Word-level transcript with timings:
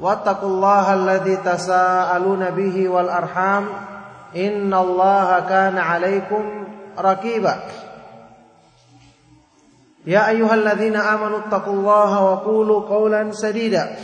واتقوا 0.00 0.48
الله 0.48 0.94
الذي 0.94 1.36
تساءلون 1.36 2.50
به 2.50 2.88
والأرحام 2.88 3.64
إن 4.36 4.74
الله 4.74 5.40
كان 5.40 5.78
عليكم 5.78 6.64
ركيبا. 6.98 7.56
يا 10.06 10.28
أيها 10.28 10.54
الذين 10.54 10.96
آمنوا 10.96 11.38
اتقوا 11.38 11.72
الله 11.72 12.24
وقولوا 12.24 12.80
قولا 12.88 13.30
سديدا. 13.30 13.96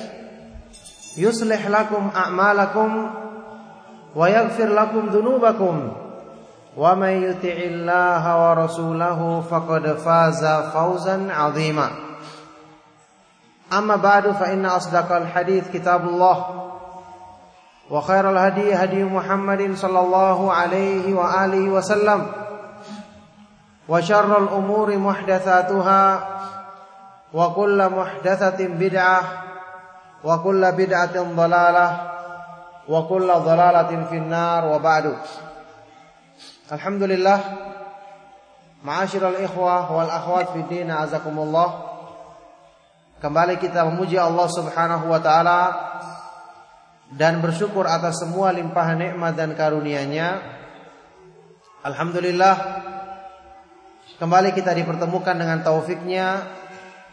يصلح 1.19 1.69
لكم 1.69 2.11
أعمالكم 2.17 3.11
ويغفر 4.17 4.67
لكم 4.67 5.09
ذنوبكم. 5.09 5.93
ومن 6.77 7.09
يطع 7.09 7.57
الله 7.63 8.25
ورسوله 8.51 9.43
فقد 9.51 9.87
فاز 9.87 10.45
فوزا 10.47 11.29
عظيما. 11.33 11.89
أما 13.79 13.97
بعد 13.97 14.31
فإن 14.31 14.67
أصدق 14.67 15.17
الحديث 15.17 15.71
كتاب 15.73 16.09
الله 16.09 16.69
وخير 17.91 18.31
الهدي 18.31 18.75
هدي 18.75 19.05
محمد 19.05 19.75
صلى 19.75 20.01
الله 20.01 20.53
عليه 20.53 21.15
وآله 21.15 21.69
وسلم 21.69 22.27
وشر 23.89 24.39
الأمور 24.39 24.97
محدثاتها 24.99 26.29
وكل 27.35 27.89
محدثة 27.89 28.67
بدعة 28.69 29.23
وكل 30.25 30.73
بدعة 30.73 31.23
ضلالة 31.23 32.13
وكل 32.89 33.33
ضلالة 33.33 34.05
في 34.11 34.17
النار 34.17 34.65
وبعد. 34.65 35.17
الحمد 36.73 37.03
لله. 37.03 37.41
معاشر 38.85 39.29
الإخوة 39.29 39.93
والأخوات 39.93 40.49
في 40.49 40.59
الدين 40.59 40.91
أعزكم 40.91 41.39
الله 41.39 41.92
Kembali 43.23 43.55
kita 43.55 43.87
memuji 43.87 44.19
Allah 44.19 44.51
Subhanahu 44.51 45.07
wa 45.07 45.23
taala 45.23 45.61
dan 47.15 47.39
bersyukur 47.39 47.87
atas 47.87 48.19
semua 48.19 48.51
limpahan 48.51 48.99
nikmat 48.99 49.39
dan 49.39 49.55
karunia-Nya. 49.55 50.43
Alhamdulillah 51.87 52.57
kembali 54.19 54.51
kita 54.59 54.75
dipertemukan 54.75 55.39
dengan 55.39 55.63
taufiknya 55.63 56.51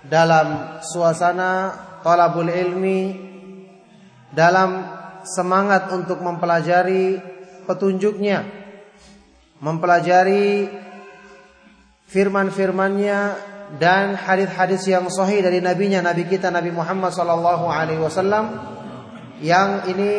dalam 0.01 0.81
suasana 0.81 1.77
talabul 2.01 2.49
ilmi 2.49 3.29
dalam 4.33 4.81
semangat 5.21 5.93
untuk 5.93 6.25
mempelajari 6.25 7.21
petunjuknya 7.69 8.49
mempelajari 9.61 10.73
firman-firmannya 12.09 13.19
dan 13.77 14.17
hadis-hadis 14.17 14.89
yang 14.89 15.05
sahih 15.13 15.45
dari 15.45 15.61
nabinya 15.61 16.01
nabi 16.01 16.25
kita 16.25 16.49
Nabi 16.49 16.73
Muhammad 16.73 17.13
sallallahu 17.13 17.69
alaihi 17.69 18.01
wasallam 18.01 18.49
yang 19.45 19.85
ini 19.85 20.13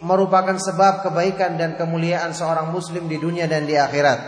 merupakan 0.00 0.54
sebab 0.56 1.04
kebaikan 1.04 1.58
dan 1.58 1.74
kemuliaan 1.74 2.30
seorang 2.30 2.70
muslim 2.70 3.10
di 3.10 3.18
dunia 3.18 3.50
dan 3.50 3.66
di 3.66 3.74
akhirat. 3.74 4.18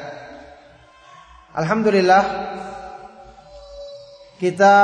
Alhamdulillah 1.54 2.22
kita 4.38 4.76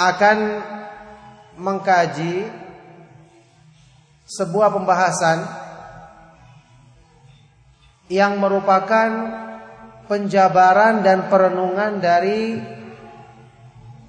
akan 0.00 0.38
mengkaji 1.60 2.48
sebuah 4.26 4.70
pembahasan 4.72 5.38
yang 8.10 8.38
merupakan 8.38 9.08
penjabaran 10.10 11.06
dan 11.06 11.30
perenungan 11.30 12.02
dari 12.02 12.58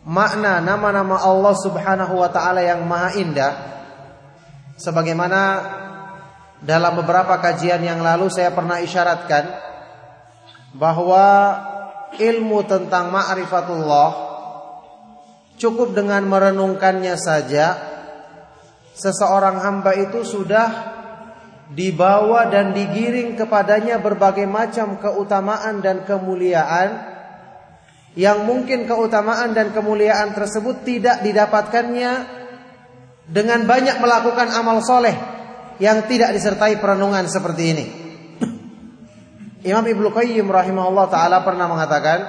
makna 0.02 0.58
nama-nama 0.58 1.22
Allah 1.22 1.54
Subhanahu 1.54 2.18
wa 2.18 2.30
taala 2.34 2.66
yang 2.66 2.82
maha 2.90 3.14
indah. 3.22 3.54
Sebagaimana 4.82 5.42
dalam 6.58 6.98
beberapa 6.98 7.38
kajian 7.38 7.86
yang 7.86 8.02
lalu 8.02 8.34
saya 8.34 8.50
pernah 8.50 8.82
isyaratkan 8.82 9.46
bahwa 10.74 11.26
ilmu 12.18 12.66
tentang 12.66 13.14
ma'rifatullah 13.14 14.10
cukup 15.62 15.94
dengan 15.94 16.26
merenungkannya 16.26 17.14
saja. 17.14 17.94
Seseorang 18.98 19.62
hamba 19.62 19.94
itu 19.94 20.26
sudah 20.26 20.98
dibawa 21.72 22.52
dan 22.52 22.76
digiring 22.76 23.40
kepadanya 23.40 24.04
berbagai 24.04 24.44
macam 24.44 25.00
keutamaan 25.00 25.80
dan 25.80 26.04
kemuliaan 26.04 27.12
yang 28.12 28.44
mungkin 28.44 28.84
keutamaan 28.84 29.56
dan 29.56 29.72
kemuliaan 29.72 30.36
tersebut 30.36 30.84
tidak 30.84 31.24
didapatkannya 31.24 32.12
dengan 33.32 33.64
banyak 33.64 34.04
melakukan 34.04 34.52
amal 34.52 34.84
soleh 34.84 35.16
yang 35.80 36.04
tidak 36.12 36.36
disertai 36.36 36.76
perenungan 36.84 37.24
seperti 37.32 37.64
ini. 37.72 37.86
Imam 39.72 39.86
Ibnu 39.88 40.12
Qayyim 40.12 40.44
rahimahullah 40.52 41.08
taala 41.08 41.40
pernah 41.48 41.72
mengatakan 41.72 42.20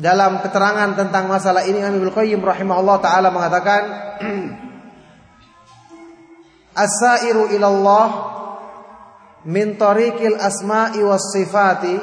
dalam 0.00 0.40
keterangan 0.44 0.96
tentang 0.96 1.28
masalah 1.28 1.64
ini 1.64 1.80
Imam 1.80 1.96
Ibnu 1.96 2.12
Qayyim 2.12 2.40
rahimahullah 2.44 2.98
taala 3.00 3.28
mengatakan 3.32 3.82
As-sairu 6.80 7.52
ila 7.52 7.66
Allah 7.68 8.08
min 9.44 9.76
tariqil 9.76 10.40
asma'i 10.40 11.04
was 11.04 11.28
sifati 11.28 12.00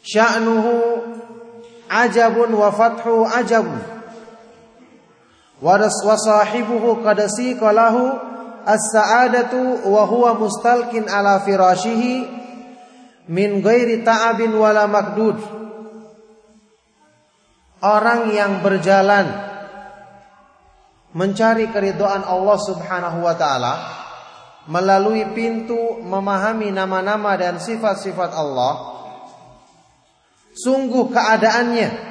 sya'nuhu 0.00 0.72
ajabun 1.92 2.50
wa 2.56 2.72
fathu 2.72 3.28
ajabun 3.28 3.80
wa 5.60 5.76
sahibuhu 6.16 7.04
qad 7.04 7.20
siqalahu 7.28 8.16
as-sa'adatu 8.64 9.84
wa 9.84 10.08
huwa 10.08 10.32
mustalqin 10.36 11.04
ala 11.08 11.44
firashihi 11.44 12.24
min 13.28 13.60
ghairi 13.60 14.00
ta'abin 14.00 14.56
wala 14.56 14.88
makdud. 14.88 15.36
Orang 17.80 18.32
yang 18.32 18.60
berjalan 18.60 19.49
mencari 21.16 21.70
keridhaan 21.74 22.22
Allah 22.22 22.58
Subhanahu 22.58 23.26
wa 23.26 23.34
taala 23.34 23.74
melalui 24.70 25.26
pintu 25.34 25.98
memahami 26.04 26.70
nama-nama 26.70 27.34
dan 27.34 27.58
sifat-sifat 27.58 28.30
Allah 28.30 28.74
sungguh 30.54 31.10
keadaannya 31.10 32.10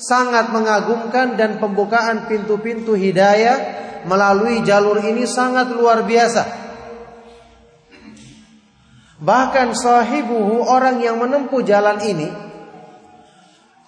sangat 0.00 0.48
mengagumkan 0.54 1.34
dan 1.36 1.60
pembukaan 1.60 2.24
pintu-pintu 2.30 2.96
hidayah 2.96 3.80
melalui 4.08 4.64
jalur 4.64 4.96
ini 4.96 5.28
sangat 5.28 5.76
luar 5.76 6.08
biasa. 6.08 6.42
Bahkan 9.20 9.76
sahibuhu 9.76 10.64
orang 10.64 11.04
yang 11.04 11.20
menempuh 11.20 11.60
jalan 11.60 12.00
ini 12.00 12.49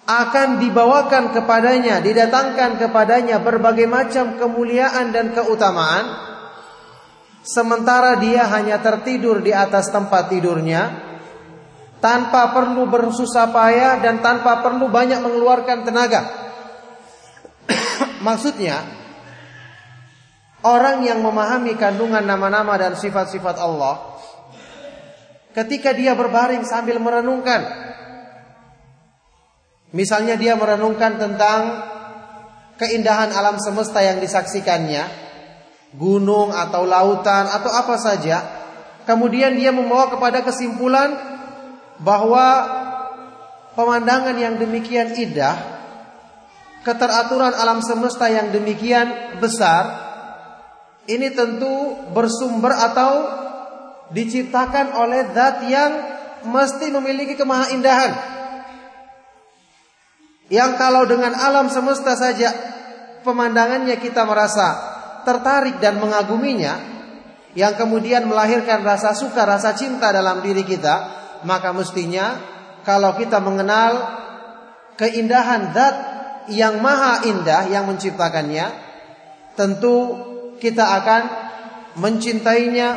akan 0.03 0.59
dibawakan 0.59 1.31
kepadanya, 1.31 2.03
didatangkan 2.03 2.75
kepadanya 2.75 3.39
berbagai 3.39 3.87
macam 3.87 4.35
kemuliaan 4.35 5.15
dan 5.15 5.31
keutamaan 5.31 6.05
sementara 7.43 8.19
dia 8.19 8.47
hanya 8.51 8.79
tertidur 8.83 9.39
di 9.39 9.55
atas 9.55 9.91
tempat 9.91 10.31
tidurnya 10.31 11.11
tanpa 12.03 12.51
perlu 12.51 12.87
bersusah 12.91 13.51
payah 13.51 14.03
dan 14.03 14.19
tanpa 14.19 14.59
perlu 14.59 14.91
banyak 14.91 15.23
mengeluarkan 15.23 15.87
tenaga. 15.87 16.21
maksudnya 18.27 18.83
orang 20.67 21.07
yang 21.07 21.23
memahami 21.23 21.79
kandungan 21.79 22.23
nama-nama 22.23 22.75
dan 22.75 22.99
sifat-sifat 22.99 23.55
Allah 23.55 24.19
ketika 25.55 25.95
dia 25.95 26.11
berbaring 26.11 26.67
sambil 26.67 26.99
merenungkan 26.99 27.61
misalnya 29.93 30.35
dia 30.35 30.57
merenungkan 30.57 31.21
tentang 31.21 31.61
keindahan 32.81 33.29
alam 33.31 33.61
semesta 33.61 34.01
yang 34.01 34.17
disaksikannya 34.17 35.05
gunung 35.93 36.49
atau 36.49 36.89
lautan 36.89 37.45
atau 37.45 37.69
apa 37.69 37.95
saja 38.01 38.37
kemudian 39.05 39.53
dia 39.53 39.69
membawa 39.69 40.09
kepada 40.09 40.41
kesimpulan 40.41 41.13
bahwa 42.01 42.45
pemandangan 43.77 44.33
yang 44.33 44.57
demikian 44.57 45.13
indah 45.13 45.55
keteraturan 46.81 47.53
alam 47.53 47.79
semesta 47.79 48.27
yang 48.27 48.49
demikian 48.49 49.37
besar 49.37 50.03
ini 51.05 51.35
tentu 51.35 51.99
bersumber 52.15 52.71
atau 52.71 53.11
diciptakan 54.15 54.95
oleh 54.95 55.31
zat 55.35 55.67
yang 55.67 55.91
mesti 56.47 56.91
memiliki 56.91 57.35
kemahaindahan. 57.35 58.11
Yang 60.53 60.77
kalau 60.77 61.09
dengan 61.09 61.33
alam 61.33 61.65
semesta 61.73 62.13
saja 62.13 62.53
pemandangannya 63.25 63.97
kita 63.97 64.21
merasa 64.21 64.77
tertarik 65.25 65.81
dan 65.81 65.97
mengaguminya, 65.97 66.77
yang 67.57 67.73
kemudian 67.73 68.29
melahirkan 68.29 68.85
rasa 68.85 69.17
suka, 69.17 69.49
rasa 69.49 69.73
cinta 69.73 70.13
dalam 70.13 70.45
diri 70.45 70.61
kita, 70.61 71.09
maka 71.41 71.73
mestinya 71.73 72.37
kalau 72.85 73.17
kita 73.17 73.41
mengenal 73.41 73.97
keindahan 74.93 75.73
zat 75.73 75.95
yang 76.53 76.77
maha 76.85 77.25
indah 77.25 77.65
yang 77.73 77.89
menciptakannya, 77.89 78.69
tentu 79.57 80.21
kita 80.61 80.85
akan 81.01 81.21
mencintainya, 81.97 82.89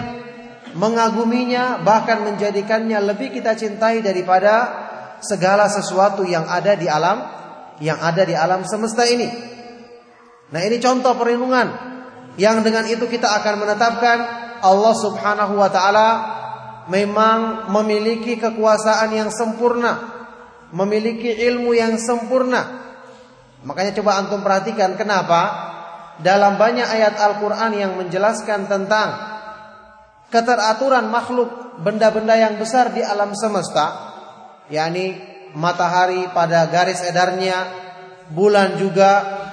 mengaguminya, 0.77 1.81
bahkan 1.81 2.21
menjadikannya 2.21 3.01
lebih 3.01 3.33
kita 3.33 3.57
cintai 3.57 4.05
daripada 4.05 4.85
segala 5.25 5.73
sesuatu 5.73 6.21
yang 6.21 6.45
ada 6.45 6.77
di 6.77 6.85
alam 6.85 7.37
yang 7.81 8.01
ada 8.01 8.23
di 8.25 8.33
alam 8.33 8.65
semesta 8.65 9.05
ini. 9.05 9.29
Nah, 10.53 10.61
ini 10.63 10.79
contoh 10.79 11.13
perlindungan 11.19 11.69
yang 12.37 12.61
dengan 12.61 12.85
itu 12.87 13.09
kita 13.09 13.33
akan 13.43 13.55
menetapkan 13.65 14.19
Allah 14.61 14.95
Subhanahu 14.95 15.55
wa 15.57 15.69
taala 15.73 16.09
memang 16.87 17.69
memiliki 17.73 18.39
kekuasaan 18.39 19.11
yang 19.13 19.31
sempurna, 19.33 19.99
memiliki 20.71 21.33
ilmu 21.51 21.75
yang 21.75 21.99
sempurna. 21.99 22.87
Makanya 23.67 23.97
coba 23.99 24.23
antum 24.23 24.41
perhatikan 24.47 24.95
kenapa 24.95 25.67
dalam 26.23 26.57
banyak 26.57 26.87
ayat 26.87 27.19
Al-Qur'an 27.19 27.75
yang 27.75 27.99
menjelaskan 27.99 28.71
tentang 28.71 29.09
keteraturan 30.31 31.11
makhluk 31.11 31.81
benda-benda 31.83 32.39
yang 32.39 32.57
besar 32.57 32.95
di 32.95 33.03
alam 33.03 33.35
semesta, 33.35 34.15
yakni 34.71 35.36
matahari 35.55 36.27
pada 36.35 36.67
garis 36.67 37.05
edarnya, 37.05 37.69
bulan 38.33 38.81
juga. 38.81 39.45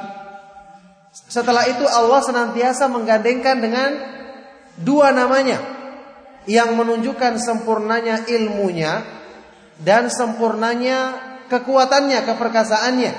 Setelah 1.14 1.70
itu 1.70 1.86
Allah 1.86 2.22
senantiasa 2.26 2.90
menggandengkan 2.90 3.62
dengan 3.62 3.92
dua 4.82 5.14
namanya 5.14 5.62
yang 6.50 6.74
menunjukkan 6.74 7.38
sempurnanya 7.38 8.26
ilmunya 8.26 9.06
dan 9.78 10.10
sempurnanya 10.10 11.14
kekuatannya, 11.54 12.20
keperkasaannya. 12.26 13.14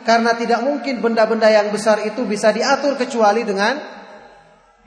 Karena 0.00 0.32
tidak 0.32 0.64
mungkin 0.64 1.04
benda-benda 1.04 1.50
yang 1.52 1.68
besar 1.68 2.00
itu 2.08 2.24
bisa 2.24 2.54
diatur 2.54 2.96
kecuali 2.96 3.44
dengan 3.44 3.76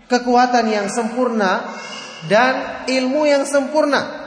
kekuatan 0.09 0.65
yang 0.71 0.87
sempurna 0.89 1.69
dan 2.25 2.85
ilmu 2.89 3.27
yang 3.27 3.43
sempurna. 3.45 4.22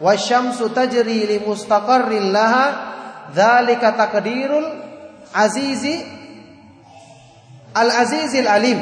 Wasyamsu 0.00 0.72
tajri 0.72 1.28
li 1.28 1.36
mustaqarrin 1.44 2.32
laha 2.32 2.66
dzalika 3.36 3.92
taqdirul 4.00 4.68
azizi 5.36 6.00
al-azizil 7.76 8.48
alim. 8.48 8.80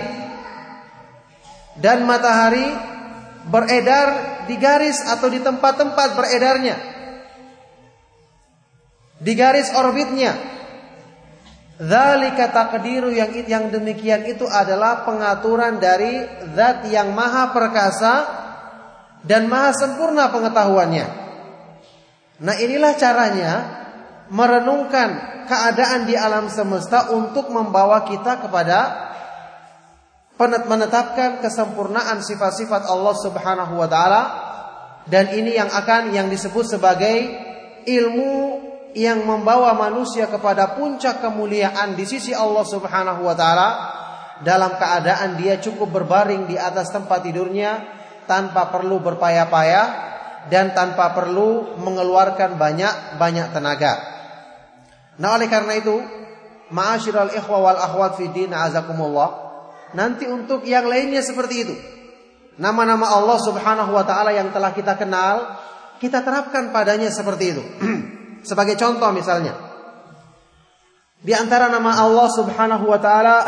Dan 1.78 2.06
matahari 2.06 2.70
beredar 3.50 4.08
di 4.46 4.54
garis 4.58 5.02
atau 5.02 5.26
di 5.26 5.42
tempat-tempat 5.42 6.08
beredarnya. 6.14 6.76
Di 9.18 9.32
garis 9.34 9.74
orbitnya. 9.74 10.38
Dzalika 11.78 12.50
taqdiru 12.50 13.10
yang 13.10 13.30
yang 13.46 13.64
demikian 13.70 14.26
itu 14.26 14.46
adalah 14.46 15.06
pengaturan 15.06 15.78
dari 15.78 16.26
zat 16.54 16.86
yang 16.90 17.14
maha 17.14 17.54
perkasa 17.54 18.14
dan 19.26 19.50
maha 19.50 19.74
sempurna 19.74 20.30
pengetahuannya. 20.30 21.06
Nah, 22.38 22.54
inilah 22.54 22.94
caranya 22.94 23.52
merenungkan 24.30 25.42
keadaan 25.48 26.04
di 26.04 26.14
alam 26.14 26.46
semesta 26.52 27.10
untuk 27.16 27.48
membawa 27.48 28.04
kita 28.04 28.38
kepada 28.44 29.08
menetapkan 30.38 31.42
kesempurnaan 31.42 32.22
sifat-sifat 32.22 32.86
Allah 32.86 33.14
Subhanahu 33.18 33.74
wa 33.74 33.88
taala 33.90 34.22
dan 35.10 35.34
ini 35.34 35.58
yang 35.58 35.66
akan 35.66 36.14
yang 36.14 36.30
disebut 36.30 36.78
sebagai 36.78 37.16
ilmu 37.82 38.62
yang 38.94 39.26
membawa 39.26 39.74
manusia 39.74 40.30
kepada 40.30 40.78
puncak 40.78 41.18
kemuliaan 41.18 41.98
di 41.98 42.06
sisi 42.06 42.30
Allah 42.30 42.62
Subhanahu 42.62 43.26
wa 43.26 43.34
taala 43.34 43.68
dalam 44.46 44.78
keadaan 44.78 45.34
dia 45.34 45.58
cukup 45.58 45.90
berbaring 45.90 46.46
di 46.46 46.54
atas 46.54 46.94
tempat 46.94 47.26
tidurnya 47.26 47.97
tanpa 48.28 48.68
perlu 48.68 49.00
berpayah-payah 49.00 49.86
dan 50.52 50.76
tanpa 50.76 51.16
perlu 51.16 51.80
mengeluarkan 51.80 52.60
banyak-banyak 52.60 53.46
tenaga. 53.50 53.92
Nah, 55.18 55.34
oleh 55.34 55.50
karena 55.50 55.74
itu, 55.74 55.98
ma'asyiral 56.70 57.34
ikhwa 57.34 57.58
wal 57.58 57.80
akhwat 57.80 58.20
fi 58.20 58.30
din 58.30 58.54
azakumullah, 58.54 59.30
nanti 59.98 60.28
untuk 60.30 60.62
yang 60.62 60.86
lainnya 60.86 61.24
seperti 61.24 61.54
itu. 61.66 61.74
Nama-nama 62.58 63.06
Allah 63.18 63.38
Subhanahu 63.38 63.90
wa 63.94 64.04
taala 64.06 64.34
yang 64.34 64.50
telah 64.54 64.70
kita 64.74 64.94
kenal, 64.94 65.58
kita 65.98 66.22
terapkan 66.22 66.70
padanya 66.70 67.10
seperti 67.10 67.44
itu. 67.54 67.62
Sebagai 68.48 68.78
contoh 68.78 69.10
misalnya, 69.10 69.54
di 71.18 71.34
antara 71.34 71.66
nama 71.66 71.98
Allah 71.98 72.28
Subhanahu 72.30 72.84
wa 72.86 72.98
taala 73.02 73.42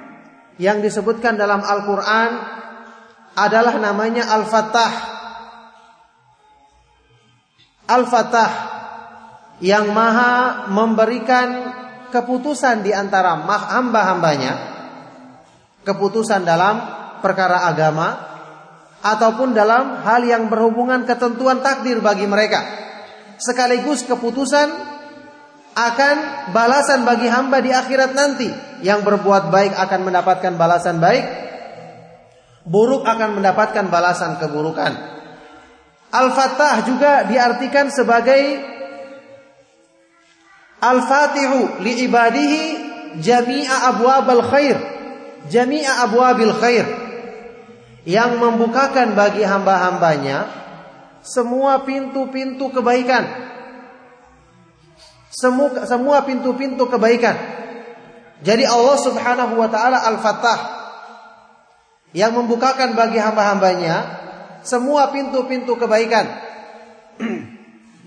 yang 0.64 0.80
disebutkan 0.80 1.36
dalam 1.36 1.60
Al-Qur'an 1.60 2.61
adalah 3.36 3.76
namanya 3.80 4.28
Al-Fattah. 4.32 4.92
Al-Fattah 7.88 8.52
yang 9.62 9.92
Maha 9.92 10.66
memberikan 10.72 11.48
keputusan 12.10 12.84
di 12.84 12.92
antara 12.92 13.36
hamba-hambanya, 13.42 14.52
keputusan 15.86 16.44
dalam 16.44 16.80
perkara 17.24 17.68
agama 17.68 18.16
ataupun 19.02 19.54
dalam 19.54 20.02
hal 20.02 20.22
yang 20.22 20.46
berhubungan 20.46 21.06
ketentuan 21.08 21.58
takdir 21.64 21.98
bagi 21.98 22.26
mereka 22.26 22.82
sekaligus 23.42 24.06
keputusan 24.06 24.70
akan 25.72 26.16
balasan 26.54 27.02
bagi 27.02 27.26
hamba 27.26 27.58
di 27.58 27.74
akhirat 27.74 28.14
nanti. 28.14 28.50
Yang 28.82 29.06
berbuat 29.06 29.50
baik 29.50 29.72
akan 29.78 30.00
mendapatkan 30.10 30.52
balasan 30.58 30.98
baik, 30.98 31.24
buruk 32.62 33.02
akan 33.06 33.42
mendapatkan 33.42 33.90
balasan 33.90 34.38
keburukan. 34.38 34.92
Al-Fattah 36.12 36.84
juga 36.84 37.24
diartikan 37.24 37.88
sebagai 37.88 38.60
Al-Fatihu 40.82 41.80
li 41.80 42.04
ibadihi 42.04 42.62
jami'a 43.22 43.94
abwabal 43.94 44.44
khair. 44.50 44.76
Jami'a 45.48 46.04
abwabil 46.06 46.54
khair. 46.58 46.86
Yang 48.02 48.30
membukakan 48.42 49.14
bagi 49.14 49.46
hamba-hambanya 49.46 50.50
semua 51.22 51.86
pintu-pintu 51.86 52.66
kebaikan. 52.74 53.24
Semua 55.86 56.18
pintu-pintu 56.26 56.90
kebaikan. 56.90 57.38
Jadi 58.42 58.66
Allah 58.66 58.98
Subhanahu 58.98 59.54
wa 59.54 59.70
taala 59.70 60.02
Al-Fattah 60.02 60.81
yang 62.12 62.36
membukakan 62.36 62.92
bagi 62.92 63.16
hamba-hambanya 63.20 64.20
semua 64.62 65.10
pintu-pintu 65.10 65.76
kebaikan. 65.76 66.28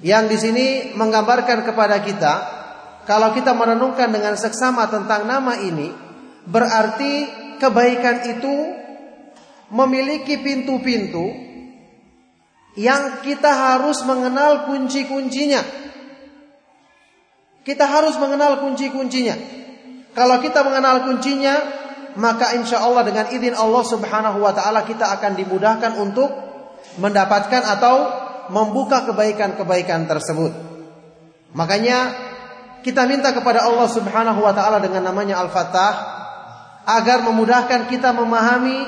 yang 0.09 0.29
di 0.29 0.38
sini 0.38 0.93
menggambarkan 0.93 1.65
kepada 1.65 2.01
kita 2.01 2.33
kalau 3.05 3.33
kita 3.33 3.53
merenungkan 3.53 4.09
dengan 4.09 4.33
seksama 4.33 4.89
tentang 4.89 5.29
nama 5.29 5.57
ini 5.62 5.93
berarti 6.45 7.13
kebaikan 7.57 8.25
itu 8.38 8.55
memiliki 9.74 10.41
pintu-pintu 10.41 11.25
yang 12.75 13.24
kita 13.24 13.50
harus 13.50 14.03
mengenal 14.03 14.67
kunci-kuncinya. 14.67 15.63
Kita 17.65 17.85
harus 17.88 18.13
mengenal 18.21 18.62
kunci-kuncinya. 18.62 19.33
Kalau 20.13 20.38
kita 20.43 20.62
mengenal 20.62 21.07
kuncinya, 21.07 21.55
maka 22.15 22.55
insya 22.55 22.79
Allah 22.84 23.03
dengan 23.03 23.27
izin 23.31 23.55
Allah 23.55 23.84
Subhanahu 23.84 24.39
wa 24.39 24.51
taala 24.55 24.88
kita 24.88 25.12
akan 25.19 25.36
dimudahkan 25.36 25.91
untuk 26.00 26.31
mendapatkan 27.00 27.63
atau 27.75 27.95
membuka 28.50 29.03
kebaikan-kebaikan 29.03 30.07
tersebut. 30.07 30.51
Makanya 31.55 31.98
kita 32.86 33.03
minta 33.10 33.36
kepada 33.36 33.67
Allah 33.67 33.88
Subhanahu 33.89 34.39
wa 34.39 34.53
taala 34.55 34.79
dengan 34.79 35.03
namanya 35.12 35.43
Al-Fattah 35.43 35.93
agar 36.86 37.25
memudahkan 37.25 37.89
kita 37.89 38.13
memahami 38.13 38.86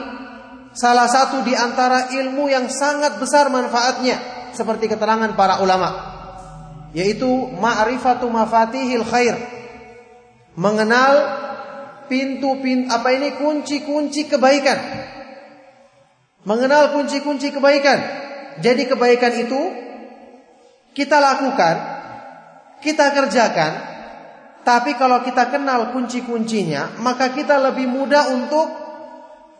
salah 0.78 1.10
satu 1.10 1.42
di 1.42 1.58
antara 1.58 2.14
ilmu 2.14 2.46
yang 2.48 2.70
sangat 2.70 3.18
besar 3.18 3.50
manfaatnya 3.50 4.22
seperti 4.54 4.86
keterangan 4.86 5.34
para 5.34 5.60
ulama 5.66 6.16
yaitu 6.94 7.28
ma'rifatu 7.58 8.30
mafatihil 8.30 9.04
khair 9.04 9.36
mengenal 10.54 11.14
pintu-pintu 12.08 12.90
apa 12.92 13.14
ini 13.14 13.36
kunci-kunci 13.36 14.28
kebaikan. 14.32 14.80
Mengenal 16.48 16.96
kunci-kunci 16.96 17.52
kebaikan. 17.52 18.00
Jadi 18.64 18.88
kebaikan 18.88 19.34
itu 19.38 19.62
kita 20.98 21.22
lakukan, 21.22 21.76
kita 22.82 23.14
kerjakan, 23.14 23.72
tapi 24.66 24.98
kalau 25.00 25.22
kita 25.22 25.48
kenal 25.54 25.94
kunci-kuncinya, 25.94 26.98
maka 27.00 27.32
kita 27.32 27.56
lebih 27.62 27.86
mudah 27.86 28.34
untuk 28.34 28.68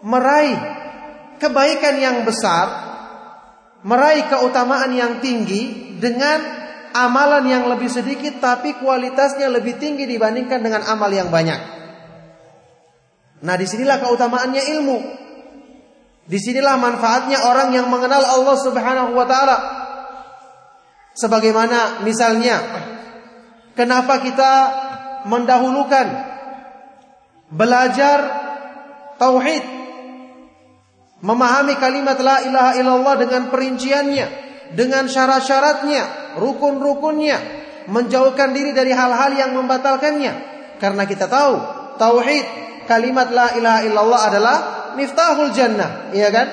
meraih 0.02 0.58
kebaikan 1.38 1.96
yang 2.02 2.18
besar, 2.26 2.66
meraih 3.86 4.26
keutamaan 4.28 4.92
yang 4.92 5.22
tinggi 5.22 5.96
dengan 6.02 6.42
amalan 6.98 7.46
yang 7.46 7.64
lebih 7.70 7.88
sedikit 7.88 8.42
tapi 8.42 8.74
kualitasnya 8.82 9.48
lebih 9.54 9.78
tinggi 9.78 10.10
dibandingkan 10.10 10.60
dengan 10.60 10.82
amal 10.90 11.14
yang 11.14 11.30
banyak. 11.30 11.78
Nah, 13.42 13.54
di 13.54 13.66
sinilah 13.70 14.02
keutamaannya 14.02 14.64
ilmu. 14.78 14.98
Di 16.28 16.40
sinilah 16.42 16.76
manfaatnya 16.76 17.48
orang 17.48 17.72
yang 17.72 17.88
mengenal 17.88 18.20
Allah 18.20 18.58
Subhanahu 18.60 19.12
wa 19.16 19.26
taala. 19.30 19.58
Sebagaimana 21.18 22.04
misalnya 22.06 22.62
kenapa 23.74 24.22
kita 24.22 24.54
mendahulukan 25.26 26.08
belajar 27.50 28.18
tauhid 29.18 29.66
memahami 31.24 31.74
kalimat 31.82 32.20
la 32.22 32.46
ilaha 32.46 32.72
illallah 32.78 33.16
dengan 33.18 33.50
perinciannya, 33.50 34.28
dengan 34.78 35.10
syarat-syaratnya, 35.10 36.38
rukun-rukunnya, 36.38 37.38
menjauhkan 37.90 38.54
diri 38.54 38.76
dari 38.76 38.94
hal-hal 38.94 39.34
yang 39.34 39.58
membatalkannya. 39.58 40.34
Karena 40.78 41.10
kita 41.10 41.26
tahu 41.26 41.54
tauhid 41.98 42.67
kalimat 42.88 43.30
la 43.30 43.54
ilaha 43.54 43.80
illallah 43.84 44.22
adalah 44.32 44.58
miftahul 44.98 45.54
jannah, 45.54 46.10
iya 46.16 46.32
kan? 46.34 46.48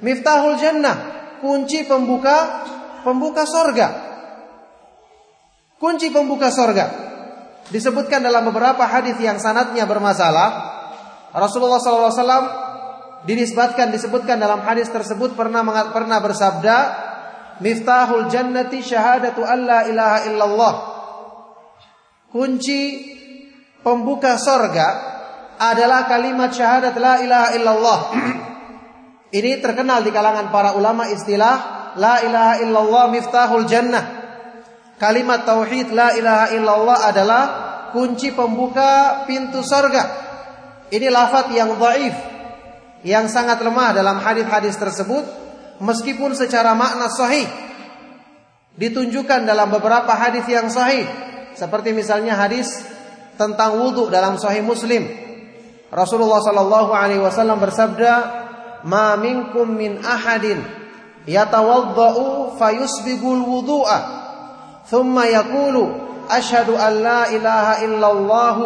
Miftahul 0.00 0.56
jannah, 0.56 0.96
kunci 1.42 1.84
pembuka 1.84 2.64
pembuka 3.02 3.44
sorga. 3.44 3.88
Kunci 5.76 6.14
pembuka 6.14 6.48
sorga. 6.54 6.86
Disebutkan 7.68 8.22
dalam 8.22 8.46
beberapa 8.46 8.86
hadis 8.86 9.18
yang 9.18 9.42
sanatnya 9.42 9.82
bermasalah. 9.82 10.70
Rasulullah 11.34 11.82
SAW 11.82 12.46
dinisbatkan 13.26 13.90
disebutkan 13.90 14.38
dalam 14.38 14.62
hadis 14.62 14.90
tersebut 14.90 15.34
pernah 15.34 15.62
pernah 15.90 16.18
bersabda 16.18 16.76
miftahul 17.62 18.30
jannati 18.30 18.82
syahadatu 18.82 19.42
alla 19.42 19.86
ilaha 19.90 20.18
illallah. 20.30 20.74
Kunci 22.30 22.80
pembuka 23.82 24.38
sorga 24.38 25.11
adalah 25.62 26.10
kalimat 26.10 26.50
syahadat 26.50 26.98
la 26.98 27.22
ilaha 27.22 27.48
illallah. 27.54 28.00
Ini 29.38 29.62
terkenal 29.62 30.02
di 30.02 30.10
kalangan 30.10 30.50
para 30.50 30.74
ulama 30.74 31.06
istilah 31.06 31.94
la 31.94 32.18
ilaha 32.26 32.54
illallah 32.66 33.04
miftahul 33.14 33.64
jannah. 33.70 34.20
Kalimat 34.98 35.46
tauhid 35.46 35.94
la 35.94 36.18
ilaha 36.18 36.46
illallah 36.54 36.98
adalah 37.06 37.42
kunci 37.94 38.34
pembuka 38.34 39.22
pintu 39.24 39.62
sorga. 39.62 40.20
Ini 40.92 41.08
lafaz 41.08 41.48
yang 41.54 41.78
dhaif, 41.80 42.12
yang 43.06 43.30
sangat 43.30 43.62
lemah 43.62 43.96
dalam 43.96 44.20
hadis-hadis 44.20 44.76
tersebut 44.76 45.24
meskipun 45.80 46.36
secara 46.36 46.76
makna 46.76 47.08
sahih 47.08 47.48
ditunjukkan 48.76 49.48
dalam 49.48 49.72
beberapa 49.72 50.12
hadis 50.12 50.44
yang 50.46 50.68
sahih 50.68 51.04
seperti 51.56 51.96
misalnya 51.96 52.36
hadis 52.36 52.84
tentang 53.40 53.80
wudhu 53.80 54.12
dalam 54.12 54.36
sahih 54.36 54.60
Muslim 54.60 55.21
Rasulullah 55.92 56.40
sallallahu 56.40 56.88
alaihi 56.96 57.20
wasallam 57.20 57.60
bersabda 57.60 58.12
ma 58.88 59.12
minkum 59.20 59.68
min 59.76 60.00
ahadin 60.00 60.64
yatawaddau 61.28 62.56
fayusbigul 62.56 63.44
wudu'a 63.44 63.98
thumma 64.88 65.28
yaqulu 65.28 65.92
asyhadu 66.32 66.80
an 66.80 66.92
la 66.96 67.28
ilaha 67.28 67.84
illallah 67.84 68.56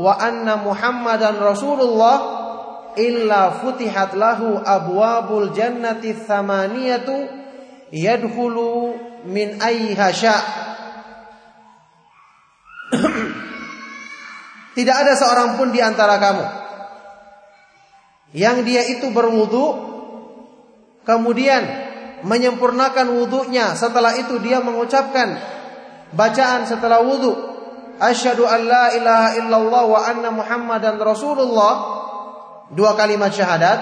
wa 0.00 0.16
anna 0.16 0.56
muhammadan 0.64 1.36
rasulullah 1.36 2.40
illa 2.96 3.52
futihat 3.60 4.16
lahu 4.16 4.56
abwabul 4.64 5.52
jannati 5.52 6.16
thamaniyatu 6.16 7.28
yadkhulu 7.92 8.96
min 9.28 9.60
ayyiha 9.60 10.08
Tidak 14.72 14.96
ada 14.96 15.12
seorang 15.12 15.60
pun 15.60 15.68
di 15.68 15.84
antara 15.84 16.16
kamu 16.16 16.61
yang 18.32 18.64
dia 18.64 18.88
itu 18.88 19.12
berwudu 19.12 19.92
kemudian 21.04 21.62
menyempurnakan 22.24 23.12
wudunya. 23.18 23.76
Setelah 23.76 24.16
itu 24.16 24.40
dia 24.40 24.62
mengucapkan 24.64 25.36
bacaan 26.14 26.64
setelah 26.64 27.02
wudu. 27.04 27.52
Asyhadu 28.02 28.48
an 28.48 28.60
la 28.66 28.84
ilaha 28.96 29.28
illallah 29.38 29.82
wa 29.84 30.00
anna 30.00 30.30
muhammadan 30.32 30.96
rasulullah. 30.98 32.00
Dua 32.72 32.96
kalimat 32.96 33.28
syahadat 33.28 33.78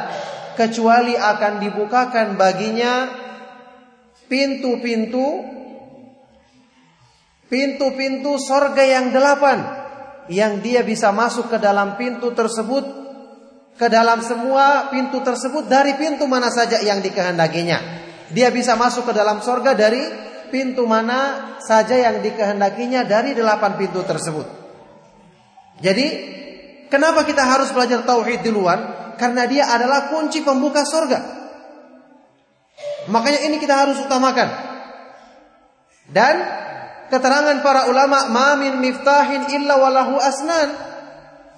kecuali 0.58 1.14
akan 1.14 1.62
dibukakan 1.62 2.34
baginya 2.34 3.06
pintu-pintu 4.26 5.46
pintu-pintu 7.46 8.34
sorga 8.38 8.82
yang 8.82 9.14
delapan 9.14 9.62
yang 10.30 10.58
dia 10.58 10.82
bisa 10.82 11.14
masuk 11.14 11.50
ke 11.50 11.58
dalam 11.58 11.94
pintu 11.94 12.34
tersebut 12.34 12.99
ke 13.80 13.88
dalam 13.88 14.20
semua 14.20 14.92
pintu 14.92 15.24
tersebut 15.24 15.64
dari 15.64 15.96
pintu 15.96 16.28
mana 16.28 16.52
saja 16.52 16.84
yang 16.84 17.00
dikehendakinya 17.00 17.78
dia 18.28 18.52
bisa 18.52 18.76
masuk 18.76 19.08
ke 19.08 19.12
dalam 19.16 19.40
sorga 19.40 19.72
dari 19.72 20.04
pintu 20.52 20.84
mana 20.84 21.56
saja 21.64 21.96
yang 21.96 22.20
dikehendakinya 22.20 23.08
dari 23.08 23.32
delapan 23.32 23.80
pintu 23.80 24.04
tersebut 24.04 24.44
jadi 25.80 26.06
Kenapa 26.90 27.22
kita 27.22 27.46
harus 27.46 27.70
belajar 27.70 28.02
tauhid 28.02 28.42
duluan? 28.42 29.14
Karena 29.14 29.46
dia 29.46 29.70
adalah 29.70 30.10
kunci 30.10 30.42
pembuka 30.42 30.82
sorga. 30.82 31.22
Makanya 33.06 33.46
ini 33.46 33.62
kita 33.62 33.86
harus 33.86 34.02
utamakan. 34.02 34.48
Dan 36.10 36.34
keterangan 37.14 37.62
para 37.62 37.86
ulama, 37.86 38.26
mamin 38.26 38.82
miftahin 38.82 39.54
illa 39.54 39.78
walahu 39.78 40.18
asnan. 40.18 40.89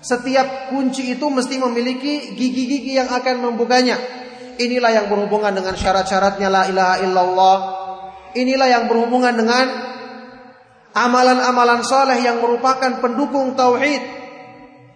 Setiap 0.03 0.75
kunci 0.75 1.15
itu 1.15 1.27
mesti 1.31 1.63
memiliki 1.63 2.35
gigi-gigi 2.35 2.99
yang 2.99 3.07
akan 3.07 3.39
membukanya. 3.39 3.95
Inilah 4.59 4.91
yang 4.91 5.07
berhubungan 5.07 5.55
dengan 5.55 5.79
syarat-syaratnya 5.79 6.51
la 6.51 6.63
ilaha 6.67 6.97
illallah. 7.07 7.59
Inilah 8.35 8.67
yang 8.67 8.85
berhubungan 8.91 9.31
dengan 9.31 9.67
amalan-amalan 10.91 11.87
soleh 11.87 12.19
yang 12.19 12.43
merupakan 12.43 12.99
pendukung 12.99 13.55
tauhid 13.55 14.03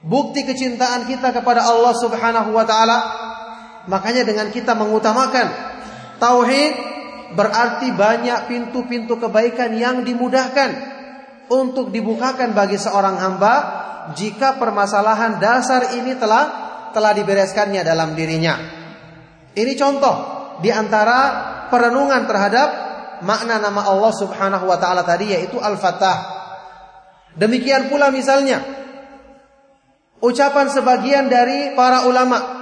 bukti 0.03 0.43
kecintaan 0.43 1.07
kita 1.07 1.31
kepada 1.31 1.71
Allah 1.71 1.95
Subhanahu 1.95 2.51
wa 2.51 2.67
taala. 2.67 2.99
Makanya 3.87 4.27
dengan 4.27 4.51
kita 4.51 4.75
mengutamakan 4.75 5.47
tauhid 6.19 6.75
berarti 7.39 7.95
banyak 7.95 8.51
pintu-pintu 8.51 9.23
kebaikan 9.23 9.71
yang 9.79 10.03
dimudahkan 10.03 10.96
untuk 11.53 11.95
dibukakan 11.95 12.53
bagi 12.53 12.79
seorang 12.79 13.17
hamba 13.19 13.55
jika 14.15 14.59
permasalahan 14.59 15.39
dasar 15.43 15.99
ini 15.99 16.15
telah 16.19 16.45
telah 16.95 17.13
dibereskannya 17.13 17.83
dalam 17.83 18.15
dirinya. 18.15 18.55
Ini 19.57 19.73
contoh 19.77 20.17
di 20.61 20.71
antara 20.73 21.19
perenungan 21.69 22.25
terhadap 22.25 22.69
makna 23.25 23.61
nama 23.61 23.89
Allah 23.89 24.13
Subhanahu 24.13 24.69
wa 24.69 24.77
taala 24.77 25.03
tadi 25.03 25.33
yaitu 25.33 25.61
Al-Fattah. 25.61 26.37
Demikian 27.37 27.93
pula 27.93 28.09
misalnya 28.09 28.65
ucapan 30.25 30.73
sebagian 30.73 31.29
dari 31.29 31.77
para 31.77 32.09
ulama. 32.09 32.57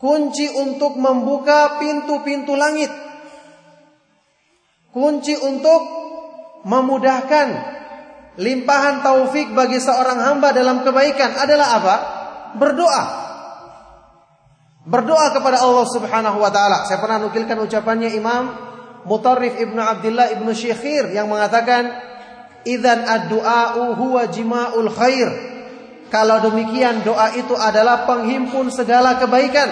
Kunci 0.00 0.52
untuk 0.52 1.00
membuka 1.00 1.80
pintu-pintu 1.80 2.52
langit. 2.52 2.92
Kunci 4.92 5.32
untuk 5.32 6.03
memudahkan 6.64 7.46
limpahan 8.40 9.04
taufik 9.04 9.54
bagi 9.54 9.78
seorang 9.78 10.18
hamba 10.18 10.50
dalam 10.50 10.82
kebaikan 10.82 11.38
adalah 11.38 11.68
apa? 11.78 11.96
Berdoa. 12.58 13.04
Berdoa 14.84 15.32
kepada 15.32 15.64
Allah 15.64 15.86
Subhanahu 15.88 16.38
wa 16.44 16.50
taala. 16.52 16.84
Saya 16.84 17.00
pernah 17.00 17.22
nukilkan 17.24 17.56
ucapannya 17.56 18.12
Imam 18.12 18.52
Mutarrif 19.04 19.56
Ibnu 19.56 19.80
Abdullah 19.80 20.32
Ibnu 20.32 20.52
Syekhir 20.52 21.12
yang 21.12 21.28
mengatakan, 21.28 21.88
"Idzan 22.68 23.04
ad-du'a'u 23.04 23.96
huwa 23.96 24.28
jima'ul 24.28 24.92
khair." 24.92 25.28
Kalau 26.12 26.40
demikian 26.44 27.00
doa 27.00 27.32
itu 27.34 27.56
adalah 27.56 28.04
penghimpun 28.04 28.70
segala 28.70 29.18
kebaikan. 29.18 29.68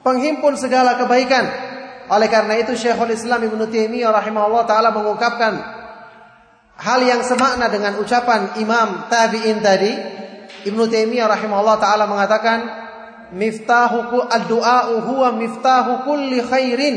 Penghimpun 0.00 0.54
segala 0.56 0.96
kebaikan. 0.96 1.67
Oleh 2.08 2.28
karena 2.32 2.56
itu 2.56 2.72
Syekhul 2.72 3.12
Islam 3.12 3.44
Ibnu 3.44 3.68
Taimiyah 3.68 4.12
rahimahullah 4.12 4.64
taala 4.64 4.88
mengungkapkan 4.96 5.52
hal 6.78 7.00
yang 7.04 7.20
semakna 7.20 7.68
dengan 7.68 8.00
ucapan 8.00 8.56
Imam 8.56 9.10
Tabi'in 9.12 9.58
tadi, 9.60 9.92
Ibnu 10.64 10.88
Taimiyah 10.88 11.28
rahimahullah 11.28 11.76
taala 11.76 12.08
mengatakan, 12.08 12.58
"Miftahu 13.36 14.24
ad-du'a 14.24 14.96
huwa 15.04 15.28
miftahu 15.36 16.08
kulli 16.08 16.40
khairin." 16.40 16.96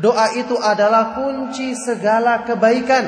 Doa 0.00 0.32
itu 0.38 0.54
adalah 0.56 1.16
kunci 1.16 1.76
segala 1.76 2.46
kebaikan. 2.46 3.04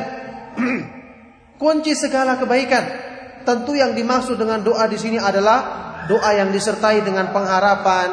kunci 1.62 1.94
segala 1.94 2.36
kebaikan. 2.36 2.84
Tentu 3.46 3.74
yang 3.74 3.94
dimaksud 3.94 4.34
dengan 4.38 4.60
doa 4.60 4.84
di 4.90 4.98
sini 4.98 5.18
adalah 5.18 5.82
doa 6.10 6.30
yang 6.34 6.50
disertai 6.50 7.02
dengan 7.02 7.30
pengharapan, 7.30 8.08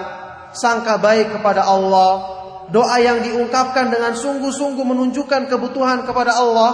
sangka 0.53 1.01
baik 1.01 1.37
kepada 1.37 1.65
Allah, 1.65 2.38
doa 2.69 2.97
yang 3.01 3.25
diungkapkan 3.25 3.89
dengan 3.89 4.13
sungguh-sungguh 4.13 4.85
menunjukkan 4.85 5.49
kebutuhan 5.49 6.05
kepada 6.05 6.37
Allah, 6.37 6.71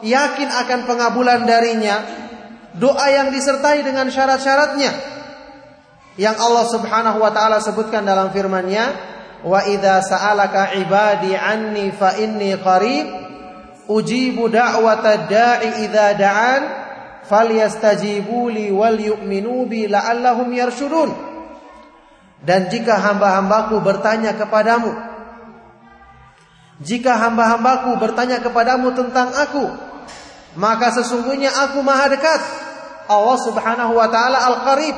yakin 0.00 0.48
akan 0.48 0.80
pengabulan 0.88 1.44
darinya, 1.44 2.00
doa 2.76 3.06
yang 3.12 3.28
disertai 3.30 3.84
dengan 3.84 4.08
syarat-syaratnya 4.08 5.14
yang 6.14 6.38
Allah 6.38 6.66
Subhanahu 6.70 7.18
wa 7.18 7.30
taala 7.34 7.58
sebutkan 7.58 8.06
dalam 8.06 8.30
firman-Nya, 8.30 8.84
"Wa 9.42 9.66
idza 9.66 9.98
sa'alaka 10.02 10.78
ibadi 10.78 11.34
anni 11.34 11.90
fa 11.90 12.14
inni 12.18 12.54
qarib 12.54 13.06
ujibu 13.90 14.46
da'wata 14.46 15.26
da'i 15.26 15.90
idza 15.90 16.14
da'an 16.14 16.62
falyastajibu 17.26 18.46
li 18.46 18.70
wal 18.70 18.94
yu'minu 18.94 19.66
bi 19.66 19.90
la'allahum 19.90 20.54
yarshudun." 20.54 21.10
Dan 22.44 22.68
jika 22.70 23.00
hamba-hambaku 23.00 23.80
bertanya 23.82 24.38
kepadamu, 24.38 24.94
jika 26.82 27.14
hamba-hambaku 27.14 27.94
bertanya 28.02 28.42
kepadamu 28.42 28.90
tentang 28.98 29.30
aku, 29.30 29.70
maka 30.58 30.90
sesungguhnya 30.90 31.50
aku 31.50 31.78
maha 31.86 32.10
dekat. 32.10 32.40
Allah 33.04 33.38
Subhanahu 33.38 33.92
wa 33.94 34.08
taala 34.10 34.38
Al-Qarib. 34.42 34.96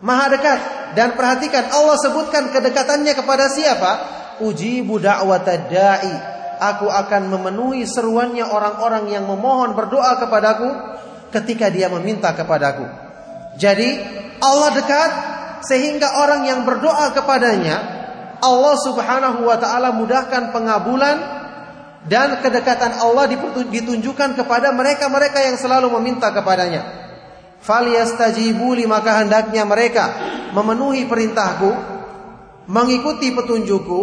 Maha 0.00 0.32
dekat 0.32 0.60
dan 0.96 1.12
perhatikan 1.12 1.68
Allah 1.70 1.96
sebutkan 2.00 2.48
kedekatannya 2.48 3.12
kepada 3.12 3.52
siapa? 3.52 3.90
Uji 4.40 4.80
da'watad 4.80 5.68
da'i. 5.68 6.14
Aku 6.60 6.88
akan 6.88 7.32
memenuhi 7.32 7.88
seruannya 7.88 8.44
orang-orang 8.44 9.12
yang 9.12 9.24
memohon 9.24 9.72
berdoa 9.72 10.20
kepadaku 10.20 10.68
ketika 11.32 11.72
dia 11.72 11.88
meminta 11.88 12.32
kepadaku. 12.36 12.84
Jadi 13.56 13.96
Allah 14.40 14.70
dekat 14.76 15.10
sehingga 15.64 16.20
orang 16.20 16.48
yang 16.48 16.64
berdoa 16.64 17.12
kepadanya 17.12 17.99
Allah 18.40 18.74
Subhanahu 18.80 19.46
wa 19.46 19.56
taala 19.60 19.92
mudahkan 19.94 20.52
pengabulan 20.52 21.16
dan 22.08 22.40
kedekatan 22.40 22.96
Allah 22.96 23.28
ditunjukkan 23.68 24.36
kepada 24.36 24.72
mereka-mereka 24.72 25.44
yang 25.44 25.56
selalu 25.60 25.92
meminta 26.00 26.32
kepadanya. 26.32 26.82
Falyastajibu 27.60 28.72
maka 28.88 29.20
hendaknya 29.20 29.68
mereka 29.68 30.04
memenuhi 30.56 31.04
perintahku, 31.04 31.70
mengikuti 32.72 33.36
petunjukku 33.36 34.00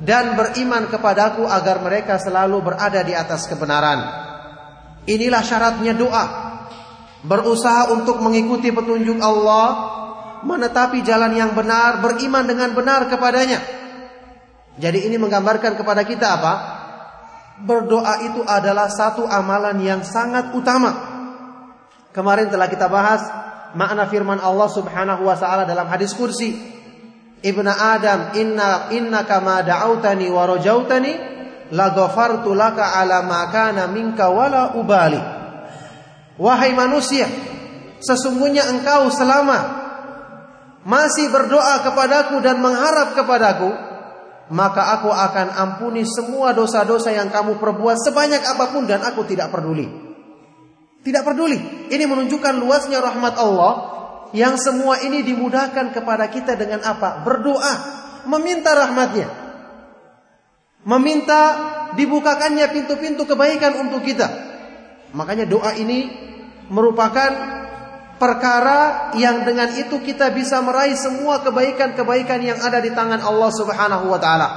dan 0.00 0.32
beriman 0.36 0.88
kepadaku 0.88 1.44
agar 1.44 1.80
mereka 1.84 2.16
selalu 2.16 2.60
berada 2.64 3.00
di 3.04 3.12
atas 3.12 3.44
kebenaran. 3.44 4.00
Inilah 5.06 5.42
syaratnya 5.44 5.92
doa. 5.92 6.26
Berusaha 7.26 7.90
untuk 7.92 8.22
mengikuti 8.22 8.70
petunjuk 8.70 9.18
Allah, 9.20 9.68
menetapi 10.44 11.00
jalan 11.06 11.32
yang 11.32 11.56
benar, 11.56 12.04
beriman 12.04 12.44
dengan 12.44 12.74
benar 12.74 13.08
kepadanya. 13.08 13.62
Jadi 14.76 15.08
ini 15.08 15.16
menggambarkan 15.16 15.78
kepada 15.78 16.04
kita 16.04 16.26
apa? 16.36 16.76
berdoa 17.62 18.20
itu 18.20 18.44
adalah 18.44 18.92
satu 18.92 19.24
amalan 19.24 19.80
yang 19.80 20.04
sangat 20.04 20.52
utama. 20.52 20.92
Kemarin 22.12 22.52
telah 22.52 22.68
kita 22.68 22.88
bahas 22.88 23.24
makna 23.76 24.08
firman 24.08 24.40
Allah 24.40 24.68
Subhanahu 24.68 25.24
wa 25.24 25.36
taala 25.36 25.64
dalam 25.64 25.88
hadis 25.88 26.12
kursi. 26.12 26.52
Ibnu 27.40 27.68
Adam, 27.68 28.32
inna 28.36 28.90
innaka 28.92 29.44
ma 29.44 29.60
da'autani 29.60 30.26
wa 30.32 30.48
rajautani 30.48 31.12
la 31.76 31.92
laka 31.92 32.84
ala 32.96 33.22
ma 33.24 33.40
kana 33.52 33.88
minka 33.88 34.32
wala 34.32 34.72
ubali. 34.76 35.20
Wahai 36.36 36.72
manusia, 36.76 37.28
sesungguhnya 38.00 38.68
engkau 38.72 39.08
selama 39.12 39.75
masih 40.86 41.34
berdoa 41.34 41.82
kepadaku 41.82 42.38
dan 42.38 42.62
mengharap 42.62 43.18
kepadaku, 43.18 43.74
maka 44.54 44.94
aku 44.94 45.10
akan 45.10 45.50
ampuni 45.58 46.06
semua 46.06 46.54
dosa-dosa 46.54 47.10
yang 47.10 47.26
kamu 47.34 47.58
perbuat 47.58 47.98
sebanyak 47.98 48.46
apa 48.46 48.70
pun 48.70 48.86
dan 48.86 49.02
aku 49.02 49.26
tidak 49.26 49.50
peduli. 49.50 49.90
Tidak 51.02 51.22
peduli. 51.26 51.90
Ini 51.90 52.04
menunjukkan 52.06 52.54
luasnya 52.62 53.02
rahmat 53.02 53.34
Allah 53.34 53.72
yang 54.30 54.54
semua 54.58 55.02
ini 55.02 55.26
dimudahkan 55.26 55.90
kepada 55.90 56.30
kita 56.30 56.54
dengan 56.54 56.82
apa? 56.86 57.22
Berdoa, 57.26 57.74
meminta 58.30 58.74
rahmatnya. 58.74 59.26
Meminta 60.86 61.40
dibukakannya 61.98 62.66
pintu-pintu 62.70 63.26
kebaikan 63.26 63.86
untuk 63.86 64.06
kita. 64.06 64.30
Makanya 65.14 65.50
doa 65.50 65.74
ini 65.74 66.10
merupakan 66.70 67.55
perkara 68.16 69.12
yang 69.16 69.44
dengan 69.44 69.72
itu 69.76 70.00
kita 70.00 70.32
bisa 70.32 70.60
meraih 70.64 70.96
semua 70.96 71.40
kebaikan-kebaikan 71.44 72.40
yang 72.40 72.58
ada 72.60 72.80
di 72.80 72.92
tangan 72.92 73.20
Allah 73.20 73.50
Subhanahu 73.52 74.08
wa 74.08 74.20
taala. 74.20 74.48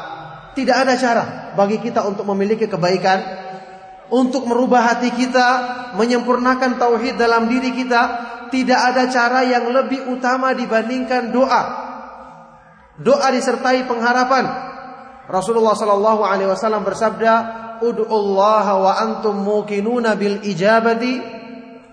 Tidak 0.55 0.75
ada 0.75 0.95
cara 0.95 1.23
bagi 1.55 1.79
kita 1.79 2.03
untuk 2.07 2.27
memiliki 2.27 2.67
kebaikan, 2.67 3.19
untuk 4.09 4.49
merubah 4.49 4.91
hati 4.91 5.13
kita, 5.13 5.47
menyempurnakan 5.95 6.81
tauhid 6.81 7.15
dalam 7.15 7.47
diri 7.47 7.71
kita, 7.75 8.01
tidak 8.49 8.79
ada 8.91 9.07
cara 9.07 9.45
yang 9.45 9.69
lebih 9.69 10.09
utama 10.09 10.51
dibandingkan 10.57 11.29
doa. 11.29 11.63
Doa 12.99 13.27
disertai 13.31 13.85
pengharapan. 13.87 14.45
Rasulullah 15.29 15.77
sallallahu 15.77 16.25
alaihi 16.25 16.49
wasallam 16.49 16.83
bersabda, 16.83 17.33
"Ud'ullaha 17.85 18.73
wa 18.81 18.91
antum 18.97 19.39
muqinuna 19.39 20.17
bil 20.17 20.41
ijabati 20.41 21.38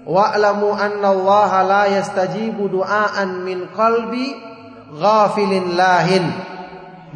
wa'lamu 0.07 0.71
anna 0.71 1.11
Allah 1.11 1.53
la 1.67 1.83
yastajibu 1.91 2.71
du'aan 2.71 3.43
min 3.43 3.67
qalbi 3.75 4.33
ghafilin 4.95 5.75
lahin. 5.75 6.25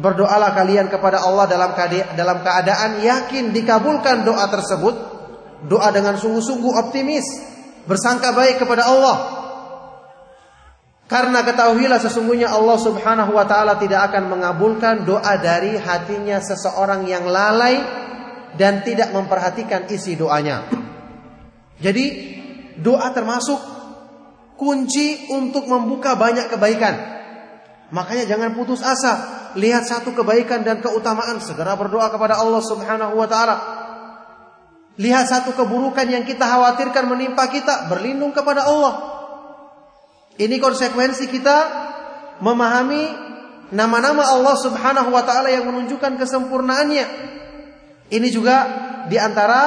Berdoalah 0.01 0.51
kalian 0.51 0.91
kepada 0.91 1.23
Allah 1.23 1.47
dalam 1.47 1.71
dalam 2.19 2.37
keadaan 2.43 2.99
yakin 2.99 3.55
dikabulkan 3.55 4.27
doa 4.27 4.45
tersebut. 4.51 4.95
Doa 5.61 5.93
dengan 5.93 6.17
sungguh-sungguh 6.17 6.73
optimis, 6.73 7.25
bersangka 7.85 8.33
baik 8.33 8.65
kepada 8.65 8.89
Allah. 8.89 9.17
Karena 11.05 11.43
ketahuilah 11.45 12.01
sesungguhnya 12.01 12.49
Allah 12.49 12.81
Subhanahu 12.81 13.35
wa 13.35 13.45
taala 13.45 13.77
tidak 13.77 14.09
akan 14.09 14.31
mengabulkan 14.31 15.05
doa 15.05 15.37
dari 15.37 15.77
hatinya 15.77 16.41
seseorang 16.41 17.05
yang 17.05 17.27
lalai 17.29 17.77
dan 18.57 18.81
tidak 18.81 19.13
memperhatikan 19.13 19.85
isi 19.91 20.17
doanya. 20.17 20.65
Jadi 21.77 22.40
Doa 22.79 23.11
termasuk 23.11 23.59
kunci 24.55 25.27
untuk 25.33 25.65
membuka 25.65 26.13
banyak 26.13 26.47
kebaikan. 26.53 26.95
Makanya 27.91 28.29
jangan 28.29 28.53
putus 28.53 28.85
asa. 28.85 29.41
Lihat 29.57 29.83
satu 29.83 30.15
kebaikan 30.15 30.63
dan 30.63 30.79
keutamaan, 30.79 31.43
segera 31.43 31.75
berdoa 31.75 32.07
kepada 32.07 32.39
Allah 32.39 32.63
Subhanahu 32.63 33.19
wa 33.19 33.27
taala. 33.27 33.55
Lihat 34.95 35.27
satu 35.27 35.51
keburukan 35.57 36.07
yang 36.07 36.23
kita 36.23 36.45
khawatirkan 36.47 37.09
menimpa 37.09 37.51
kita, 37.51 37.91
berlindung 37.91 38.31
kepada 38.31 38.63
Allah. 38.63 38.93
Ini 40.39 40.55
konsekuensi 40.61 41.27
kita 41.27 41.57
memahami 42.39 43.03
nama-nama 43.75 44.23
Allah 44.29 44.55
Subhanahu 44.55 45.11
wa 45.11 45.23
taala 45.27 45.51
yang 45.51 45.67
menunjukkan 45.67 46.15
kesempurnaannya. 46.15 47.05
Ini 48.07 48.27
juga 48.31 48.57
di 49.11 49.19
antara 49.19 49.61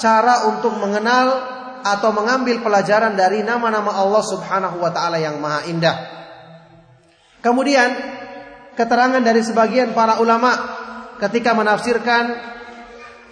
cara 0.00 0.48
untuk 0.48 0.76
mengenal 0.80 1.55
atau 1.94 2.10
mengambil 2.10 2.58
pelajaran 2.64 3.14
dari 3.14 3.46
nama-nama 3.46 3.94
Allah 3.94 4.24
Subhanahu 4.26 4.82
wa 4.82 4.90
taala 4.90 5.22
yang 5.22 5.38
maha 5.38 5.68
indah. 5.70 5.96
Kemudian 7.44 7.94
keterangan 8.74 9.22
dari 9.22 9.44
sebagian 9.44 9.94
para 9.94 10.18
ulama 10.18 10.50
ketika 11.22 11.54
menafsirkan 11.54 12.34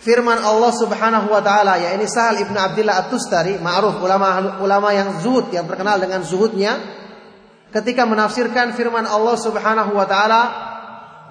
firman 0.01 0.39
Allah 0.39 0.73
Subhanahu 0.73 1.33
wa 1.33 1.43
taala 1.43 1.81
ya 1.81 1.97
ini 1.97 2.07
Sahal 2.07 2.41
Ibnu 2.45 2.55
Abdullah 2.55 3.05
At-Tustari, 3.05 3.59
ma'ruf 3.59 3.99
ulama 4.01 4.61
ulama 4.61 4.93
yang 4.93 5.19
zuhud 5.19 5.51
yang 5.51 5.65
terkenal 5.65 5.99
dengan 5.99 6.21
zuhudnya 6.23 6.77
ketika 7.75 8.07
menafsirkan 8.07 8.77
firman 8.79 9.09
Allah 9.09 9.37
Subhanahu 9.41 9.97
wa 9.97 10.07
taala 10.07 10.43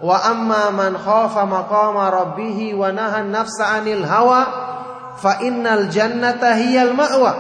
wa 0.03 0.17
amma 0.19 0.73
man 0.75 0.99
khafa 0.99 1.47
maqama 1.47 2.11
rabbih 2.11 2.75
wa 2.75 2.91
nahan 2.91 3.31
nafsa 3.31 3.79
'anil 3.79 4.03
hawa 4.03 4.62
fa 5.19 5.41
innal 5.45 5.89
jannata 5.91 6.57
hiyal 6.57 6.93
ma'wa 6.95 7.33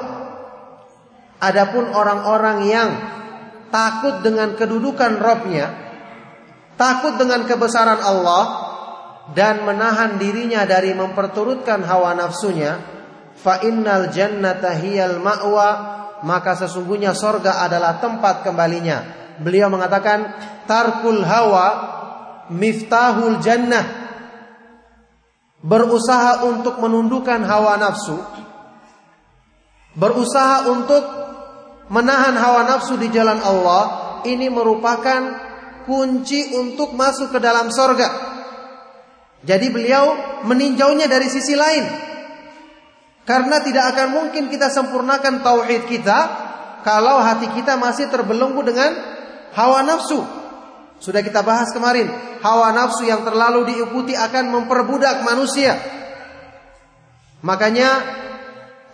adapun 1.41 1.89
orang-orang 1.91 2.57
yang 2.69 2.89
takut 3.73 4.21
dengan 4.21 4.53
kedudukan 4.53 5.17
Robnya 5.19 5.83
takut 6.77 7.17
dengan 7.17 7.45
kebesaran 7.45 8.01
Allah 8.01 8.43
dan 9.31 9.63
menahan 9.63 10.19
dirinya 10.19 10.67
dari 10.67 10.91
memperturutkan 10.91 11.79
hawa 11.87 12.11
nafsunya, 12.11 12.75
fa 13.39 13.63
innal 13.63 14.11
jannata 14.11 14.75
hiyal 14.75 15.23
ma'wa, 15.23 15.69
maka 16.27 16.59
sesungguhnya 16.59 17.15
sorga 17.15 17.63
adalah 17.63 18.03
tempat 18.03 18.43
kembalinya. 18.43 19.23
Beliau 19.39 19.71
mengatakan 19.71 20.35
tarkul 20.67 21.23
hawa 21.23 21.67
miftahul 22.51 23.39
jannah. 23.39 24.02
Berusaha 25.63 26.43
untuk 26.43 26.75
menundukkan 26.83 27.39
hawa 27.47 27.79
nafsu, 27.79 28.19
berusaha 29.95 30.67
untuk 30.67 31.03
menahan 31.87 32.35
hawa 32.35 32.67
nafsu 32.67 32.99
di 32.99 33.07
jalan 33.07 33.39
Allah, 33.39 34.19
ini 34.27 34.51
merupakan 34.51 35.21
kunci 35.87 36.51
untuk 36.55 36.91
masuk 36.95 37.31
ke 37.31 37.39
dalam 37.39 37.71
sorga. 37.71 38.11
Jadi 39.43 39.67
beliau 39.71 40.39
meninjaunya 40.47 41.07
dari 41.07 41.27
sisi 41.27 41.55
lain. 41.55 41.83
Karena 43.23 43.63
tidak 43.63 43.95
akan 43.95 44.07
mungkin 44.19 44.51
kita 44.51 44.67
sempurnakan 44.67 45.43
tauhid 45.43 45.87
kita 45.87 46.19
kalau 46.83 47.23
hati 47.23 47.47
kita 47.55 47.79
masih 47.79 48.11
terbelenggu 48.11 48.59
dengan 48.67 48.91
hawa 49.55 49.79
nafsu. 49.83 50.42
Sudah 51.03 51.19
kita 51.19 51.43
bahas 51.43 51.67
kemarin, 51.75 52.07
hawa 52.39 52.71
nafsu 52.71 53.03
yang 53.03 53.27
terlalu 53.27 53.75
diikuti 53.75 54.15
akan 54.15 54.55
memperbudak 54.55 55.19
manusia. 55.27 55.75
Makanya 57.43 57.89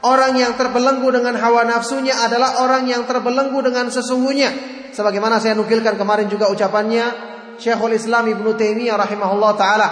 orang 0.01 0.33
yang 0.33 0.57
terbelenggu 0.57 1.05
dengan 1.13 1.37
hawa 1.37 1.69
nafsunya 1.69 2.17
adalah 2.17 2.65
orang 2.65 2.89
yang 2.89 3.05
terbelenggu 3.05 3.61
dengan 3.61 3.93
sesungguhnya. 3.93 4.49
Sebagaimana 4.89 5.37
saya 5.37 5.53
nukilkan 5.53 6.01
kemarin 6.01 6.25
juga 6.25 6.49
ucapannya 6.49 7.29
Syekhul 7.61 7.93
Islam 7.93 8.25
Ibnu 8.25 8.57
Taimiyah 8.57 8.97
rahimahullah 8.97 9.53
taala 9.53 9.87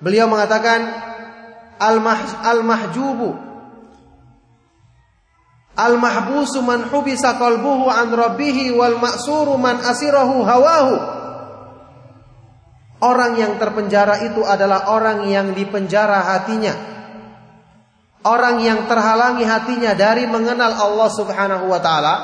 Beliau 0.00 0.28
mengatakan 0.28 0.80
al-mahjubu 2.44 3.49
al-mahbusu 5.88 6.60
man 6.60 6.84
hubisa 6.92 7.40
qalbuhu 7.40 7.88
an 7.88 8.12
rabbih 8.12 8.76
wal 8.76 9.00
ma'suru 9.00 9.56
man 9.56 9.80
asirahu 9.80 10.44
hawahu. 10.44 10.94
Orang 13.00 13.40
yang 13.40 13.56
terpenjara 13.56 14.28
itu 14.28 14.44
adalah 14.44 14.92
orang 14.92 15.24
yang 15.24 15.56
dipenjara 15.56 16.20
hatinya. 16.36 16.76
Orang 18.20 18.60
yang 18.60 18.84
terhalangi 18.84 19.48
hatinya 19.48 19.96
dari 19.96 20.28
mengenal 20.28 20.76
Allah 20.76 21.08
Subhanahu 21.08 21.72
wa 21.72 21.80
taala. 21.80 22.14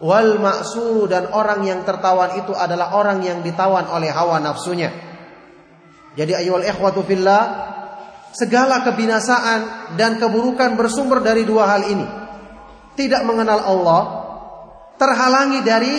Wal 0.00 0.40
ma'suru 0.40 1.04
dan 1.04 1.28
orang 1.28 1.68
yang 1.68 1.84
tertawan 1.84 2.40
itu 2.40 2.56
adalah 2.56 2.96
orang 2.96 3.20
yang 3.20 3.44
ditawan 3.44 3.84
oleh 3.92 4.08
hawa 4.08 4.40
nafsunya. 4.40 4.88
Jadi 6.16 6.32
ayyuhal 6.32 6.64
ikhwatu 6.64 7.04
fillah, 7.04 7.42
segala 8.32 8.82
kebinasaan 8.82 9.94
dan 10.00 10.16
keburukan 10.16 10.74
bersumber 10.80 11.20
dari 11.20 11.44
dua 11.44 11.68
hal 11.68 11.84
ini. 11.86 12.23
Tidak 12.94 13.22
mengenal 13.26 13.60
Allah, 13.62 14.02
terhalangi 14.96 15.60
dari 15.66 15.94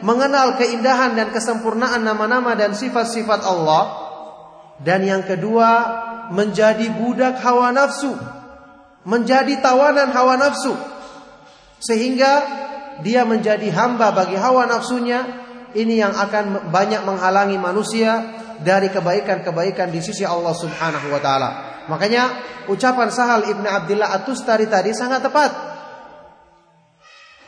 mengenal 0.00 0.56
keindahan 0.56 1.12
dan 1.12 1.28
kesempurnaan 1.30 2.00
nama-nama 2.00 2.56
dan 2.56 2.72
sifat-sifat 2.72 3.44
Allah. 3.44 3.84
Dan 4.80 5.04
yang 5.04 5.20
kedua, 5.28 5.68
menjadi 6.32 6.88
budak 6.96 7.42
hawa 7.44 7.74
nafsu. 7.74 8.16
Menjadi 9.04 9.60
tawanan 9.60 10.08
hawa 10.12 10.40
nafsu. 10.40 10.72
Sehingga 11.80 12.32
dia 13.04 13.28
menjadi 13.28 13.68
hamba 13.72 14.12
bagi 14.16 14.36
hawa 14.40 14.64
nafsunya. 14.64 15.40
Ini 15.70 16.02
yang 16.02 16.14
akan 16.16 16.72
banyak 16.74 17.06
menghalangi 17.06 17.54
manusia 17.54 18.40
dari 18.58 18.90
kebaikan-kebaikan 18.90 19.94
di 19.94 20.02
sisi 20.02 20.26
Allah 20.26 20.50
Subhanahu 20.50 21.14
wa 21.14 21.20
taala. 21.22 21.50
Makanya 21.86 22.22
ucapan 22.66 23.08
Sahal 23.14 23.46
Ibnu 23.46 23.66
Abdullah 23.70 24.10
At-Tustari 24.18 24.66
tadi 24.66 24.90
sangat 24.90 25.22
tepat. 25.22 25.69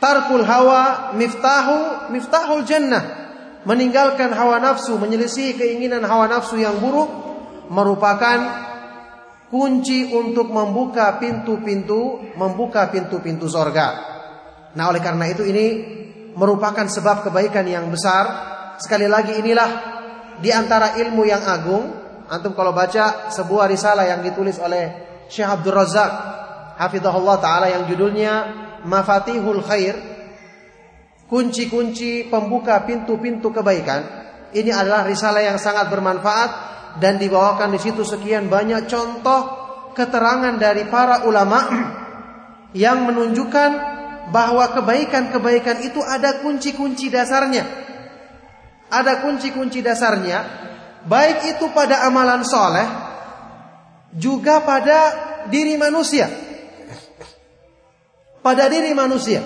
Tarkul 0.03 0.43
hawa 0.43 1.15
miftahu 1.15 2.11
miftahul 2.11 2.67
jannah. 2.67 3.23
Meninggalkan 3.63 4.35
hawa 4.35 4.59
nafsu, 4.59 4.99
menyelisih 4.99 5.55
keinginan 5.55 6.03
hawa 6.03 6.27
nafsu 6.27 6.59
yang 6.59 6.75
buruk 6.83 7.07
merupakan 7.71 8.39
kunci 9.47 10.11
untuk 10.11 10.51
membuka 10.51 11.15
pintu-pintu, 11.23 12.19
membuka 12.35 12.91
pintu-pintu 12.91 13.47
sorga. 13.47 14.11
Nah, 14.75 14.91
oleh 14.91 14.99
karena 14.99 15.31
itu 15.31 15.47
ini 15.47 15.65
merupakan 16.35 16.83
sebab 16.83 17.23
kebaikan 17.29 17.63
yang 17.63 17.87
besar. 17.87 18.51
Sekali 18.83 19.07
lagi 19.07 19.39
inilah 19.39 19.69
di 20.43 20.51
antara 20.51 20.99
ilmu 20.99 21.23
yang 21.23 21.47
agung, 21.47 21.83
antum 22.27 22.51
kalau 22.51 22.75
baca 22.75 23.31
sebuah 23.31 23.71
risalah 23.71 24.03
yang 24.03 24.19
ditulis 24.19 24.59
oleh 24.59 24.91
Syekh 25.31 25.47
Abdul 25.47 25.77
Razak 25.77 26.11
hafizahullah 26.75 27.37
taala 27.39 27.71
yang 27.71 27.87
judulnya 27.87 28.33
Mafatihul 28.83 29.63
Khair, 29.63 29.95
kunci-kunci 31.27 32.27
pembuka 32.27 32.83
pintu-pintu 32.83 33.49
kebaikan. 33.49 34.01
Ini 34.53 34.69
adalah 34.69 35.07
risalah 35.07 35.41
yang 35.41 35.57
sangat 35.57 35.89
bermanfaat 35.89 36.51
dan 37.01 37.17
dibawakan 37.17 37.73
di 37.73 37.79
situ 37.81 38.05
sekian 38.05 38.51
banyak 38.51 38.85
contoh 38.85 39.41
keterangan 39.97 40.53
dari 40.61 40.85
para 40.91 41.25
ulama 41.25 41.59
yang 42.77 43.09
menunjukkan 43.09 43.71
bahwa 44.29 44.65
kebaikan-kebaikan 44.77 45.81
itu 45.89 45.99
ada 46.05 46.41
kunci-kunci 46.45 47.09
dasarnya 47.09 47.83
ada 48.93 49.25
kunci-kunci 49.25 49.81
dasarnya, 49.81 50.45
baik 51.09 51.57
itu 51.57 51.65
pada 51.73 52.05
amalan 52.05 52.45
soleh, 52.45 52.85
juga 54.13 54.61
pada 54.61 54.99
diri 55.49 55.73
manusia. 55.81 56.29
Pada 58.43 58.67
diri 58.67 58.91
manusia. 58.91 59.39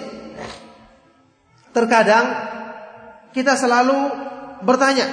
Terkadang 1.69 2.25
kita 3.29 3.53
selalu 3.53 4.09
bertanya, 4.65 5.05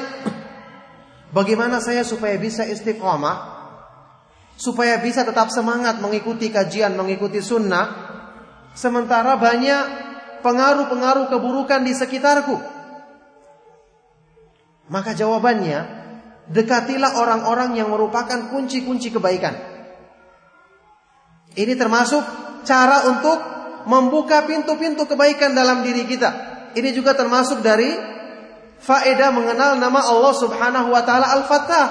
bagaimana 1.29 1.85
saya 1.85 2.01
supaya 2.01 2.40
bisa 2.40 2.64
istiqomah, 2.64 3.37
supaya 4.57 4.97
bisa 5.05 5.29
tetap 5.29 5.53
semangat 5.53 6.01
mengikuti 6.01 6.49
kajian, 6.49 6.97
mengikuti 6.97 7.44
sunnah, 7.44 7.92
sementara 8.73 9.37
banyak 9.37 9.85
pengaruh-pengaruh 10.40 11.29
keburukan 11.29 11.85
di 11.85 11.92
sekitarku. 11.92 12.57
Maka 14.88 15.12
jawabannya, 15.12 15.85
dekatilah 16.49 17.20
orang-orang 17.20 17.77
yang 17.77 17.92
merupakan 17.92 18.49
kunci-kunci 18.49 19.12
kebaikan. 19.12 19.53
Ini 21.53 21.77
termasuk 21.77 22.25
cara 22.64 23.12
untuk 23.12 23.54
membuka 23.85 24.44
pintu-pintu 24.49 25.05
kebaikan 25.05 25.53
dalam 25.53 25.85
diri 25.85 26.05
kita. 26.09 26.31
Ini 26.75 26.90
juga 26.90 27.14
termasuk 27.14 27.62
dari 27.62 27.92
faedah 28.81 29.31
mengenal 29.33 29.79
nama 29.79 30.01
Allah 30.05 30.35
Subhanahu 30.35 30.88
wa 30.92 31.03
taala 31.05 31.31
Al-Fattah. 31.40 31.87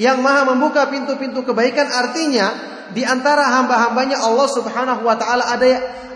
Yang 0.00 0.18
Maha 0.22 0.48
membuka 0.48 0.88
pintu-pintu 0.88 1.44
kebaikan 1.44 1.90
artinya 1.90 2.46
di 2.90 3.04
antara 3.04 3.46
hamba-hambanya 3.60 4.22
Allah 4.22 4.48
Subhanahu 4.48 5.02
wa 5.04 5.16
taala 5.18 5.50
ada 5.50 5.66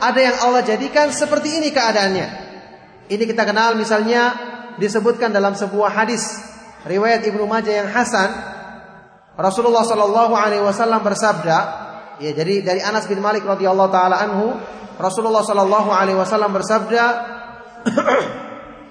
ada 0.00 0.20
yang 0.20 0.36
Allah 0.42 0.62
jadikan 0.64 1.10
seperti 1.10 1.62
ini 1.62 1.68
keadaannya. 1.70 2.28
Ini 3.10 3.24
kita 3.28 3.44
kenal 3.44 3.76
misalnya 3.76 4.34
disebutkan 4.80 5.30
dalam 5.30 5.52
sebuah 5.52 5.92
hadis 5.92 6.40
riwayat 6.88 7.22
Ibnu 7.22 7.44
Majah 7.44 7.84
yang 7.84 7.88
hasan 7.92 8.30
Rasulullah 9.34 9.82
Shallallahu 9.82 10.34
alaihi 10.34 10.64
wasallam 10.64 11.02
bersabda 11.02 11.58
ya 12.22 12.30
jadi 12.34 12.62
dari 12.62 12.80
Anas 12.84 13.10
bin 13.10 13.18
Malik 13.18 13.42
radhiyallahu 13.46 13.90
taala 13.90 14.22
anhu 14.22 14.54
Rasulullah 14.94 15.42
Shallallahu 15.42 15.90
alaihi 15.90 16.18
wasallam 16.18 16.54
bersabda 16.54 17.04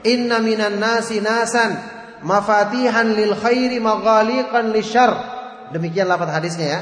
Inna 0.03 0.43
minan 0.43 0.83
nasi 0.83 1.23
nasan 1.23 1.79
mafatihan 2.27 3.07
lil 3.07 3.31
khairi 3.39 3.79
maghaliqan 3.79 4.75
lisyarr 4.75 5.15
demikian 5.73 6.05
lafaz 6.05 6.29
hadisnya 6.29 6.67
ya. 6.67 6.79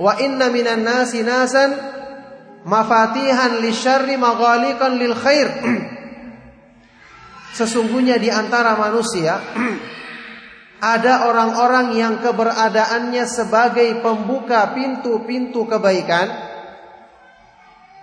Wa 0.00 0.16
inna 0.16 0.48
minan 0.48 0.80
nasi 0.80 1.20
nasan 1.20 1.76
mafatihan 2.64 3.60
lisyarri 3.60 4.16
maghaliqan 4.16 4.96
lil 4.96 5.12
khair. 5.12 5.48
Sesungguhnya 7.58 8.16
di 8.16 8.32
antara 8.32 8.78
manusia 8.78 9.36
ada 10.80 11.28
orang-orang 11.28 11.92
yang 11.92 12.14
keberadaannya 12.24 13.28
sebagai 13.28 14.00
pembuka 14.00 14.72
pintu-pintu 14.72 15.68
kebaikan 15.68 16.26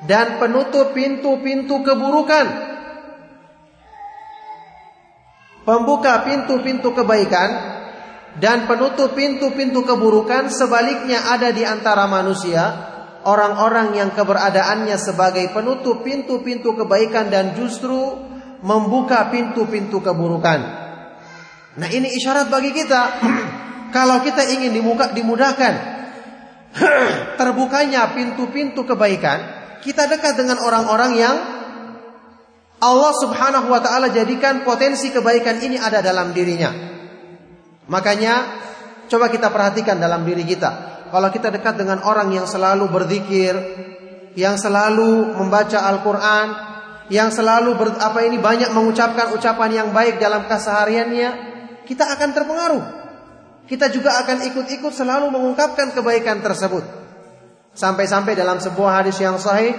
dan 0.06 0.38
penutup 0.38 0.94
pintu-pintu 0.94 1.82
keburukan. 1.82 2.46
Pembuka 5.66 6.24
pintu-pintu 6.24 6.94
kebaikan 6.94 7.50
dan 8.38 8.70
penutup 8.70 9.18
pintu-pintu 9.18 9.84
keburukan 9.84 10.48
sebaliknya 10.54 11.34
ada 11.34 11.50
di 11.52 11.66
antara 11.66 12.06
manusia 12.08 12.88
orang-orang 13.28 13.98
yang 13.98 14.10
keberadaannya 14.16 14.96
sebagai 14.96 15.52
penutup 15.52 16.06
pintu-pintu 16.06 16.78
kebaikan 16.78 17.28
dan 17.28 17.58
justru 17.58 18.16
membuka 18.64 19.28
pintu-pintu 19.28 20.00
keburukan. 20.00 20.87
Nah 21.78 21.88
ini 21.94 22.10
isyarat 22.18 22.50
bagi 22.50 22.74
kita 22.74 23.02
kalau 23.96 24.20
kita 24.26 24.50
ingin 24.50 24.74
dimuka, 24.74 25.14
dimudahkan 25.14 25.74
terbukanya 27.40 28.12
pintu-pintu 28.18 28.84
kebaikan, 28.84 29.40
kita 29.86 30.10
dekat 30.10 30.36
dengan 30.42 30.58
orang-orang 30.62 31.12
yang 31.16 31.36
Allah 32.78 33.14
Subhanahu 33.18 33.74
wa 33.74 33.82
taala 33.82 34.14
jadikan 34.14 34.62
potensi 34.62 35.10
kebaikan 35.10 35.58
ini 35.62 35.82
ada 35.82 36.02
dalam 36.02 36.34
dirinya. 36.34 36.70
Makanya 37.90 38.34
coba 39.10 39.32
kita 39.34 39.50
perhatikan 39.50 39.98
dalam 39.98 40.22
diri 40.28 40.46
kita. 40.46 41.00
Kalau 41.08 41.30
kita 41.32 41.50
dekat 41.50 41.80
dengan 41.80 42.04
orang 42.04 42.30
yang 42.36 42.46
selalu 42.46 42.92
berzikir, 42.92 43.56
yang 44.36 44.60
selalu 44.60 45.34
membaca 45.40 45.88
Al-Qur'an, 45.88 46.48
yang 47.08 47.32
selalu 47.32 47.80
ber, 47.80 47.90
apa 47.98 48.28
ini 48.28 48.38
banyak 48.38 48.76
mengucapkan 48.76 49.32
ucapan 49.32 49.72
yang 49.72 49.90
baik 49.96 50.20
dalam 50.20 50.46
kesehariannya, 50.46 51.57
kita 51.88 52.04
akan 52.04 52.30
terpengaruh. 52.36 52.84
Kita 53.68 53.92
juga 53.92 54.20
akan 54.24 54.48
ikut-ikut 54.48 54.92
selalu 54.96 55.32
mengungkapkan 55.32 55.92
kebaikan 55.92 56.40
tersebut. 56.40 56.84
Sampai-sampai 57.76 58.36
dalam 58.36 58.60
sebuah 58.60 59.04
hadis 59.04 59.20
yang 59.20 59.36
sahih, 59.40 59.76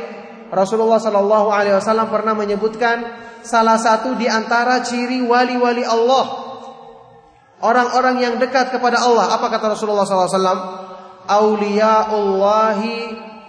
Rasulullah 0.53 1.01
Shallallahu 1.01 1.49
Alaihi 1.53 1.77
Wasallam 1.77 2.09
pernah 2.13 2.33
menyebutkan 2.37 3.05
salah 3.45 3.81
satu 3.81 4.17
di 4.17 4.29
antara 4.29 4.85
ciri 4.85 5.25
wali-wali 5.25 5.85
Allah, 5.85 6.27
orang-orang 7.65 8.17
yang 8.25 8.35
dekat 8.37 8.73
kepada 8.77 9.01
Allah. 9.01 9.37
Apa 9.37 9.49
kata 9.53 9.73
Rasulullah 9.73 10.05
Sallallahu 10.05 10.29
Alaihi 10.29 10.41
Wasallam? 10.41 10.61
Auliyaullahi 11.29 12.97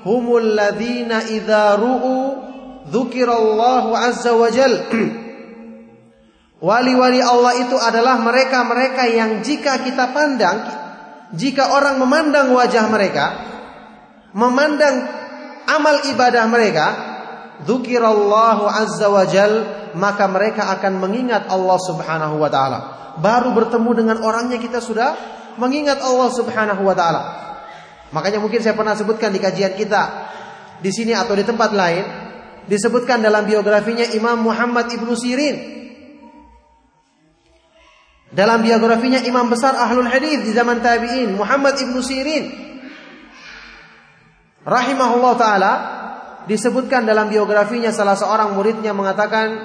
humul 0.04 0.56
ladina 0.56 1.24
idza 1.28 1.76
ru'u 1.80 2.16
dzukirallahu 2.88 3.96
azza 3.96 4.36
wa 4.36 4.48
jal. 4.52 4.88
Wali-wali 6.60 7.24
Allah 7.24 7.56
itu 7.64 7.80
adalah 7.80 8.20
mereka-mereka 8.20 9.08
yang 9.08 9.40
jika 9.40 9.80
kita 9.80 10.12
pandang, 10.12 10.60
jika 11.32 11.72
orang 11.72 11.96
memandang 12.04 12.52
wajah 12.52 12.92
mereka, 12.92 13.26
memandang 14.36 15.08
amal 15.72 16.04
ibadah 16.12 16.44
mereka, 16.52 16.88
dzukirallahu 17.64 18.68
azza 18.68 19.08
wa 19.08 19.24
jal, 19.24 19.54
maka 19.96 20.28
mereka 20.28 20.68
akan 20.76 21.00
mengingat 21.00 21.48
Allah 21.48 21.80
Subhanahu 21.80 22.36
wa 22.36 22.52
taala. 22.52 22.80
Baru 23.24 23.56
bertemu 23.56 23.90
dengan 23.96 24.18
orangnya 24.20 24.60
kita 24.60 24.84
sudah 24.84 25.16
mengingat 25.56 26.04
Allah 26.04 26.28
Subhanahu 26.28 26.84
wa 26.84 26.92
taala. 26.92 27.22
Makanya 28.12 28.44
mungkin 28.44 28.60
saya 28.60 28.76
pernah 28.76 29.00
sebutkan 29.00 29.32
di 29.32 29.40
kajian 29.40 29.80
kita 29.80 30.28
di 30.84 30.92
sini 30.92 31.16
atau 31.16 31.40
di 31.40 31.48
tempat 31.48 31.72
lain 31.72 32.04
disebutkan 32.68 33.24
dalam 33.24 33.48
biografinya 33.48 34.04
Imam 34.12 34.44
Muhammad 34.44 34.92
Ibnu 34.92 35.16
Sirin 35.16 35.79
dalam 38.30 38.62
biografinya 38.62 39.26
imam 39.26 39.50
besar 39.50 39.74
ahlul 39.74 40.06
hadis 40.06 40.46
di 40.46 40.54
zaman 40.54 40.82
tabi'in 40.86 41.34
Muhammad 41.34 41.74
ibnu 41.82 41.98
Sirin. 42.02 42.46
Rahimahullah 44.62 45.34
taala 45.34 45.74
disebutkan 46.46 47.10
dalam 47.10 47.26
biografinya 47.26 47.90
salah 47.90 48.14
seorang 48.14 48.54
muridnya 48.54 48.94
mengatakan 48.94 49.58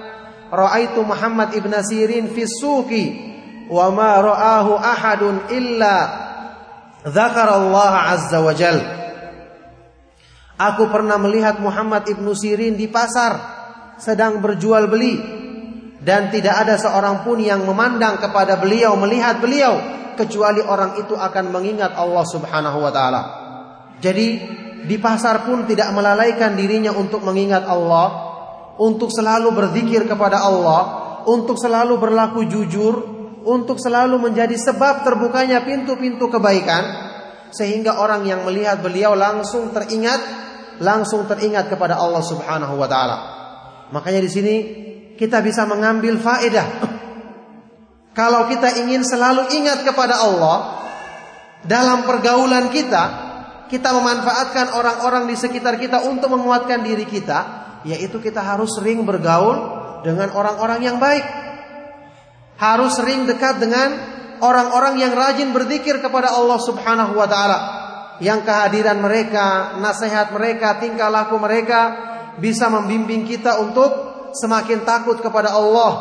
raaitu 0.48 1.04
Muhammad 1.04 1.52
ibnu 1.52 1.76
Sirin 1.84 2.32
fi 2.32 2.48
suqi 2.48 3.04
wa 3.68 3.92
ma 3.92 4.16
ra'ahu 4.20 4.72
ahadun 4.80 5.34
illa 5.52 5.96
Allah 7.04 7.92
azza 8.16 8.40
wa 8.40 8.56
jal. 8.56 8.80
Aku 10.56 10.88
pernah 10.88 11.20
melihat 11.20 11.60
Muhammad 11.60 12.08
ibnu 12.08 12.32
Sirin 12.32 12.80
di 12.80 12.88
pasar 12.88 13.36
sedang 14.00 14.40
berjual 14.40 14.88
beli 14.88 15.43
dan 16.04 16.28
tidak 16.28 16.68
ada 16.68 16.76
seorang 16.76 17.24
pun 17.24 17.40
yang 17.40 17.64
memandang 17.64 18.20
kepada 18.20 18.60
beliau 18.60 18.92
melihat 19.00 19.40
beliau 19.40 19.80
kecuali 20.14 20.60
orang 20.60 21.00
itu 21.00 21.16
akan 21.16 21.50
mengingat 21.50 21.96
Allah 21.96 22.24
Subhanahu 22.28 22.78
wa 22.84 22.92
taala. 22.92 23.22
Jadi 23.98 24.28
di 24.84 24.96
pasar 25.00 25.48
pun 25.48 25.64
tidak 25.64 25.88
melalaikan 25.96 26.52
dirinya 26.54 26.92
untuk 26.92 27.24
mengingat 27.24 27.64
Allah, 27.64 28.08
untuk 28.76 29.08
selalu 29.08 29.48
berzikir 29.56 30.04
kepada 30.04 30.44
Allah, 30.44 30.80
untuk 31.24 31.56
selalu 31.56 31.96
berlaku 31.96 32.44
jujur, 32.44 32.94
untuk 33.48 33.80
selalu 33.80 34.20
menjadi 34.20 34.54
sebab 34.60 35.08
terbukanya 35.08 35.64
pintu-pintu 35.64 36.28
kebaikan 36.28 37.12
sehingga 37.48 37.96
orang 38.02 38.28
yang 38.28 38.44
melihat 38.44 38.84
beliau 38.84 39.16
langsung 39.16 39.72
teringat 39.72 40.44
langsung 40.82 41.24
teringat 41.24 41.70
kepada 41.70 41.96
Allah 41.96 42.20
Subhanahu 42.20 42.74
wa 42.76 42.88
taala. 42.90 43.16
Makanya 43.88 44.20
di 44.20 44.30
sini 44.30 44.54
kita 45.14 45.38
bisa 45.42 45.66
mengambil 45.66 46.18
faedah. 46.18 46.94
Kalau 48.14 48.46
kita 48.46 48.78
ingin 48.78 49.02
selalu 49.02 49.50
ingat 49.58 49.82
kepada 49.82 50.22
Allah 50.22 50.86
dalam 51.66 52.06
pergaulan 52.06 52.70
kita, 52.70 53.04
kita 53.66 53.90
memanfaatkan 53.90 54.78
orang-orang 54.78 55.26
di 55.26 55.34
sekitar 55.34 55.82
kita 55.82 56.06
untuk 56.06 56.30
menguatkan 56.30 56.86
diri 56.86 57.02
kita, 57.10 57.38
yaitu 57.82 58.22
kita 58.22 58.38
harus 58.38 58.70
sering 58.78 59.02
bergaul 59.02 59.82
dengan 60.06 60.30
orang-orang 60.30 60.80
yang 60.86 61.02
baik. 61.02 61.26
Harus 62.54 62.94
sering 62.94 63.26
dekat 63.26 63.58
dengan 63.58 63.98
orang-orang 64.38 65.02
yang 65.02 65.10
rajin 65.10 65.50
berzikir 65.50 65.98
kepada 65.98 66.38
Allah 66.38 66.58
Subhanahu 66.62 67.18
wa 67.18 67.26
taala. 67.26 67.58
Yang 68.22 68.46
kehadiran 68.46 69.02
mereka, 69.02 69.74
nasihat 69.82 70.30
mereka, 70.30 70.78
tingkah 70.78 71.10
laku 71.10 71.34
mereka 71.34 71.80
bisa 72.38 72.70
membimbing 72.70 73.26
kita 73.26 73.58
untuk 73.58 74.13
semakin 74.34 74.82
takut 74.82 75.22
kepada 75.22 75.54
Allah, 75.54 75.92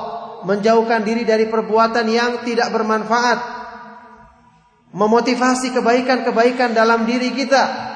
menjauhkan 0.43 1.05
diri 1.05 1.23
dari 1.23 1.47
perbuatan 1.47 2.05
yang 2.09 2.43
tidak 2.43 2.69
bermanfaat, 2.73 3.39
memotivasi 4.93 5.73
kebaikan-kebaikan 5.73 6.75
dalam 6.75 7.07
diri 7.07 7.31
kita. 7.33 7.93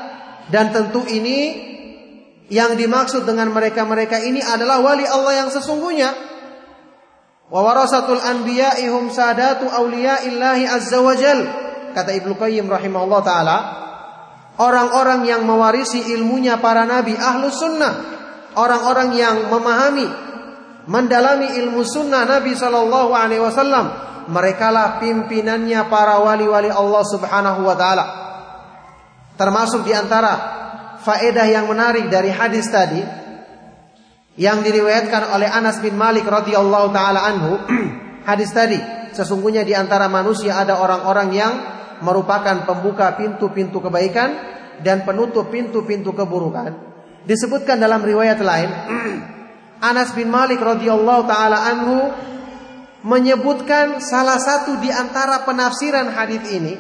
Dan 0.48 0.72
tentu 0.72 1.04
ini 1.04 1.68
yang 2.48 2.80
dimaksud 2.80 3.28
dengan 3.28 3.52
mereka-mereka 3.52 4.24
ini 4.24 4.40
adalah 4.40 4.80
wali 4.80 5.04
Allah 5.04 5.46
yang 5.46 5.50
sesungguhnya. 5.52 6.10
Wa 7.48 7.60
warasatul 7.64 8.20
anbiya'ihum 8.20 9.12
sadatu 9.12 9.68
awliya'illahi 9.68 10.64
azza 10.68 11.00
wajal. 11.00 11.40
Kata 11.96 12.12
Ibnu 12.16 12.36
Qayyim 12.36 12.68
rahimahullah 12.68 13.22
taala, 13.24 13.58
orang-orang 14.60 15.28
yang 15.28 15.44
mewarisi 15.44 16.12
ilmunya 16.16 16.60
para 16.60 16.84
nabi 16.84 17.16
ahlus 17.16 17.60
sunnah, 17.60 17.94
orang-orang 18.56 19.16
yang 19.16 19.36
memahami 19.48 20.27
mendalami 20.88 21.60
ilmu 21.60 21.84
sunnah 21.84 22.24
Nabi 22.24 22.56
Shallallahu 22.56 23.12
Alaihi 23.14 23.44
Wasallam. 23.44 23.86
Mereka 24.28 24.68
lah 24.76 25.00
pimpinannya 25.00 25.88
para 25.88 26.20
wali-wali 26.20 26.68
Allah 26.68 27.04
Subhanahu 27.08 27.64
Wa 27.64 27.76
Taala. 27.80 28.06
Termasuk 29.38 29.86
di 29.88 29.94
antara 29.94 30.34
faedah 31.00 31.48
yang 31.48 31.70
menarik 31.70 32.10
dari 32.10 32.34
hadis 32.34 32.68
tadi 32.68 33.00
yang 34.36 34.66
diriwayatkan 34.66 35.32
oleh 35.32 35.48
Anas 35.48 35.80
bin 35.80 35.96
Malik 35.96 36.26
radhiyallahu 36.26 36.90
taala 36.92 37.22
anhu. 37.24 37.54
hadis 38.30 38.52
tadi 38.52 38.82
sesungguhnya 39.14 39.64
di 39.64 39.78
antara 39.78 40.10
manusia 40.10 40.58
ada 40.58 40.82
orang-orang 40.82 41.30
yang 41.32 41.54
merupakan 42.02 42.66
pembuka 42.66 43.14
pintu-pintu 43.18 43.82
kebaikan 43.82 44.34
dan 44.82 45.06
penutup 45.06 45.50
pintu-pintu 45.54 46.12
keburukan. 46.14 46.74
Disebutkan 47.26 47.78
dalam 47.78 48.02
riwayat 48.02 48.42
lain 48.42 48.70
Anas 49.78 50.14
bin 50.18 50.34
Malik 50.34 50.58
radhiyallahu 50.58 51.30
taala 51.30 51.70
anhu 51.70 52.10
menyebutkan 53.06 54.02
salah 54.02 54.42
satu 54.42 54.82
di 54.82 54.90
antara 54.90 55.46
penafsiran 55.46 56.10
hadis 56.12 56.44
ini 56.50 56.76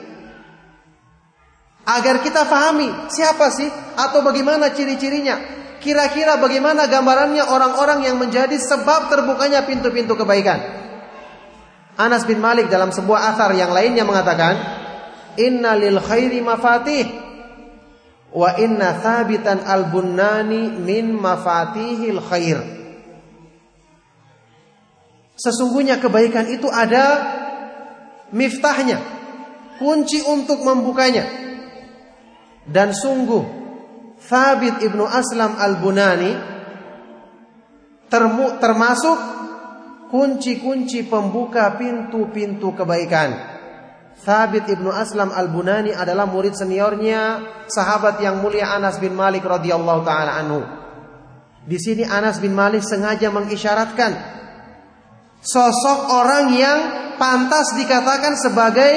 agar 1.88 2.20
kita 2.20 2.44
fahami 2.44 2.92
siapa 3.08 3.48
sih 3.54 3.70
atau 3.96 4.20
bagaimana 4.26 4.76
ciri-cirinya. 4.76 5.56
Kira-kira 5.78 6.42
bagaimana 6.42 6.90
gambarannya 6.90 7.48
orang-orang 7.48 8.04
yang 8.04 8.18
menjadi 8.20 8.58
sebab 8.60 9.14
terbukanya 9.14 9.64
pintu-pintu 9.64 10.18
kebaikan. 10.18 10.58
Anas 11.96 12.28
bin 12.28 12.44
Malik 12.44 12.68
dalam 12.68 12.92
sebuah 12.92 13.34
asar 13.34 13.54
yang 13.56 13.72
lainnya 13.72 14.04
mengatakan, 14.04 14.58
"Inna 15.38 15.78
lil 15.78 16.02
khairi 16.02 16.44
mafatih 16.44 17.06
wa 18.34 18.58
inna 18.58 19.00
thabitan 19.00 19.64
al-bunnani 19.64 20.76
min 20.82 21.14
mafatihil 21.14 22.20
khair." 22.26 22.77
Sesungguhnya 25.38 26.02
kebaikan 26.02 26.50
itu 26.50 26.66
ada 26.66 27.06
miftahnya, 28.34 28.98
kunci 29.78 30.26
untuk 30.26 30.66
membukanya. 30.66 31.30
Dan 32.68 32.92
sungguh 32.92 33.58
Thabit 34.18 34.82
ibnu 34.82 35.06
Aslam 35.06 35.56
al-Bunani 35.62 36.34
termasuk 38.58 39.18
kunci-kunci 40.10 41.06
pembuka 41.06 41.78
pintu-pintu 41.78 42.74
kebaikan. 42.74 43.38
Thabit 44.18 44.66
ibnu 44.74 44.90
Aslam 44.90 45.30
al-Bunani 45.30 45.94
adalah 45.94 46.26
murid 46.26 46.58
seniornya 46.58 47.46
sahabat 47.70 48.18
yang 48.26 48.42
mulia 48.42 48.74
Anas 48.74 48.98
bin 48.98 49.14
Malik 49.14 49.46
radhiyallahu 49.46 50.02
taala 50.02 50.34
anhu. 50.42 50.66
Di 51.68 51.78
sini 51.78 52.02
Anas 52.02 52.42
bin 52.42 52.58
Malik 52.58 52.82
sengaja 52.82 53.30
mengisyaratkan 53.30 54.12
sosok 55.48 56.12
orang 56.12 56.46
yang 56.52 56.80
pantas 57.16 57.72
dikatakan 57.80 58.36
sebagai 58.36 58.94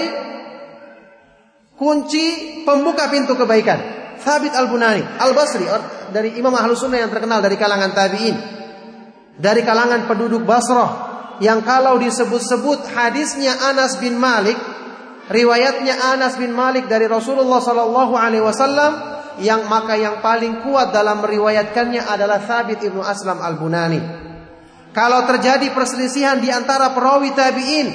kunci 1.78 2.60
pembuka 2.66 3.06
pintu 3.06 3.38
kebaikan. 3.38 3.98
Thabit 4.20 4.52
Al-Bunani, 4.52 5.00
Al-Basri 5.16 5.64
dari 6.12 6.36
Imam 6.36 6.52
Ahlus 6.52 6.84
Sunnah 6.84 7.00
yang 7.00 7.08
terkenal 7.08 7.40
dari 7.40 7.56
kalangan 7.56 7.96
tabi'in. 7.96 8.36
Dari 9.40 9.64
kalangan 9.64 10.04
penduduk 10.04 10.44
Basrah 10.44 11.08
yang 11.40 11.64
kalau 11.64 11.96
disebut-sebut 11.96 12.92
hadisnya 12.92 13.56
Anas 13.72 13.96
bin 13.96 14.20
Malik, 14.20 14.60
riwayatnya 15.32 15.96
Anas 16.12 16.36
bin 16.36 16.52
Malik 16.52 16.84
dari 16.84 17.08
Rasulullah 17.08 17.64
sallallahu 17.64 18.12
alaihi 18.12 18.44
wasallam 18.44 18.92
yang 19.40 19.64
maka 19.64 19.96
yang 19.96 20.20
paling 20.20 20.60
kuat 20.60 20.92
dalam 20.92 21.24
meriwayatkannya 21.24 22.04
adalah 22.04 22.44
Thabit 22.44 22.84
Ibnu 22.84 23.00
Aslam 23.00 23.40
Al-Bunani. 23.40 24.00
Kalau 24.90 25.22
terjadi 25.26 25.70
perselisihan 25.70 26.42
di 26.42 26.50
antara 26.50 26.90
perawi 26.90 27.30
tabi'in 27.30 27.88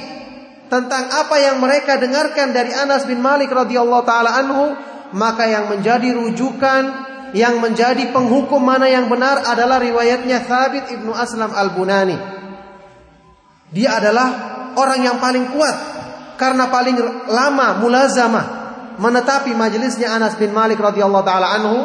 tentang 0.72 1.04
apa 1.12 1.36
yang 1.36 1.60
mereka 1.60 2.00
dengarkan 2.00 2.56
dari 2.56 2.72
Anas 2.72 3.04
bin 3.04 3.20
Malik 3.20 3.52
radhiyallahu 3.52 4.04
taala 4.08 4.32
anhu, 4.40 4.72
maka 5.12 5.44
yang 5.44 5.68
menjadi 5.68 6.16
rujukan 6.16 6.82
yang 7.36 7.60
menjadi 7.60 8.16
penghukum 8.16 8.62
mana 8.62 8.88
yang 8.88 9.12
benar 9.12 9.44
adalah 9.44 9.76
riwayatnya 9.76 10.46
Thabit 10.48 10.88
ibnu 10.96 11.12
Aslam 11.12 11.52
al 11.52 11.74
Bunani. 11.76 12.16
Dia 13.76 14.00
adalah 14.00 14.28
orang 14.78 15.00
yang 15.04 15.18
paling 15.20 15.52
kuat 15.52 15.76
karena 16.40 16.72
paling 16.72 16.96
lama 17.28 17.76
mulazamah 17.82 18.46
menetapi 18.96 19.52
majelisnya 19.52 20.16
Anas 20.16 20.40
bin 20.40 20.56
Malik 20.56 20.80
radhiyallahu 20.80 21.26
taala 21.28 21.60
anhu 21.60 21.76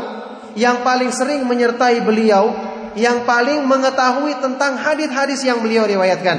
yang 0.55 0.83
paling 0.87 1.11
sering 1.11 1.43
menyertai 1.43 1.99
beliau 2.03 2.70
yang 2.97 3.23
paling 3.23 3.63
mengetahui 3.63 4.39
tentang 4.43 4.79
hadis-hadis 4.79 5.41
yang 5.45 5.63
beliau 5.63 5.87
riwayatkan. 5.87 6.37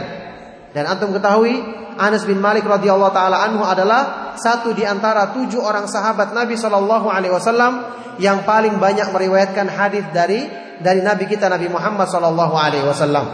Dan 0.73 0.85
antum 0.89 1.13
ketahui 1.13 1.61
Anas 2.01 2.25
bin 2.25 2.41
Malik 2.41 2.65
radhiyallahu 2.65 3.13
taala 3.13 3.45
anhu 3.45 3.61
adalah 3.65 4.33
satu 4.41 4.73
di 4.73 4.85
antara 4.85 5.33
tujuh 5.37 5.61
orang 5.61 5.85
sahabat 5.85 6.33
Nabi 6.33 6.57
Shallallahu 6.57 7.09
alaihi 7.13 7.35
wasallam 7.37 7.85
yang 8.17 8.45
paling 8.49 8.81
banyak 8.81 9.13
meriwayatkan 9.13 9.69
hadis 9.69 10.05
dari 10.13 10.49
dari 10.81 11.05
Nabi 11.05 11.29
kita 11.29 11.53
Nabi 11.53 11.69
Muhammad 11.69 12.09
Shallallahu 12.09 12.55
alaihi 12.57 12.89
wasallam. 12.89 13.27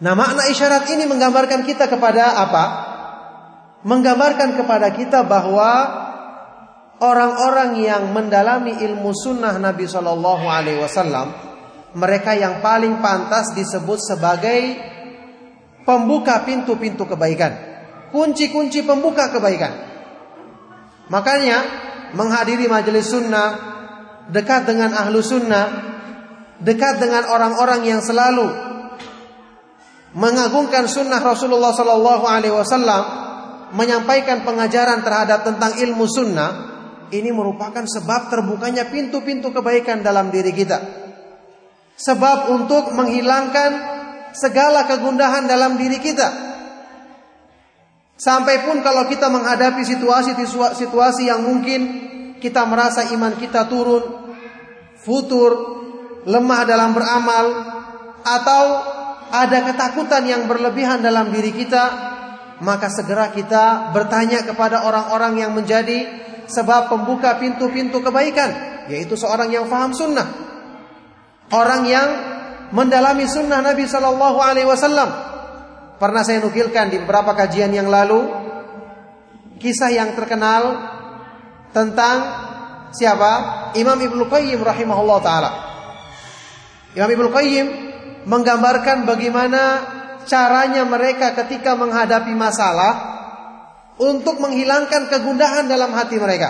Nah, 0.00 0.16
makna 0.16 0.48
isyarat 0.48 0.88
ini 0.88 1.04
menggambarkan 1.04 1.60
kita 1.68 1.84
kepada 1.84 2.40
apa? 2.40 2.64
Menggambarkan 3.84 4.56
kepada 4.56 4.88
kita 4.96 5.20
bahwa 5.28 5.68
orang-orang 7.00 7.80
yang 7.80 8.12
mendalami 8.12 8.76
ilmu 8.76 9.10
sunnah 9.16 9.56
Nabi 9.56 9.88
Shallallahu 9.88 10.44
Alaihi 10.46 10.80
Wasallam, 10.80 11.32
mereka 11.96 12.36
yang 12.36 12.62
paling 12.62 13.00
pantas 13.02 13.50
disebut 13.56 13.98
sebagai 13.98 14.60
pembuka 15.82 16.44
pintu-pintu 16.46 17.08
kebaikan. 17.08 17.72
Kunci-kunci 18.14 18.84
pembuka 18.84 19.32
kebaikan. 19.32 19.72
Makanya 21.10 21.58
menghadiri 22.14 22.70
majelis 22.70 23.10
sunnah, 23.10 23.48
dekat 24.30 24.68
dengan 24.68 24.94
ahlu 24.94 25.18
sunnah, 25.24 25.66
dekat 26.62 27.02
dengan 27.02 27.26
orang-orang 27.26 27.82
yang 27.82 28.02
selalu 28.04 28.70
mengagungkan 30.14 30.90
sunnah 30.90 31.22
Rasulullah 31.22 31.70
Sallallahu 31.70 32.24
Alaihi 32.26 32.54
Wasallam, 32.54 33.02
menyampaikan 33.74 34.42
pengajaran 34.42 35.06
terhadap 35.06 35.46
tentang 35.46 35.78
ilmu 35.78 36.06
sunnah, 36.10 36.69
ini 37.10 37.30
merupakan 37.34 37.82
sebab 37.84 38.30
terbukanya 38.30 38.86
pintu-pintu 38.86 39.50
kebaikan 39.50 40.02
dalam 40.02 40.30
diri 40.30 40.54
kita. 40.54 40.78
Sebab 42.00 42.54
untuk 42.54 42.96
menghilangkan 42.96 43.70
segala 44.32 44.86
kegundahan 44.86 45.44
dalam 45.44 45.76
diri 45.76 45.98
kita. 46.00 46.48
Sampai 48.20 48.68
pun 48.68 48.84
kalau 48.84 49.08
kita 49.08 49.32
menghadapi 49.32 49.80
situasi-situasi 49.80 51.22
yang 51.28 51.40
mungkin 51.40 51.80
kita 52.36 52.64
merasa 52.68 53.08
iman 53.16 53.32
kita 53.36 53.64
turun, 53.68 54.04
futur, 55.00 55.52
lemah 56.28 56.62
dalam 56.68 56.92
beramal, 56.92 57.46
atau 58.20 58.64
ada 59.30 59.58
ketakutan 59.72 60.24
yang 60.28 60.44
berlebihan 60.44 61.00
dalam 61.00 61.32
diri 61.32 61.52
kita, 61.54 61.84
maka 62.60 62.92
segera 62.92 63.32
kita 63.32 63.94
bertanya 63.96 64.44
kepada 64.44 64.84
orang-orang 64.84 65.40
yang 65.40 65.52
menjadi 65.56 66.04
sebab 66.50 66.90
pembuka 66.90 67.38
pintu-pintu 67.38 68.02
kebaikan, 68.02 68.84
yaitu 68.90 69.14
seorang 69.14 69.48
yang 69.54 69.70
faham 69.70 69.94
sunnah. 69.94 70.26
Orang 71.50 71.86
yang 71.86 72.08
mendalami 72.74 73.26
sunnah 73.26 73.62
Nabi 73.62 73.86
Shallallahu 73.86 74.38
Alaihi 74.42 74.66
Wasallam. 74.66 75.10
Pernah 76.00 76.22
saya 76.24 76.40
nukilkan 76.42 76.90
di 76.90 76.96
beberapa 76.98 77.36
kajian 77.36 77.70
yang 77.70 77.86
lalu 77.86 78.24
kisah 79.60 79.92
yang 79.92 80.16
terkenal 80.16 80.90
tentang 81.76 82.16
siapa 82.90 83.30
Imam 83.76 83.98
Ibnu 84.00 84.26
Qayyim 84.26 84.58
rahimahullah 84.64 85.18
taala. 85.20 85.50
Imam 86.96 87.10
Ibnu 87.10 87.28
Qayyim 87.28 87.66
menggambarkan 88.24 89.04
bagaimana 89.04 89.62
caranya 90.24 90.82
mereka 90.88 91.36
ketika 91.36 91.76
menghadapi 91.76 92.32
masalah 92.32 93.09
untuk 94.00 94.40
menghilangkan 94.40 95.12
kegundahan 95.12 95.68
dalam 95.68 95.92
hati 95.92 96.16
mereka, 96.16 96.48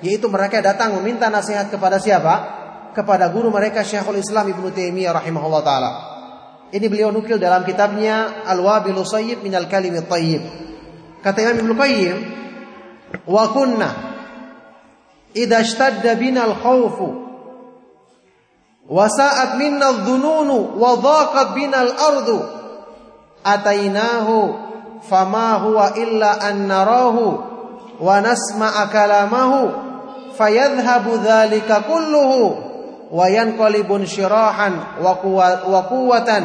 yaitu 0.00 0.32
mereka 0.32 0.64
datang 0.64 0.96
meminta 0.96 1.28
nasihat 1.28 1.68
kepada 1.68 2.00
siapa? 2.00 2.56
kepada 2.96 3.28
guru 3.28 3.52
mereka 3.52 3.84
Syekhul 3.84 4.24
Islam 4.24 4.48
Ibnu 4.56 4.72
Taimiyah 4.72 5.20
rahimahullah 5.20 5.60
taala. 5.60 5.90
Ini 6.72 6.88
beliau 6.88 7.12
nukil 7.12 7.36
dalam 7.36 7.68
kitabnya 7.68 8.48
Al-Wabil 8.48 8.96
Sayyib 9.04 9.44
min 9.44 9.52
Al-Kalim 9.52 10.00
Thayyib. 10.00 10.42
Kata 11.20 11.44
Imam 11.44 11.68
Ibnu 11.68 11.74
Qayyim, 11.76 12.16
"Wa 13.28 13.52
kunna 13.52 13.90
idza 15.36 15.60
ishtadda 15.60 16.16
bina 16.16 16.48
al-khawf 16.48 16.98
wa 18.88 19.04
sa'at 19.12 19.60
minna 19.60 19.92
adh-dhunun 19.92 20.80
wa 20.80 20.90
dhaqat 20.96 21.48
bina 21.52 21.84
al-ardu 21.84 22.38
atainahu 23.44 24.65
fama 25.06 25.62
huwa 25.62 25.94
illa 25.94 26.42
an 26.42 26.66
narahu 26.66 27.26
wa 28.02 28.14
nasma'a 28.20 28.90
kalamahu 28.90 29.72
fayadhhabu 30.36 31.22
dhalika 31.22 31.86
kulluhu 31.86 32.58
wa 33.10 33.24
yanqalibun 33.30 34.04
syirahan 34.04 35.00
wa 35.00 35.80
quwwatan 35.86 36.44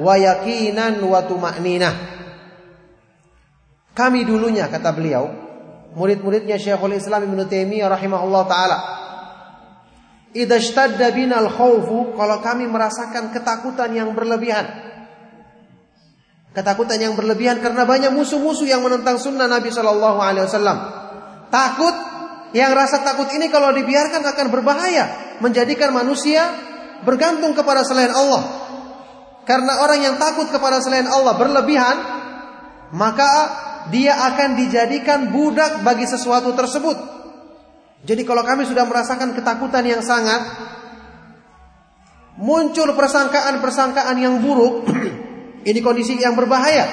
wa 0.00 0.14
yaqinan 0.18 1.00
wa. 1.06 1.22
Kami 3.90 4.20
dulunya 4.24 4.70
kata 4.70 4.94
beliau, 4.94 5.28
murid-muridnya 5.94 6.56
Syekhul 6.56 6.96
Islam 6.96 7.26
Ibnu 7.26 7.44
Taimiyah 7.46 7.90
rahimahullah 7.90 8.42
taala. 8.48 8.78
Idza 10.30 10.56
ishtadda 10.62 11.10
binal 11.10 11.50
khaufu, 11.50 12.14
kalau 12.14 12.38
kami 12.38 12.70
merasakan 12.70 13.34
ketakutan 13.34 13.90
yang 13.90 14.14
berlebihan. 14.14 14.89
Ketakutan 16.50 16.98
yang 16.98 17.14
berlebihan 17.14 17.62
karena 17.62 17.86
banyak 17.86 18.10
musuh-musuh 18.10 18.66
yang 18.66 18.82
menentang 18.82 19.22
sunnah 19.22 19.46
Nabi 19.46 19.70
Shallallahu 19.70 20.18
Alaihi 20.18 20.44
Wasallam. 20.50 20.78
Takut 21.46 21.94
yang 22.50 22.74
rasa 22.74 23.06
takut 23.06 23.30
ini 23.30 23.46
kalau 23.46 23.70
dibiarkan 23.70 24.26
akan 24.26 24.46
berbahaya, 24.50 25.38
menjadikan 25.38 25.94
manusia 25.94 26.42
bergantung 27.06 27.54
kepada 27.54 27.86
selain 27.86 28.10
Allah. 28.10 28.42
Karena 29.46 29.82
orang 29.82 30.02
yang 30.02 30.16
takut 30.18 30.50
kepada 30.50 30.82
selain 30.82 31.06
Allah 31.06 31.38
berlebihan, 31.38 31.96
maka 32.98 33.30
dia 33.94 34.18
akan 34.34 34.58
dijadikan 34.58 35.30
budak 35.30 35.86
bagi 35.86 36.06
sesuatu 36.10 36.50
tersebut. 36.54 36.98
Jadi 38.02 38.22
kalau 38.26 38.42
kami 38.42 38.66
sudah 38.66 38.82
merasakan 38.90 39.38
ketakutan 39.38 39.86
yang 39.86 40.02
sangat, 40.02 40.42
muncul 42.42 42.90
persangkaan-persangkaan 42.98 44.16
yang 44.18 44.42
buruk, 44.42 44.86
ini 45.64 45.80
kondisi 45.84 46.16
yang 46.16 46.36
berbahaya. 46.36 46.86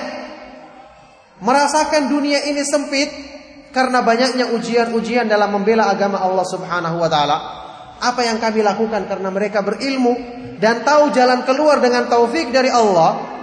Merasakan 1.38 2.10
dunia 2.10 2.50
ini 2.50 2.66
sempit, 2.66 3.10
karena 3.72 4.02
banyaknya 4.02 4.50
ujian-ujian 4.58 5.30
dalam 5.30 5.54
membela 5.54 5.86
agama 5.86 6.18
Allah 6.18 6.46
Subhanahu 6.50 6.98
wa 6.98 7.10
taala. 7.12 7.38
Apa 7.98 8.26
yang 8.26 8.38
kami 8.42 8.62
lakukan 8.62 9.06
karena 9.10 9.30
mereka 9.30 9.62
berilmu 9.62 10.18
dan 10.58 10.82
tahu 10.82 11.14
jalan 11.14 11.46
keluar 11.46 11.78
dengan 11.82 12.10
taufik 12.10 12.50
dari 12.50 12.70
Allah, 12.74 13.38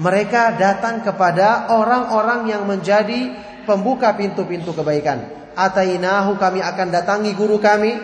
Mereka 0.00 0.56
datang 0.56 1.04
kepada 1.04 1.68
orang-orang 1.76 2.48
yang 2.48 2.64
menjadi 2.64 3.36
pembuka 3.68 4.16
pintu-pintu 4.16 4.72
kebaikan. 4.72 5.52
Atainahu 5.52 6.40
kami 6.40 6.64
akan 6.64 6.88
datangi 6.88 7.36
guru 7.36 7.60
kami 7.60 8.00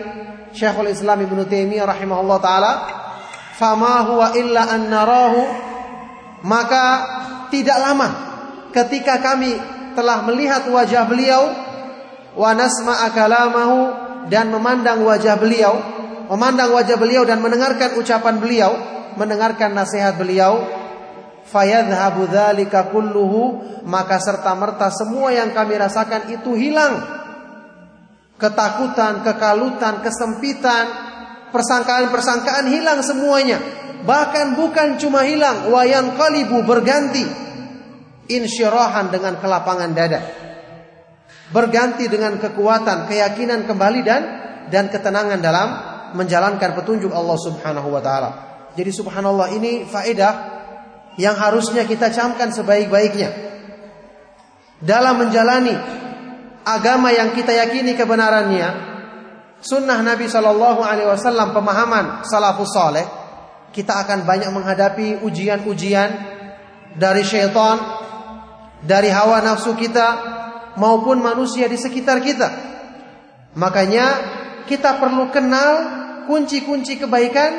Syekhul 0.53 0.93
Islam 0.93 1.25
Ibnu 1.25 1.49
Taimiyah 1.49 1.89
rahimahullah 1.89 2.37
taala 2.37 2.71
fama 3.57 4.05
huwa 4.05 4.29
illa 4.37 4.77
an 4.77 4.93
narahu 4.93 5.41
maka 6.45 6.85
tidak 7.53 7.77
lama 7.79 8.09
ketika 8.75 9.21
kami 9.21 9.57
telah 9.97 10.21
melihat 10.25 10.69
wajah 10.69 11.07
beliau 11.09 11.49
wa 12.37 12.51
nasma'a 12.53 13.09
kalamahu 13.13 13.79
dan 14.29 14.53
memandang 14.53 15.01
wajah 15.01 15.39
beliau 15.39 15.73
memandang 16.29 16.75
wajah 16.75 16.97
beliau 16.99 17.23
dan 17.25 17.41
mendengarkan 17.41 17.97
ucapan 17.97 18.37
beliau 18.37 18.71
mendengarkan 19.17 19.73
nasihat 19.73 20.13
beliau 20.19 20.61
fayadhhabu 21.49 22.29
dzalika 22.29 22.93
kulluhu 22.93 23.63
maka 23.87 24.21
serta 24.21 24.53
merta 24.53 24.93
semua 24.93 25.33
yang 25.33 25.55
kami 25.55 25.79
rasakan 25.79 26.29
itu 26.29 26.53
hilang 26.53 27.17
ketakutan, 28.37 29.25
kekalutan, 29.25 30.05
kesempitan, 30.05 30.85
persangkaan-persangkaan 31.49 32.69
hilang 32.69 33.01
semuanya. 33.01 33.57
Bahkan 34.07 34.55
bukan 34.55 34.95
cuma 34.95 35.27
hilang, 35.27 35.67
wayang 35.67 36.15
kalibu 36.15 36.63
berganti 36.63 37.27
insyirahan 38.31 39.11
dengan 39.11 39.35
kelapangan 39.35 39.91
dada. 39.91 40.23
Berganti 41.51 42.07
dengan 42.07 42.39
kekuatan, 42.39 43.11
keyakinan 43.11 43.67
kembali 43.67 44.01
dan 44.07 44.23
dan 44.71 44.87
ketenangan 44.87 45.39
dalam 45.43 45.67
menjalankan 46.15 46.71
petunjuk 46.75 47.11
Allah 47.11 47.35
Subhanahu 47.35 47.91
wa 47.91 47.99
taala. 47.99 48.29
Jadi 48.79 48.91
subhanallah 48.95 49.51
ini 49.51 49.83
faedah 49.83 50.33
yang 51.19 51.35
harusnya 51.35 51.83
kita 51.83 52.13
camkan 52.13 52.53
sebaik-baiknya 52.53 53.29
dalam 54.79 55.17
menjalani 55.17 55.73
agama 56.61 57.09
yang 57.09 57.33
kita 57.33 57.57
yakini 57.57 57.97
kebenarannya, 57.97 58.69
sunnah 59.63 59.99
Nabi 60.05 60.29
Shallallahu 60.29 60.81
Alaihi 60.85 61.09
Wasallam, 61.09 61.57
pemahaman 61.57 62.21
salafus 62.27 62.69
saleh, 62.69 63.07
kita 63.77 63.93
akan 64.01 64.25
banyak 64.25 64.49
menghadapi 64.49 65.21
ujian-ujian 65.21 66.09
dari 66.97 67.21
syaitan, 67.21 67.77
dari 68.81 69.13
hawa 69.13 69.45
nafsu 69.45 69.77
kita, 69.77 70.07
maupun 70.81 71.21
manusia 71.21 71.69
di 71.69 71.77
sekitar 71.77 72.17
kita. 72.25 72.49
Makanya 73.53 74.05
kita 74.65 74.97
perlu 74.97 75.29
kenal 75.29 75.73
kunci-kunci 76.25 76.97
kebaikan 76.97 77.53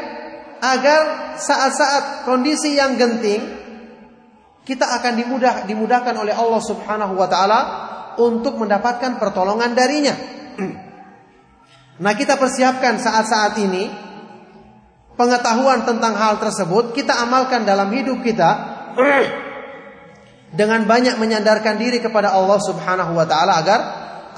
agar 0.59 1.39
saat-saat 1.39 2.27
kondisi 2.27 2.75
yang 2.75 2.99
genting 2.99 3.39
kita 4.67 4.91
akan 4.99 5.23
dimudah 5.23 5.71
dimudahkan 5.71 6.19
oleh 6.19 6.35
Allah 6.35 6.59
Subhanahu 6.59 7.15
wa 7.15 7.31
taala 7.31 7.61
untuk 8.19 8.59
mendapatkan 8.59 9.23
pertolongan 9.23 9.71
darinya. 9.71 10.17
Nah, 11.99 12.15
kita 12.15 12.39
persiapkan 12.39 12.95
saat-saat 13.03 13.59
ini 13.59 14.08
pengetahuan 15.19 15.83
tentang 15.83 16.15
hal 16.15 16.39
tersebut 16.39 16.95
kita 16.95 17.19
amalkan 17.27 17.67
dalam 17.67 17.91
hidup 17.91 18.23
kita 18.23 18.51
dengan 20.55 20.87
banyak 20.87 21.19
menyandarkan 21.19 21.77
diri 21.77 21.99
kepada 21.99 22.33
Allah 22.33 22.57
Subhanahu 22.63 23.19
wa 23.19 23.27
taala 23.27 23.59
agar 23.59 23.81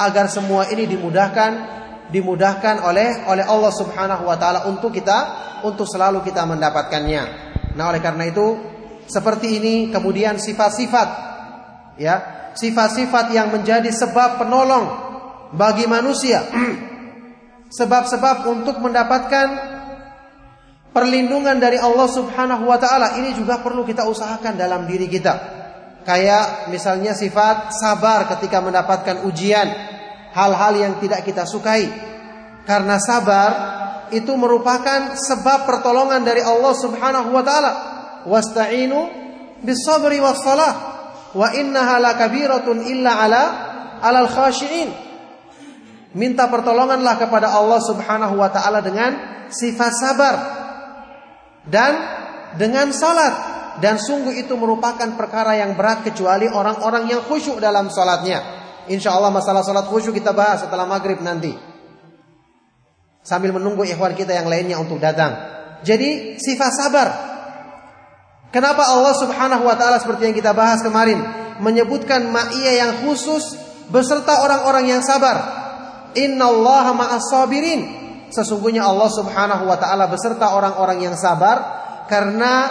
agar 0.01 0.27
semua 0.33 0.67
ini 0.73 0.89
dimudahkan 0.89 1.79
dimudahkan 2.11 2.83
oleh 2.83 3.29
oleh 3.29 3.45
Allah 3.45 3.73
Subhanahu 3.77 4.25
wa 4.27 4.35
taala 4.41 4.67
untuk 4.67 4.91
kita 4.91 5.49
untuk 5.63 5.85
selalu 5.85 6.25
kita 6.25 6.49
mendapatkannya. 6.49 7.23
Nah, 7.77 7.85
oleh 7.93 8.01
karena 8.03 8.27
itu 8.27 8.59
seperti 9.07 9.61
ini 9.61 9.75
kemudian 9.93 10.41
sifat-sifat 10.41 11.09
ya 12.01 12.17
sifat-sifat 12.57 13.31
yang 13.31 13.55
menjadi 13.55 13.93
sebab 13.93 14.43
penolong 14.43 14.87
bagi 15.55 15.87
manusia. 15.87 16.43
Sebab-sebab 17.71 18.51
untuk 18.51 18.83
mendapatkan 18.83 19.70
perlindungan 20.91 21.59
dari 21.59 21.79
Allah 21.79 22.09
Subhanahu 22.11 22.67
wa 22.67 22.79
taala 22.79 23.19
ini 23.19 23.35
juga 23.35 23.63
perlu 23.63 23.87
kita 23.87 24.07
usahakan 24.07 24.59
dalam 24.59 24.87
diri 24.87 25.07
kita. 25.07 25.59
Kayak 26.03 26.73
misalnya 26.73 27.15
sifat 27.15 27.77
sabar 27.77 28.27
ketika 28.37 28.59
mendapatkan 28.59 29.23
ujian, 29.29 29.69
hal-hal 30.35 30.73
yang 30.75 30.93
tidak 30.99 31.23
kita 31.23 31.47
sukai. 31.47 31.87
Karena 32.65 32.99
sabar 32.99 33.51
itu 34.11 34.33
merupakan 34.35 35.15
sebab 35.15 35.69
pertolongan 35.69 36.23
dari 36.27 36.43
Allah 36.43 36.75
Subhanahu 36.75 37.31
wa 37.31 37.43
taala. 37.47 37.73
Wasta'inu 38.27 39.01
bis 39.65 39.81
sabri 39.81 40.21
was 40.21 40.45
salah 40.45 40.73
wa 41.33 41.49
innaha 41.57 41.97
lakabiratun 42.03 42.85
illa 42.85 43.23
ala 43.23 43.43
alal 44.03 44.29
khashiin. 44.29 44.91
Minta 46.11 46.51
pertolonganlah 46.51 47.23
kepada 47.23 47.55
Allah 47.55 47.79
Subhanahu 47.79 48.35
wa 48.35 48.51
taala 48.51 48.83
dengan 48.83 49.47
sifat 49.47 49.93
sabar 49.95 50.60
dan 51.69 51.93
dengan 52.57 52.93
salat 52.95 53.35
dan 53.81 53.97
sungguh 53.97 54.37
itu 54.37 54.57
merupakan 54.57 55.17
perkara 55.17 55.57
yang 55.57 55.77
berat 55.77 56.05
kecuali 56.05 56.49
orang-orang 56.49 57.09
yang 57.11 57.23
khusyuk 57.25 57.61
dalam 57.61 57.89
salatnya. 57.89 58.41
Insya 58.89 59.15
Allah 59.15 59.33
masalah 59.33 59.65
salat 59.65 59.87
khusyuk 59.89 60.17
kita 60.17 60.33
bahas 60.33 60.65
setelah 60.65 60.89
maghrib 60.89 61.21
nanti. 61.21 61.53
Sambil 63.21 63.53
menunggu 63.53 63.85
ikhwan 63.85 64.17
kita 64.17 64.33
yang 64.33 64.49
lainnya 64.49 64.81
untuk 64.81 64.97
datang. 64.97 65.37
Jadi 65.85 66.41
sifat 66.41 66.73
sabar 66.77 67.09
Kenapa 68.51 68.83
Allah 68.83 69.15
Subhanahu 69.15 69.63
wa 69.63 69.79
taala 69.79 70.03
seperti 70.03 70.27
yang 70.27 70.35
kita 70.35 70.51
bahas 70.51 70.83
kemarin 70.83 71.23
menyebutkan 71.63 72.27
ma'iyah 72.35 72.75
yang 72.83 72.93
khusus 73.07 73.55
beserta 73.95 74.43
orang-orang 74.43 74.91
yang 74.91 75.03
sabar. 75.07 75.39
Innallaha 76.19 76.91
ma'as 76.91 77.31
sabirin. 77.31 78.00
Sesungguhnya 78.31 78.87
Allah 78.87 79.11
Subhanahu 79.11 79.67
wa 79.67 79.77
taala 79.77 80.07
beserta 80.07 80.55
orang-orang 80.55 81.03
yang 81.03 81.17
sabar 81.19 81.83
karena 82.07 82.71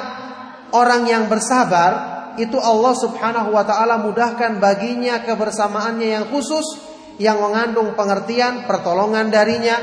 orang 0.72 1.04
yang 1.08 1.28
bersabar 1.28 2.34
itu 2.40 2.56
Allah 2.56 2.96
Subhanahu 2.96 3.52
wa 3.52 3.64
taala 3.68 4.00
mudahkan 4.00 4.64
baginya 4.64 5.22
kebersamaannya 5.28 6.08
yang 6.08 6.26
khusus 6.32 6.64
yang 7.20 7.44
mengandung 7.44 7.94
pengertian 8.00 8.64
pertolongan 8.64 9.28
darinya 9.28 9.76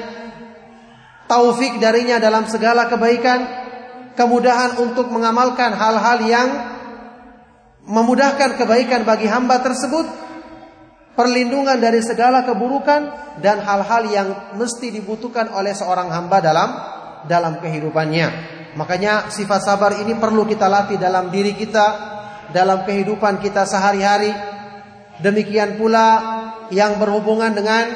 taufik 1.28 1.76
darinya 1.76 2.16
dalam 2.16 2.48
segala 2.48 2.88
kebaikan 2.88 3.44
kemudahan 4.16 4.80
untuk 4.80 5.12
mengamalkan 5.12 5.76
hal-hal 5.76 6.18
yang 6.24 6.48
memudahkan 7.86 8.58
kebaikan 8.58 9.06
bagi 9.06 9.30
hamba 9.30 9.62
tersebut, 9.62 10.25
perlindungan 11.16 11.80
dari 11.80 12.04
segala 12.04 12.44
keburukan 12.44 13.34
dan 13.40 13.64
hal-hal 13.64 14.02
yang 14.12 14.28
mesti 14.54 14.92
dibutuhkan 14.92 15.48
oleh 15.50 15.72
seorang 15.72 16.12
hamba 16.12 16.38
dalam 16.44 16.68
dalam 17.24 17.58
kehidupannya. 17.58 18.54
Makanya 18.76 19.32
sifat 19.32 19.64
sabar 19.64 19.96
ini 20.04 20.14
perlu 20.20 20.44
kita 20.44 20.68
latih 20.68 21.00
dalam 21.00 21.32
diri 21.32 21.56
kita, 21.56 21.86
dalam 22.52 22.84
kehidupan 22.84 23.40
kita 23.40 23.64
sehari-hari. 23.64 24.30
Demikian 25.16 25.80
pula 25.80 26.08
yang 26.68 27.00
berhubungan 27.00 27.56
dengan 27.56 27.88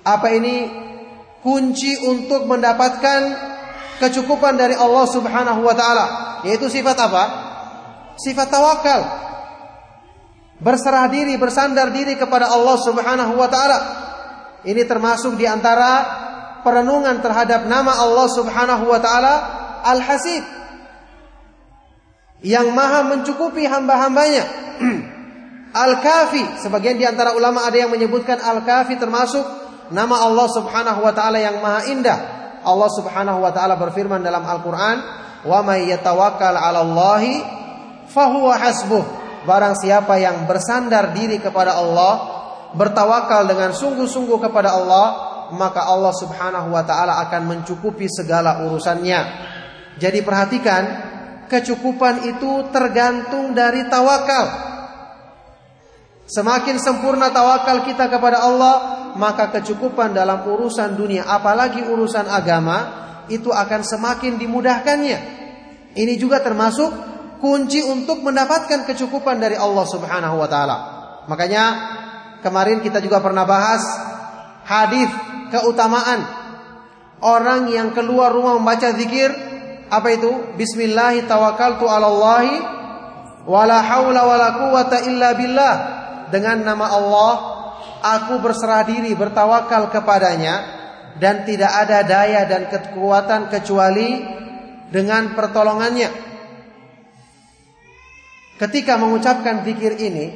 apa 0.00 0.32
ini 0.32 0.72
kunci 1.44 2.00
untuk 2.08 2.48
mendapatkan 2.48 3.20
kecukupan 4.00 4.56
dari 4.56 4.72
Allah 4.72 5.04
Subhanahu 5.04 5.60
wa 5.60 5.76
taala, 5.76 6.06
yaitu 6.48 6.72
sifat 6.72 6.96
apa? 6.96 7.24
Sifat 8.16 8.48
tawakal. 8.48 9.00
Berserah 10.56 11.12
diri, 11.12 11.36
bersandar 11.36 11.92
diri 11.92 12.16
kepada 12.16 12.48
Allah 12.48 12.76
Subhanahu 12.80 13.36
wa 13.36 13.48
taala. 13.48 13.78
Ini 14.64 14.82
termasuk 14.88 15.36
di 15.36 15.44
antara 15.44 16.04
perenungan 16.64 17.20
terhadap 17.20 17.68
nama 17.68 18.00
Allah 18.00 18.26
Subhanahu 18.32 18.84
wa 18.88 18.98
taala 18.98 19.34
Al-Hasib. 19.84 20.44
Yang 22.40 22.68
maha 22.72 23.00
mencukupi 23.04 23.68
hamba-hambanya. 23.68 24.44
Al-Kafi, 25.86 26.64
sebagian 26.64 26.96
di 26.96 27.04
antara 27.04 27.36
ulama 27.36 27.68
ada 27.68 27.76
yang 27.76 27.92
menyebutkan 27.92 28.40
Al-Kafi 28.40 28.96
termasuk 28.96 29.44
nama 29.92 30.24
Allah 30.24 30.48
Subhanahu 30.48 31.04
wa 31.04 31.12
taala 31.12 31.36
yang 31.36 31.60
maha 31.60 31.84
indah 31.92 32.18
Allah 32.66 32.90
Subhanahu 32.90 33.38
wa 33.46 33.54
taala 33.54 33.78
berfirman 33.78 34.26
dalam 34.26 34.42
Al-Qur'an, 34.42 34.98
"Wa 35.46 35.62
may 35.62 35.86
yatawakkal 35.86 36.58
'ala 36.58 36.82
Allahi 36.82 37.38
fahuwa 38.10 38.58
hasbuh." 38.58 39.25
Barang 39.46 39.78
siapa 39.78 40.18
yang 40.18 40.44
bersandar 40.50 41.14
diri 41.14 41.38
kepada 41.38 41.78
Allah, 41.78 42.14
bertawakal 42.74 43.46
dengan 43.46 43.70
sungguh-sungguh 43.70 44.42
kepada 44.42 44.74
Allah, 44.74 45.06
maka 45.54 45.86
Allah 45.86 46.10
Subhanahu 46.10 46.74
wa 46.74 46.82
taala 46.82 47.22
akan 47.22 47.46
mencukupi 47.46 48.10
segala 48.10 48.66
urusannya. 48.66 49.20
Jadi 50.02 50.18
perhatikan, 50.26 50.82
kecukupan 51.46 52.26
itu 52.26 52.68
tergantung 52.74 53.54
dari 53.54 53.86
tawakal. 53.86 54.66
Semakin 56.26 56.82
sempurna 56.82 57.30
tawakal 57.30 57.86
kita 57.86 58.10
kepada 58.10 58.42
Allah, 58.42 58.74
maka 59.14 59.54
kecukupan 59.54 60.10
dalam 60.10 60.42
urusan 60.42 60.98
dunia, 60.98 61.22
apalagi 61.22 61.86
urusan 61.86 62.26
agama, 62.26 62.78
itu 63.30 63.54
akan 63.54 63.80
semakin 63.86 64.34
dimudahkannya. 64.34 65.18
Ini 65.96 66.14
juga 66.18 66.42
termasuk 66.42 67.15
kunci 67.38 67.84
untuk 67.84 68.24
mendapatkan 68.24 68.88
kecukupan 68.88 69.40
dari 69.40 69.56
Allah 69.56 69.86
Subhanahu 69.86 70.36
wa 70.40 70.48
taala. 70.48 70.76
Makanya 71.26 71.64
kemarin 72.40 72.80
kita 72.80 73.02
juga 73.02 73.20
pernah 73.20 73.44
bahas 73.44 73.82
hadis 74.66 75.10
keutamaan 75.50 76.22
orang 77.22 77.70
yang 77.70 77.94
keluar 77.96 78.32
rumah 78.32 78.58
membaca 78.58 78.92
zikir 78.94 79.30
apa 79.86 80.08
itu? 80.10 80.58
Bismillah 80.58 81.14
tawakkaltu 81.30 81.86
'ala 81.86 82.06
Allah 82.10 82.44
wala 83.46 83.78
haula 83.78 84.20
wala 84.26 84.48
quwata 84.66 85.06
illa 85.06 85.34
billah. 85.38 85.74
Dengan 86.26 86.66
nama 86.66 86.90
Allah 86.90 87.34
aku 88.02 88.42
berserah 88.42 88.82
diri 88.82 89.14
bertawakal 89.14 89.94
kepadanya 89.94 90.76
dan 91.22 91.46
tidak 91.46 91.70
ada 91.70 92.02
daya 92.02 92.44
dan 92.44 92.66
kekuatan 92.66 93.48
kecuali 93.48 94.26
dengan 94.90 95.32
pertolongannya. 95.38 96.35
Ketika 98.56 98.96
mengucapkan 98.96 99.64
zikir 99.64 100.00
ini, 100.00 100.26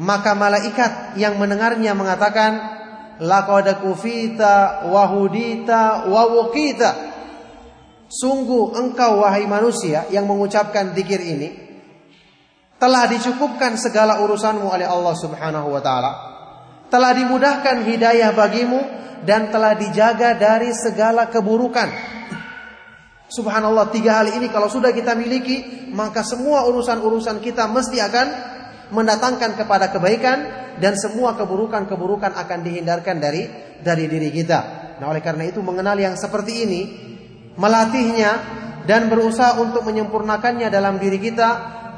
maka 0.00 0.32
malaikat 0.32 1.20
yang 1.20 1.36
mendengarnya 1.36 1.92
mengatakan, 1.92 2.78
laqad 3.20 3.82
kufita 3.84 4.88
wa 4.88 5.04
hudita 5.10 6.08
wa 6.08 6.22
wuqita. 6.32 6.90
Sungguh 8.08 8.72
engkau 8.78 9.20
wahai 9.20 9.44
manusia 9.44 10.08
yang 10.08 10.24
mengucapkan 10.24 10.96
zikir 10.96 11.20
ini 11.20 11.68
telah 12.78 13.10
dicukupkan 13.10 13.74
segala 13.76 14.22
urusanmu 14.22 14.64
oleh 14.64 14.86
Allah 14.86 15.14
Subhanahu 15.18 15.68
wa 15.68 15.82
taala. 15.82 16.12
Telah 16.88 17.12
dimudahkan 17.12 17.84
hidayah 17.84 18.32
bagimu 18.32 18.80
dan 19.28 19.52
telah 19.52 19.76
dijaga 19.76 20.38
dari 20.38 20.72
segala 20.72 21.28
keburukan. 21.28 21.90
Subhanallah 23.28 23.92
tiga 23.92 24.24
hal 24.24 24.32
ini 24.40 24.48
kalau 24.48 24.72
sudah 24.72 24.88
kita 24.92 25.12
miliki 25.12 25.88
maka 25.92 26.24
semua 26.24 26.64
urusan-urusan 26.68 27.44
kita 27.44 27.68
mesti 27.68 28.00
akan 28.00 28.26
mendatangkan 28.88 29.52
kepada 29.52 29.92
kebaikan 29.92 30.38
dan 30.80 30.96
semua 30.96 31.36
keburukan-keburukan 31.36 32.32
akan 32.32 32.58
dihindarkan 32.64 33.20
dari 33.20 33.44
dari 33.84 34.08
diri 34.08 34.32
kita. 34.32 34.58
Nah, 34.96 35.12
oleh 35.12 35.20
karena 35.20 35.44
itu 35.44 35.60
mengenal 35.60 36.00
yang 36.00 36.16
seperti 36.16 36.64
ini, 36.64 36.82
melatihnya 37.54 38.32
dan 38.88 39.12
berusaha 39.12 39.60
untuk 39.60 39.84
menyempurnakannya 39.84 40.72
dalam 40.72 40.96
diri 40.96 41.20
kita, 41.20 41.50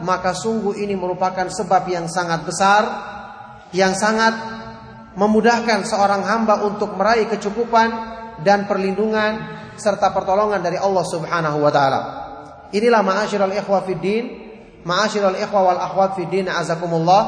maka 0.02 0.34
sungguh 0.34 0.76
ini 0.82 0.98
merupakan 0.98 1.46
sebab 1.46 1.86
yang 1.86 2.10
sangat 2.10 2.42
besar 2.42 2.82
yang 3.70 3.94
sangat 3.94 4.34
memudahkan 5.14 5.86
seorang 5.86 6.26
hamba 6.26 6.66
untuk 6.66 6.94
meraih 6.94 7.30
kecukupan 7.30 8.18
dan 8.40 8.64
perlindungan 8.64 9.60
serta 9.76 10.12
pertolongan 10.12 10.60
dari 10.60 10.76
Allah 10.76 11.04
Subhanahu 11.04 11.58
wa 11.64 11.72
taala. 11.72 12.00
Inilah 12.70 13.02
ma'asyiral 13.02 13.54
ikhwa 13.56 13.82
fid 13.82 14.00
din, 14.00 14.24
ma'asyiral 14.84 15.36
ikhwa 15.40 15.60
wal 15.72 15.80
akhwat 15.80 16.20
fid 16.20 16.30
din 16.30 16.46
azakumullah 16.46 17.22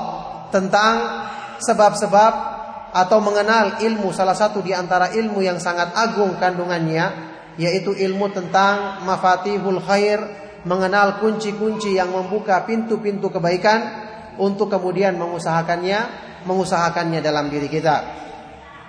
tentang 0.53 0.95
sebab-sebab 1.59 2.33
atau 2.93 3.19
mengenal 3.25 3.81
ilmu 3.81 4.13
salah 4.13 4.37
satu 4.37 4.61
di 4.61 4.77
antara 4.77 5.17
ilmu 5.17 5.41
yang 5.41 5.57
sangat 5.57 5.97
agung 5.97 6.37
kandungannya 6.37 7.33
yaitu 7.57 7.93
ilmu 7.97 8.33
tentang 8.33 9.05
mafatihul 9.05 9.81
khair, 9.85 10.21
mengenal 10.65 11.21
kunci-kunci 11.21 11.97
yang 11.97 12.13
membuka 12.13 12.65
pintu-pintu 12.65 13.29
kebaikan 13.29 14.09
untuk 14.41 14.73
kemudian 14.73 15.17
mengusahakannya, 15.21 16.01
mengusahakannya 16.49 17.21
dalam 17.21 17.53
diri 17.53 17.69
kita. 17.69 18.23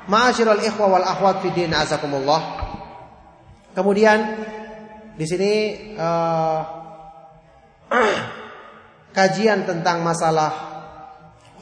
Ma'asyiral 0.03 0.59
ikhwa 0.59 0.99
wal 0.99 1.07
akhwat 1.07 1.39
fid 1.39 1.55
din 1.55 1.71
azakumullah. 1.71 2.41
Kemudian 3.71 4.19
di 5.15 5.25
sini 5.25 5.51
uh, 5.95 6.59
kajian 9.17 9.63
tentang 9.63 10.03
masalah 10.03 10.51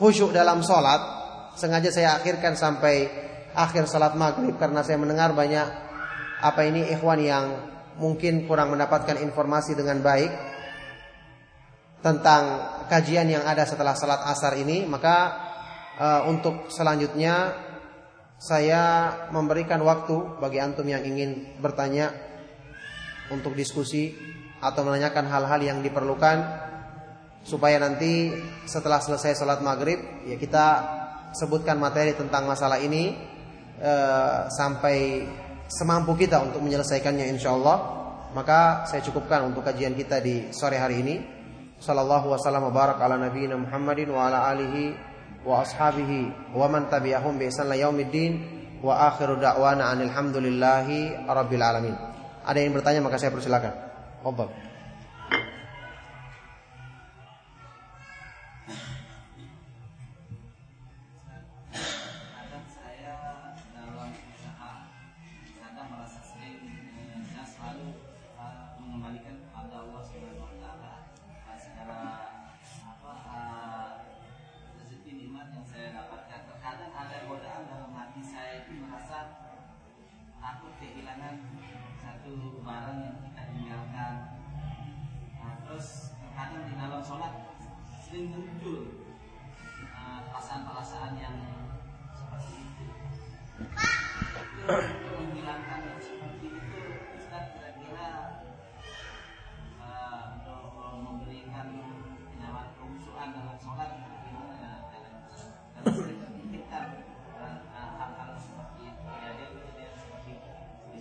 khusyuk 0.01 0.33
dalam 0.33 0.65
sholat 0.65 1.01
sengaja 1.53 1.93
saya 1.93 2.17
akhirkan 2.17 2.57
sampai 2.57 3.05
akhir 3.53 3.85
sholat 3.85 4.15
maghrib 4.15 4.55
karena 4.55 4.81
saya 4.81 4.97
mendengar 4.97 5.35
banyak 5.35 5.67
apa 6.41 6.61
ini 6.65 6.89
ikhwan 6.95 7.21
yang 7.21 7.45
mungkin 7.99 8.49
kurang 8.49 8.73
mendapatkan 8.73 9.19
informasi 9.21 9.77
dengan 9.77 10.01
baik 10.01 10.31
tentang 12.01 12.43
kajian 12.89 13.29
yang 13.29 13.45
ada 13.45 13.67
setelah 13.67 13.93
sholat 13.93 14.25
asar 14.25 14.57
ini 14.57 14.89
maka 14.89 15.37
uh, 16.01 16.21
untuk 16.25 16.71
selanjutnya 16.73 17.53
saya 18.41 19.13
memberikan 19.29 19.85
waktu 19.85 20.41
bagi 20.41 20.57
antum 20.57 20.89
yang 20.89 21.05
ingin 21.05 21.61
bertanya 21.61 22.09
untuk 23.29 23.53
diskusi 23.53 24.17
atau 24.57 24.81
menanyakan 24.81 25.29
hal-hal 25.29 25.61
yang 25.61 25.79
diperlukan 25.85 26.41
supaya 27.45 27.77
nanti 27.77 28.33
setelah 28.65 28.97
selesai 28.97 29.37
sholat 29.37 29.61
maghrib 29.61 30.25
ya 30.25 30.41
kita 30.41 30.65
sebutkan 31.37 31.77
materi 31.77 32.17
tentang 32.17 32.49
masalah 32.49 32.81
ini 32.81 33.13
eh, 33.77 34.39
sampai 34.49 35.25
semampu 35.69 36.17
kita 36.17 36.41
untuk 36.41 36.65
menyelesaikannya 36.65 37.29
insya 37.29 37.53
Allah 37.53 37.77
maka 38.31 38.87
saya 38.87 39.03
cukupkan 39.03 39.51
untuk 39.51 39.61
kajian 39.67 39.91
kita 39.91 40.23
di 40.23 40.49
sore 40.55 40.79
hari 40.79 41.03
ini. 41.03 41.15
Sallallahu 41.81 42.37
wasallam 42.37 42.69
barak 42.69 43.01
ala 43.01 43.17
nabiyina 43.17 43.57
Muhammadin 43.57 44.13
wa 44.13 44.29
ala 44.29 44.53
alihi 44.53 45.10
wa 45.41 45.65
ashabihi 45.65 46.53
wa 46.53 46.65
man 46.69 46.87
tabi'ahum 46.87 47.37
bi 47.41 47.49
ihsan 47.49 47.69
yaumiddin 47.73 48.41
wa 48.81 49.09
akhiru 49.13 49.37
da'wana 49.37 49.93
anil 49.93 50.09
hamdulillahi 50.09 51.27
rabbil 51.29 51.63
alamin. 51.63 51.95
Ada 52.41 52.57
yang 52.57 52.73
bertanya 52.73 53.01
maka 53.05 53.21
saya 53.21 53.29
persilakan. 53.29 53.73
Fadhal. 54.25 54.49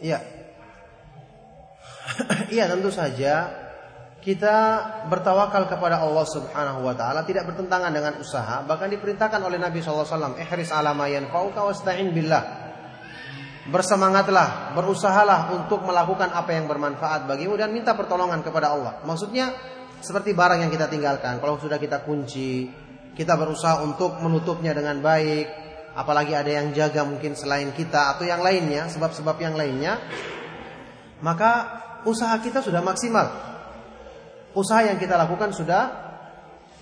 Iya. 0.00 0.20
Iya 2.50 2.66
tentu 2.66 2.90
saja. 2.90 3.48
Kita 4.20 4.56
bertawakal 5.08 5.64
kepada 5.64 6.04
Allah 6.04 6.26
Subhanahu 6.28 6.84
wa 6.84 6.92
taala 6.92 7.24
tidak 7.24 7.48
bertentangan 7.48 7.88
dengan 7.88 8.20
usaha 8.20 8.60
bahkan 8.68 8.92
diperintahkan 8.92 9.40
oleh 9.40 9.56
Nabi 9.56 9.80
sallallahu 9.80 10.04
alaihi 10.04 10.12
wasallam 10.12 10.34
ihris 10.36 10.70
ala 10.76 10.92
ma 10.92 11.08
wasta'in 11.08 12.12
billah. 12.12 12.44
Bersemangatlah 13.70 14.76
berusahalah 14.76 15.56
untuk 15.56 15.80
melakukan 15.88 16.36
apa 16.36 16.52
yang 16.52 16.68
bermanfaat 16.68 17.24
bagimu 17.24 17.56
dan 17.56 17.72
minta 17.72 17.96
pertolongan 17.96 18.44
kepada 18.44 18.76
Allah. 18.76 19.00
Maksudnya 19.08 19.56
seperti 20.04 20.36
barang 20.36 20.68
yang 20.68 20.72
kita 20.72 20.92
tinggalkan. 20.92 21.40
Kalau 21.40 21.56
sudah 21.56 21.80
kita 21.80 22.04
kunci 22.04 22.68
kita 23.16 23.36
berusaha 23.36 23.84
untuk 23.84 24.20
menutupnya 24.20 24.72
dengan 24.72 25.00
baik 25.00 25.46
apalagi 25.94 26.32
ada 26.36 26.50
yang 26.50 26.70
jaga 26.70 27.02
mungkin 27.02 27.34
selain 27.34 27.74
kita 27.74 28.16
atau 28.16 28.24
yang 28.26 28.40
lainnya, 28.40 28.86
sebab-sebab 28.90 29.36
yang 29.42 29.54
lainnya, 29.58 29.98
maka 31.20 31.52
usaha 32.06 32.34
kita 32.40 32.64
sudah 32.64 32.80
maksimal. 32.80 33.26
Usaha 34.56 34.82
yang 34.82 34.98
kita 34.98 35.14
lakukan 35.14 35.54
sudah 35.54 35.82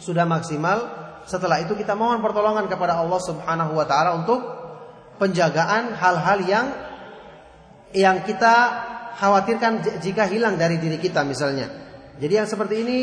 sudah 0.00 0.24
maksimal. 0.24 0.78
Setelah 1.28 1.60
itu 1.60 1.76
kita 1.76 1.92
mohon 1.92 2.24
pertolongan 2.24 2.64
kepada 2.70 2.96
Allah 2.96 3.20
Subhanahu 3.20 3.76
wa 3.76 3.84
taala 3.84 4.16
untuk 4.16 4.40
penjagaan 5.20 5.92
hal-hal 5.98 6.38
yang 6.48 6.66
yang 7.92 8.24
kita 8.24 8.54
khawatirkan 9.18 10.00
jika 10.00 10.24
hilang 10.30 10.56
dari 10.56 10.80
diri 10.80 10.96
kita 10.96 11.26
misalnya. 11.26 11.68
Jadi 12.16 12.32
yang 12.32 12.48
seperti 12.48 12.74
ini 12.80 12.98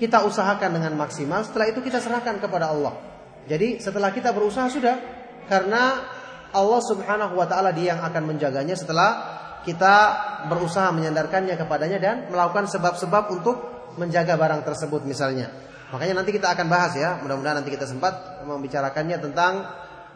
kita 0.00 0.24
usahakan 0.24 0.80
dengan 0.80 0.96
maksimal, 0.96 1.44
setelah 1.44 1.68
itu 1.68 1.84
kita 1.84 2.00
serahkan 2.00 2.40
kepada 2.40 2.72
Allah. 2.72 2.96
Jadi 3.44 3.78
setelah 3.78 4.08
kita 4.10 4.32
berusaha 4.32 4.66
sudah 4.72 5.19
karena 5.46 6.04
Allah 6.50 6.80
Subhanahu 6.82 7.38
wa 7.38 7.46
taala 7.46 7.70
dia 7.70 7.94
yang 7.94 8.02
akan 8.02 8.22
menjaganya 8.26 8.74
setelah 8.74 9.10
kita 9.62 9.94
berusaha 10.48 10.88
menyandarkannya 10.90 11.54
kepadanya 11.54 11.98
dan 12.00 12.16
melakukan 12.32 12.66
sebab-sebab 12.66 13.24
untuk 13.30 13.56
menjaga 14.00 14.34
barang 14.34 14.62
tersebut 14.64 15.04
misalnya. 15.04 15.52
Makanya 15.90 16.22
nanti 16.22 16.30
kita 16.30 16.54
akan 16.54 16.66
bahas 16.70 16.94
ya, 16.94 17.18
mudah-mudahan 17.18 17.60
nanti 17.62 17.74
kita 17.74 17.84
sempat 17.84 18.46
membicarakannya 18.46 19.18
tentang 19.18 19.52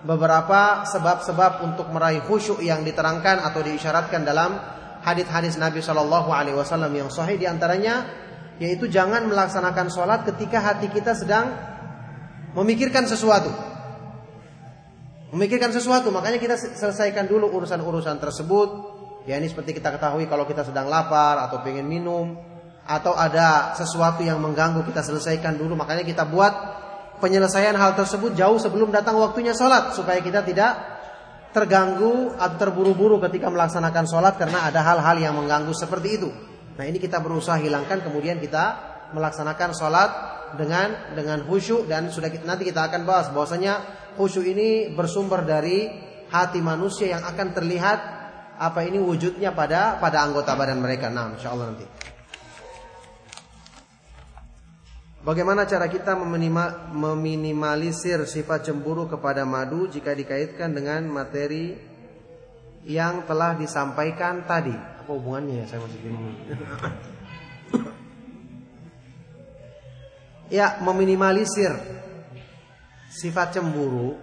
beberapa 0.07 0.87
sebab-sebab 0.87 1.65
untuk 1.67 1.91
meraih 1.91 2.23
khusyuk 2.25 2.63
yang 2.63 2.87
diterangkan 2.87 3.43
atau 3.43 3.61
diisyaratkan 3.65 4.23
dalam 4.23 4.55
hadis-hadis 5.03 5.59
Nabi 5.59 5.83
Shallallahu 5.83 6.31
Alaihi 6.31 6.57
Wasallam 6.57 6.93
yang 6.95 7.11
sahih 7.11 7.37
di 7.37 7.45
antaranya 7.49 8.07
yaitu 8.63 8.87
jangan 8.87 9.27
melaksanakan 9.27 9.91
sholat 9.91 10.23
ketika 10.31 10.63
hati 10.63 10.87
kita 10.89 11.13
sedang 11.19 11.51
memikirkan 12.55 13.05
sesuatu. 13.05 13.51
Memikirkan 15.35 15.75
sesuatu, 15.75 16.15
makanya 16.15 16.39
kita 16.39 16.55
selesaikan 16.55 17.27
dulu 17.27 17.51
urusan-urusan 17.59 18.23
tersebut. 18.23 18.69
Ya 19.27 19.35
ini 19.35 19.51
seperti 19.51 19.75
kita 19.75 19.91
ketahui 19.91 20.31
kalau 20.31 20.47
kita 20.47 20.63
sedang 20.63 20.87
lapar 20.87 21.43
atau 21.43 21.59
pengen 21.59 21.91
minum 21.91 22.39
atau 22.87 23.19
ada 23.19 23.75
sesuatu 23.75 24.23
yang 24.23 24.39
mengganggu 24.39 24.87
kita 24.87 25.03
selesaikan 25.03 25.59
dulu. 25.59 25.75
Makanya 25.75 26.07
kita 26.07 26.23
buat 26.23 26.55
penyelesaian 27.19 27.75
hal 27.75 27.99
tersebut 27.99 28.39
jauh 28.39 28.63
sebelum 28.63 28.95
datang 28.95 29.19
waktunya 29.19 29.51
sholat 29.59 29.99
supaya 29.99 30.23
kita 30.23 30.47
tidak 30.47 30.79
terganggu 31.51 32.31
atau 32.39 32.55
terburu-buru 32.55 33.19
ketika 33.27 33.51
melaksanakan 33.51 34.07
sholat 34.07 34.39
karena 34.39 34.71
ada 34.71 34.87
hal-hal 34.87 35.19
yang 35.19 35.35
mengganggu 35.35 35.75
seperti 35.75 36.09
itu. 36.15 36.31
Nah 36.79 36.87
ini 36.87 37.03
kita 37.03 37.19
berusaha 37.19 37.59
hilangkan 37.59 38.07
kemudian 38.07 38.39
kita 38.39 38.95
melaksanakan 39.11 39.71
sholat 39.75 40.11
dengan 40.55 41.15
dengan 41.19 41.43
khusyuk 41.43 41.91
dan 41.91 42.07
sudah 42.15 42.31
kita, 42.31 42.47
nanti 42.47 42.67
kita 42.67 42.87
akan 42.87 43.03
bahas 43.03 43.31
bahwasanya 43.35 44.04
khusyuk 44.17 44.47
ini 44.47 44.91
bersumber 44.95 45.43
dari 45.47 45.91
hati 46.31 46.59
manusia 46.59 47.15
yang 47.15 47.23
akan 47.23 47.49
terlihat 47.55 47.99
apa 48.55 48.87
ini 48.87 48.99
wujudnya 49.03 49.51
pada 49.55 49.99
pada 49.99 50.23
anggota 50.23 50.55
badan 50.55 50.79
mereka. 50.83 51.11
Nah, 51.11 51.35
insya 51.35 51.51
Allah 51.55 51.75
nanti. 51.75 51.87
Bagaimana 55.25 55.65
cara 55.65 55.89
kita 55.89 56.13
meminimalisir 56.93 58.29
sifat 58.29 58.69
cemburu 58.69 59.09
kepada 59.09 59.49
madu 59.49 59.89
jika 59.89 60.13
dikaitkan 60.13 60.77
dengan 60.77 61.09
materi 61.09 61.81
yang 62.85 63.25
telah 63.25 63.57
disampaikan 63.57 64.45
tadi? 64.45 64.77
Apa 64.77 65.09
hubungannya 65.09 65.65
ya 65.65 65.67
saya 65.67 65.81
masih 65.81 66.01
bingung. 66.05 66.37
ya, 70.53 70.77
meminimalisir 70.85 71.73
sifat 73.15 73.55
cemburu 73.55 74.19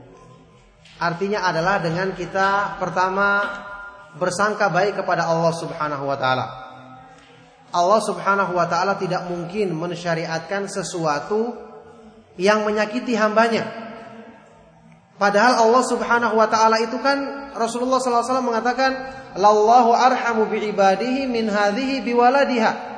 artinya 1.00 1.48
adalah 1.48 1.80
dengan 1.80 2.12
kita 2.12 2.76
pertama 2.76 3.48
bersangka 4.20 4.68
baik 4.68 5.00
kepada 5.00 5.32
Allah 5.32 5.54
Subhanahu 5.56 6.04
wa 6.04 6.18
taala. 6.20 6.46
Allah 7.72 8.02
Subhanahu 8.04 8.52
wa 8.52 8.68
taala 8.68 9.00
tidak 9.00 9.32
mungkin 9.32 9.72
mensyariatkan 9.72 10.68
sesuatu 10.68 11.56
yang 12.36 12.68
menyakiti 12.68 13.16
hambanya. 13.16 13.64
Padahal 15.16 15.64
Allah 15.64 15.84
Subhanahu 15.88 16.36
wa 16.36 16.48
taala 16.52 16.84
itu 16.84 17.00
kan 17.00 17.52
Rasulullah 17.56 18.04
SAW 18.04 18.44
mengatakan, 18.44 18.92
"Lallahu 19.40 19.96
arhamu 19.96 20.52
bi 20.52 20.68
ibadihi 20.74 21.32
min 21.32 21.48
hadhihi 21.48 22.04
biwaladiha." 22.04 22.92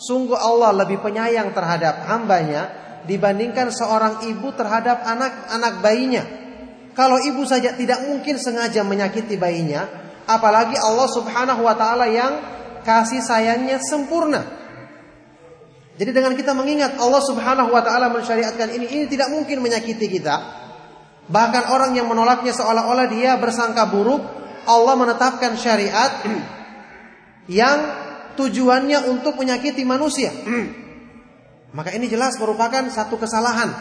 Sungguh 0.00 0.36
Allah 0.36 0.72
lebih 0.72 1.00
penyayang 1.04 1.52
terhadap 1.52 2.04
hambanya 2.08 2.85
dibandingkan 3.06 3.70
seorang 3.70 4.26
ibu 4.26 4.50
terhadap 4.52 5.06
anak-anak 5.06 5.74
bayinya. 5.80 6.24
Kalau 6.92 7.22
ibu 7.22 7.46
saja 7.46 7.72
tidak 7.76 8.02
mungkin 8.04 8.36
sengaja 8.40 8.82
menyakiti 8.82 9.38
bayinya, 9.38 9.86
apalagi 10.26 10.74
Allah 10.76 11.08
Subhanahu 11.08 11.62
wa 11.62 11.74
taala 11.78 12.10
yang 12.10 12.32
kasih 12.82 13.22
sayangnya 13.22 13.78
sempurna. 13.82 14.42
Jadi 15.96 16.12
dengan 16.12 16.36
kita 16.36 16.52
mengingat 16.52 17.00
Allah 17.00 17.22
Subhanahu 17.24 17.72
wa 17.72 17.80
taala 17.80 18.12
mensyariatkan 18.12 18.68
ini, 18.74 18.86
ini 18.90 19.04
tidak 19.08 19.32
mungkin 19.32 19.64
menyakiti 19.64 20.08
kita. 20.08 20.64
Bahkan 21.26 21.72
orang 21.72 21.96
yang 21.96 22.06
menolaknya 22.06 22.54
seolah-olah 22.54 23.06
dia 23.10 23.34
bersangka 23.40 23.88
buruk, 23.88 24.22
Allah 24.66 24.94
menetapkan 24.94 25.56
syariat 25.58 26.22
yang 27.50 27.78
tujuannya 28.38 29.10
untuk 29.10 29.34
menyakiti 29.40 29.82
manusia. 29.82 30.30
Maka 31.74 31.90
ini 31.94 32.06
jelas 32.06 32.38
merupakan 32.38 32.86
satu 32.86 33.18
kesalahan, 33.18 33.72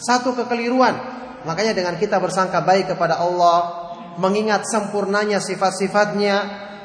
satu 0.00 0.34
kekeliruan. 0.34 0.96
Makanya 1.46 1.72
dengan 1.72 1.94
kita 1.96 2.18
bersangka 2.18 2.60
baik 2.64 2.96
kepada 2.96 3.20
Allah, 3.22 3.90
mengingat 4.18 4.66
sempurnanya 4.66 5.38
sifat-sifatnya, 5.38 6.36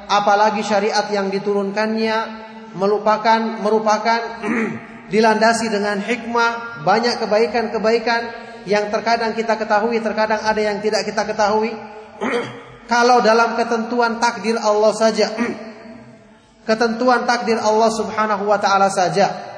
apalagi 0.05 0.61
syariat 0.61 1.05
yang 1.09 1.33
diturunkannya 1.33 2.45
melupakan 2.75 3.63
merupakan 3.63 4.19
dilandasi 5.13 5.71
dengan 5.71 5.99
hikmah, 6.03 6.83
banyak 6.83 7.19
kebaikan-kebaikan 7.23 8.21
yang 8.69 8.89
terkadang 8.89 9.33
kita 9.33 9.55
ketahui, 9.55 9.97
terkadang 10.01 10.41
ada 10.43 10.61
yang 10.61 10.77
tidak 10.83 11.07
kita 11.07 11.23
ketahui. 11.25 11.73
Kalau 12.91 13.17
dalam 13.21 13.57
ketentuan 13.57 14.21
takdir 14.21 14.61
Allah 14.61 14.93
saja, 14.93 15.33
ketentuan 16.69 17.25
takdir 17.25 17.57
Allah 17.57 17.89
Subhanahu 17.89 18.45
wa 18.45 18.59
taala 18.61 18.93
saja, 18.93 19.54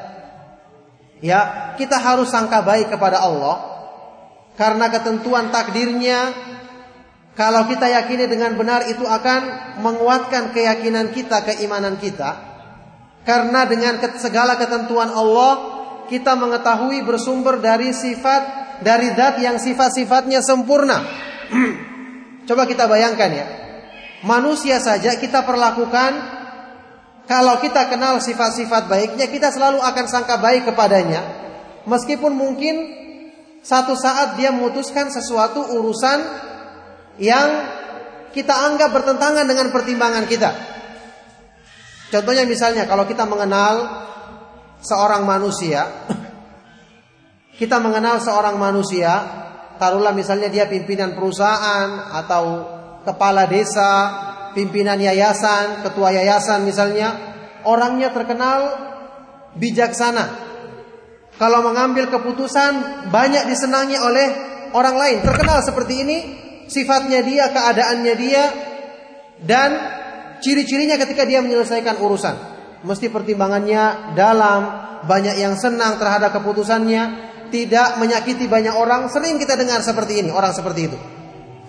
ya, 1.23 1.73
kita 1.75 1.97
harus 1.97 2.29
sangka 2.29 2.61
baik 2.61 2.93
kepada 2.93 3.21
Allah 3.23 3.55
karena 4.57 4.89
ketentuan 4.89 5.53
takdirnya 5.53 6.33
kalau 7.37 7.69
kita 7.69 7.85
yakini 7.85 8.25
dengan 8.25 8.57
benar 8.57 8.89
itu 8.89 9.05
akan 9.05 9.77
menguatkan 9.85 10.57
keyakinan 10.57 11.13
kita, 11.13 11.45
keimanan 11.45 12.01
kita. 12.01 12.33
Karena 13.21 13.69
dengan 13.69 14.01
segala 14.17 14.57
ketentuan 14.57 15.13
Allah, 15.13 15.77
kita 16.09 16.33
mengetahui 16.33 17.05
bersumber 17.05 17.61
dari 17.61 17.93
sifat, 17.93 18.41
dari 18.81 19.13
zat 19.13 19.37
yang 19.37 19.61
sifat-sifatnya 19.61 20.41
sempurna. 20.41 20.97
Coba 22.49 22.65
kita 22.65 22.89
bayangkan 22.89 23.29
ya. 23.29 23.47
Manusia 24.25 24.81
saja 24.81 25.13
kita 25.21 25.45
perlakukan, 25.45 26.36
kalau 27.27 27.59
kita 27.59 27.91
kenal 27.91 28.23
sifat-sifat 28.23 28.87
baiknya, 28.87 29.27
kita 29.27 29.51
selalu 29.51 29.83
akan 29.83 30.05
sangka 30.07 30.39
baik 30.39 30.71
kepadanya. 30.71 31.21
Meskipun 31.83 32.31
mungkin 32.31 32.75
satu 33.59 33.99
saat 33.99 34.39
dia 34.39 34.55
memutuskan 34.55 35.11
sesuatu 35.11 35.59
urusan 35.75 36.23
yang 37.19 37.49
kita 38.31 38.55
anggap 38.55 38.95
bertentangan 38.95 39.43
dengan 39.43 39.67
pertimbangan 39.75 40.23
kita. 40.23 40.55
Contohnya 42.07 42.47
misalnya 42.47 42.87
kalau 42.87 43.03
kita 43.03 43.27
mengenal 43.27 43.75
seorang 44.79 45.27
manusia, 45.27 45.83
kita 47.59 47.75
mengenal 47.83 48.23
seorang 48.23 48.55
manusia, 48.55 49.11
taruhlah 49.75 50.15
misalnya 50.15 50.47
dia 50.47 50.63
pimpinan 50.71 51.11
perusahaan 51.11 52.07
atau 52.23 52.43
kepala 53.03 53.43
desa, 53.51 53.91
pimpinan 54.57 54.97
yayasan, 54.97 55.85
ketua 55.85 56.09
yayasan 56.17 56.65
misalnya, 56.65 57.13
orangnya 57.61 58.09
terkenal 58.09 58.73
bijaksana. 59.53 60.49
Kalau 61.37 61.61
mengambil 61.61 62.09
keputusan 62.09 63.05
banyak 63.13 63.45
disenangi 63.45 64.01
oleh 64.01 64.27
orang 64.73 64.97
lain, 64.97 65.17
terkenal 65.21 65.61
seperti 65.61 65.93
ini, 66.01 66.17
sifatnya 66.65 67.21
dia, 67.21 67.53
keadaannya 67.53 68.13
dia, 68.17 68.43
dan 69.45 69.69
ciri-cirinya 70.41 70.97
ketika 70.97 71.29
dia 71.29 71.45
menyelesaikan 71.45 72.01
urusan. 72.01 72.35
Mesti 72.81 73.13
pertimbangannya 73.13 74.17
dalam, 74.17 74.61
banyak 75.05 75.37
yang 75.37 75.53
senang 75.53 76.01
terhadap 76.01 76.33
keputusannya, 76.33 77.29
tidak 77.53 78.01
menyakiti 78.01 78.49
banyak 78.49 78.73
orang. 78.73 79.05
Sering 79.13 79.37
kita 79.37 79.53
dengar 79.53 79.85
seperti 79.85 80.25
ini, 80.25 80.33
orang 80.33 80.57
seperti 80.57 80.89
itu. 80.89 80.97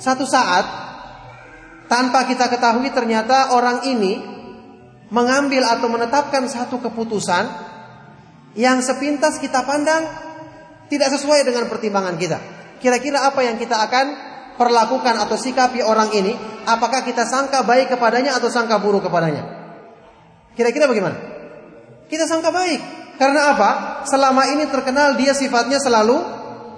Satu 0.01 0.24
saat, 0.24 0.88
tanpa 1.89 2.28
kita 2.28 2.53
ketahui 2.53 2.93
ternyata 2.93 3.57
orang 3.57 3.82
ini 3.89 4.20
mengambil 5.09 5.64
atau 5.64 5.89
menetapkan 5.89 6.45
satu 6.45 6.78
keputusan 6.84 7.49
yang 8.55 8.84
sepintas 8.84 9.41
kita 9.41 9.64
pandang 9.64 10.05
tidak 10.93 11.09
sesuai 11.16 11.45
dengan 11.49 11.68
pertimbangan 11.68 12.16
kita. 12.16 12.39
Kira-kira 12.78 13.24
apa 13.24 13.41
yang 13.45 13.57
kita 13.57 13.76
akan 13.89 14.07
perlakukan 14.61 15.16
atau 15.16 15.36
sikapi 15.36 15.80
orang 15.84 16.12
ini, 16.12 16.32
apakah 16.64 17.05
kita 17.05 17.24
sangka 17.24 17.64
baik 17.64 17.93
kepadanya 17.93 18.36
atau 18.36 18.49
sangka 18.53 18.80
buruk 18.80 19.09
kepadanya? 19.09 19.45
Kira-kira 20.57 20.91
bagaimana? 20.91 21.16
Kita 22.09 22.24
sangka 22.24 22.53
baik. 22.53 22.80
Karena 23.18 23.55
apa? 23.55 23.70
Selama 24.07 24.47
ini 24.55 24.64
terkenal 24.70 25.18
dia 25.18 25.34
sifatnya 25.34 25.82
selalu 25.82 26.18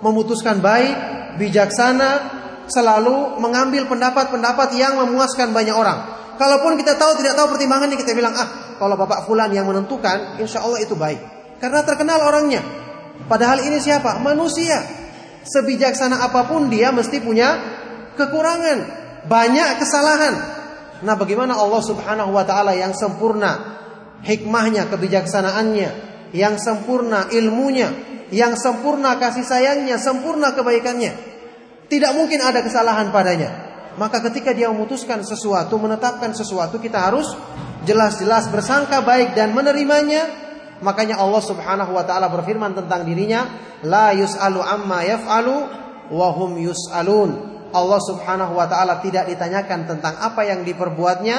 memutuskan 0.00 0.58
baik, 0.58 0.96
bijaksana, 1.36 2.39
selalu 2.70 3.42
mengambil 3.42 3.90
pendapat-pendapat 3.90 4.78
yang 4.78 4.96
memuaskan 5.02 5.50
banyak 5.50 5.74
orang. 5.74 5.98
Kalaupun 6.38 6.80
kita 6.80 6.96
tahu 6.96 7.20
tidak 7.20 7.36
tahu 7.36 7.52
pertimbangannya 7.52 8.00
kita 8.00 8.16
bilang 8.16 8.32
ah 8.32 8.78
kalau 8.80 8.96
bapak 8.96 9.28
fulan 9.28 9.52
yang 9.52 9.68
menentukan, 9.68 10.40
insya 10.40 10.64
Allah 10.64 10.80
itu 10.80 10.96
baik. 10.96 11.20
Karena 11.60 11.84
terkenal 11.84 12.16
orangnya. 12.24 12.64
Padahal 13.28 13.60
ini 13.60 13.76
siapa? 13.76 14.16
Manusia. 14.24 14.80
Sebijaksana 15.44 16.24
apa 16.24 16.48
pun 16.48 16.72
dia 16.72 16.88
mesti 16.88 17.20
punya 17.20 17.60
kekurangan, 18.16 18.78
banyak 19.28 19.68
kesalahan. 19.80 20.34
Nah, 21.00 21.16
bagaimana 21.16 21.56
Allah 21.56 21.80
Subhanahu 21.84 22.32
wa 22.32 22.44
taala 22.44 22.76
yang 22.76 22.92
sempurna 22.92 23.80
hikmahnya, 24.24 24.88
kebijaksanaannya 24.88 25.90
yang 26.36 26.56
sempurna 26.60 27.28
ilmunya, 27.32 27.88
yang 28.30 28.54
sempurna 28.54 29.18
kasih 29.18 29.44
sayangnya, 29.44 29.98
sempurna 29.98 30.54
kebaikannya. 30.54 31.29
Tidak 31.90 32.14
mungkin 32.14 32.38
ada 32.38 32.62
kesalahan 32.62 33.10
padanya. 33.10 33.50
Maka 33.98 34.22
ketika 34.30 34.54
dia 34.54 34.70
memutuskan 34.70 35.26
sesuatu, 35.26 35.74
menetapkan 35.74 36.30
sesuatu, 36.30 36.78
kita 36.78 37.02
harus 37.02 37.34
jelas-jelas 37.82 38.46
bersangka 38.46 39.02
baik 39.02 39.34
dan 39.34 39.50
menerimanya. 39.50 40.30
Makanya 40.80 41.18
Allah 41.18 41.42
Subhanahu 41.42 41.92
wa 41.92 42.06
taala 42.06 42.30
berfirman 42.30 42.72
tentang 42.78 43.02
dirinya, 43.02 43.44
la 43.82 44.14
yus'alu 44.14 44.62
amma 44.62 45.02
yaf'alu 45.02 45.56
wa 46.14 46.28
hum 46.30 46.62
yus'alun. 46.62 47.30
Allah 47.74 48.00
Subhanahu 48.06 48.54
wa 48.54 48.70
taala 48.70 49.02
tidak 49.02 49.26
ditanyakan 49.26 49.90
tentang 49.90 50.14
apa 50.22 50.46
yang 50.46 50.62
diperbuatnya, 50.62 51.36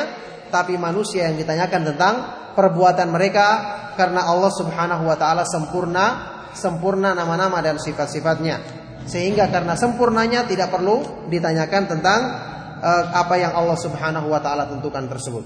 tapi 0.51 0.75
manusia 0.75 1.31
yang 1.31 1.39
ditanyakan 1.39 1.95
tentang 1.95 2.13
perbuatan 2.59 3.07
mereka 3.07 3.47
karena 3.95 4.27
Allah 4.27 4.51
Subhanahu 4.51 5.07
wa 5.07 5.15
taala 5.15 5.47
sempurna, 5.47 6.05
sempurna 6.51 7.15
nama-nama 7.15 7.63
dan 7.63 7.79
sifat-sifatnya. 7.79 8.80
Sehingga 9.05 9.49
karena 9.49 9.73
sempurnanya 9.75 10.45
tidak 10.45 10.71
perlu 10.71 11.27
ditanyakan 11.27 11.83
tentang 11.89 12.19
uh, 12.81 13.05
apa 13.13 13.37
yang 13.37 13.53
Allah 13.53 13.77
Subhanahu 13.77 14.27
wa 14.29 14.41
taala 14.41 14.67
tentukan 14.67 15.05
tersebut. 15.05 15.45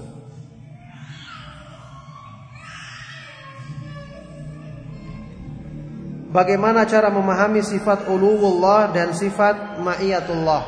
Bagaimana 6.36 6.84
cara 6.84 7.08
memahami 7.08 7.64
sifat 7.64 8.12
uluwullah 8.12 8.92
dan 8.92 9.16
sifat 9.16 9.80
ma'iyatullah? 9.80 10.62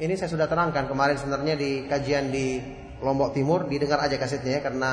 Ini 0.00 0.16
saya 0.16 0.32
sudah 0.32 0.48
terangkan 0.48 0.88
kemarin 0.88 1.20
sebenarnya 1.20 1.52
di 1.52 1.84
kajian 1.84 2.32
di 2.32 2.56
Lombok 3.04 3.36
Timur, 3.36 3.68
didengar 3.68 4.00
aja 4.00 4.16
kasetnya 4.16 4.56
ya 4.56 4.60
karena 4.64 4.90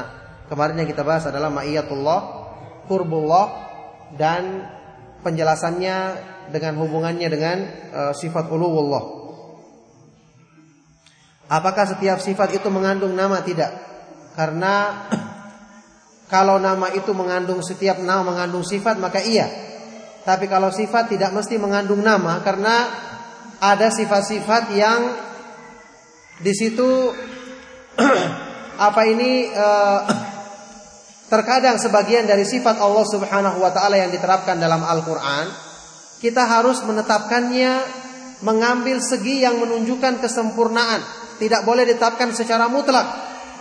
kemarin 0.52 0.84
yang 0.84 0.90
kita 0.92 1.08
bahas 1.08 1.24
adalah 1.24 1.48
ma'iyatullah, 1.56 2.20
qurbullah 2.92 3.48
dan 4.20 4.68
penjelasannya 5.24 5.96
dengan 6.50 6.80
hubungannya 6.82 7.28
dengan 7.30 7.58
uh, 7.94 8.14
sifat 8.16 8.50
uluwullah. 8.50 9.24
Apakah 11.54 11.86
setiap 11.86 12.18
sifat 12.18 12.58
itu 12.58 12.68
mengandung 12.74 13.14
nama? 13.14 13.44
Tidak. 13.46 13.72
Karena 14.34 15.06
kalau 16.34 16.58
nama 16.58 16.90
itu 16.96 17.14
mengandung 17.14 17.62
setiap 17.62 18.02
nama 18.02 18.26
mengandung 18.26 18.66
sifat 18.66 18.98
maka 18.98 19.22
iya. 19.22 19.46
Tapi 20.24 20.48
kalau 20.48 20.72
sifat 20.72 21.12
tidak 21.12 21.36
mesti 21.36 21.60
mengandung 21.60 22.00
nama 22.00 22.40
karena 22.40 22.88
ada 23.60 23.92
sifat-sifat 23.92 24.64
yang 24.72 25.02
di 26.40 26.54
situ 26.56 27.12
apa 28.88 29.02
ini 29.06 29.52
uh, 29.52 30.00
terkadang 31.34 31.78
sebagian 31.78 32.26
dari 32.26 32.48
sifat 32.48 32.80
Allah 32.80 33.06
Subhanahu 33.06 33.58
wa 33.62 33.72
taala 33.76 34.00
yang 34.00 34.10
diterapkan 34.10 34.58
dalam 34.58 34.82
Al-Qur'an 34.82 35.73
kita 36.24 36.48
harus 36.48 36.80
menetapkannya 36.88 37.84
mengambil 38.48 39.04
segi 39.04 39.44
yang 39.44 39.60
menunjukkan 39.60 40.24
kesempurnaan. 40.24 41.04
Tidak 41.36 41.68
boleh 41.68 41.84
ditetapkan 41.84 42.32
secara 42.32 42.72
mutlak. 42.72 43.04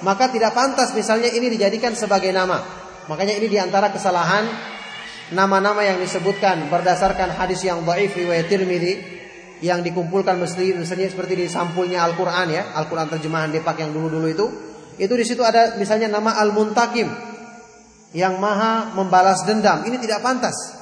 Maka 0.06 0.30
tidak 0.30 0.54
pantas 0.54 0.94
misalnya 0.94 1.26
ini 1.34 1.50
dijadikan 1.50 1.98
sebagai 1.98 2.30
nama. 2.30 2.62
Makanya 3.10 3.34
ini 3.34 3.50
di 3.50 3.58
antara 3.58 3.90
kesalahan 3.90 4.46
nama-nama 5.34 5.82
yang 5.82 5.98
disebutkan 5.98 6.70
berdasarkan 6.70 7.34
hadis 7.34 7.66
yang 7.66 7.82
dhaif 7.82 8.14
riwayat 8.14 8.46
Tirmidzi 8.46 8.94
yang 9.62 9.82
dikumpulkan 9.82 10.38
mesti 10.38 10.74
misalnya 10.74 11.10
seperti 11.10 11.34
di 11.38 11.46
sampulnya 11.50 12.06
Al-Qur'an 12.06 12.46
ya, 12.46 12.78
Al-Qur'an 12.78 13.10
terjemahan 13.10 13.50
Depak 13.50 13.78
yang 13.82 13.90
dulu-dulu 13.90 14.26
itu. 14.30 14.46
Itu 15.02 15.18
di 15.18 15.26
situ 15.26 15.42
ada 15.42 15.74
misalnya 15.82 16.06
nama 16.06 16.38
Al-Muntakim 16.38 17.10
yang 18.14 18.38
maha 18.38 18.94
membalas 18.94 19.42
dendam. 19.46 19.82
Ini 19.82 19.98
tidak 19.98 20.22
pantas 20.22 20.81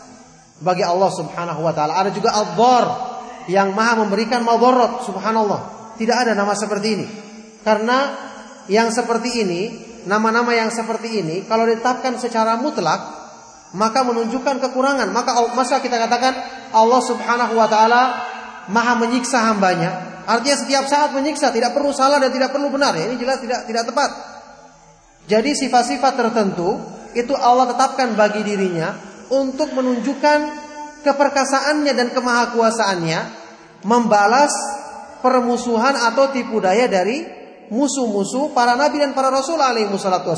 bagi 0.61 0.85
Allah 0.85 1.11
Subhanahu 1.11 1.61
wa 1.65 1.73
taala. 1.73 1.97
Ada 1.99 2.11
juga 2.13 2.31
Al-Dhar 2.37 2.85
yang 3.49 3.73
Maha 3.73 4.05
memberikan 4.05 4.45
madarat, 4.45 5.03
subhanallah. 5.09 5.93
Tidak 5.97 6.17
ada 6.17 6.33
nama 6.37 6.53
seperti 6.55 6.89
ini. 6.97 7.07
Karena 7.61 8.15
yang 8.71 8.93
seperti 8.93 9.45
ini, 9.45 9.61
nama-nama 10.07 10.55
yang 10.55 10.71
seperti 10.73 11.21
ini 11.21 11.37
kalau 11.45 11.69
ditetapkan 11.69 12.17
secara 12.17 12.57
mutlak 12.57 13.21
maka 13.77 14.03
menunjukkan 14.03 14.59
kekurangan. 14.69 15.09
Maka 15.15 15.37
masa 15.55 15.79
kita 15.83 15.99
katakan 15.99 16.35
Allah 16.75 17.01
Subhanahu 17.03 17.55
wa 17.59 17.69
taala 17.71 18.03
Maha 18.71 18.95
menyiksa 19.03 19.51
hambanya. 19.51 20.23
Artinya 20.31 20.57
setiap 20.63 20.85
saat 20.87 21.11
menyiksa, 21.11 21.51
tidak 21.51 21.75
perlu 21.75 21.91
salah 21.91 22.23
dan 22.23 22.31
tidak 22.31 22.55
perlu 22.55 22.71
benar. 22.71 22.95
Ya, 22.95 23.11
ini 23.11 23.19
jelas 23.19 23.43
tidak 23.43 23.67
tidak 23.67 23.91
tepat. 23.91 24.11
Jadi 25.27 25.51
sifat-sifat 25.59 26.15
tertentu 26.15 26.79
itu 27.19 27.35
Allah 27.35 27.67
tetapkan 27.75 28.15
bagi 28.15 28.47
dirinya 28.47 29.10
untuk 29.31 29.70
menunjukkan 29.72 30.39
keperkasaannya 31.07 31.93
dan 31.95 32.09
kemahakuasaannya 32.12 33.20
membalas 33.87 34.53
permusuhan 35.24 35.97
atau 35.97 36.28
tipu 36.35 36.61
daya 36.61 36.91
dari 36.91 37.24
musuh-musuh 37.70 38.53
para 38.53 38.74
nabi 38.74 39.01
dan 39.01 39.14
para 39.14 39.31
rasul 39.31 39.57
alaihi 39.57 39.89
wassalatu 39.89 40.35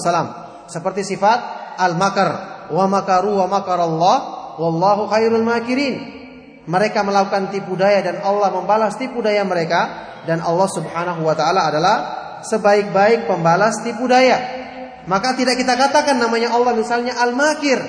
seperti 0.68 1.02
sifat 1.02 1.38
al-makar. 1.80 2.52
Wa 2.72 2.86
makaru 2.88 3.42
wa 3.42 3.46
makarallah 3.50 4.16
wallahu 4.60 5.10
khairul 5.10 5.44
makirin. 5.44 6.20
Mereka 6.62 7.02
melakukan 7.02 7.50
tipu 7.50 7.74
daya 7.74 8.06
dan 8.06 8.22
Allah 8.22 8.54
membalas 8.54 8.94
tipu 8.94 9.18
daya 9.18 9.42
mereka. 9.42 10.10
Dan 10.22 10.38
Allah 10.38 10.70
Subhanahu 10.70 11.26
wa 11.26 11.34
taala 11.34 11.66
adalah 11.66 11.96
sebaik-baik 12.46 13.26
pembalas 13.26 13.82
tipu 13.82 14.06
daya. 14.06 14.38
Maka 15.10 15.34
tidak 15.34 15.58
kita 15.58 15.74
katakan 15.74 16.22
namanya 16.22 16.54
Allah 16.54 16.78
misalnya 16.78 17.18
al-makir 17.18 17.82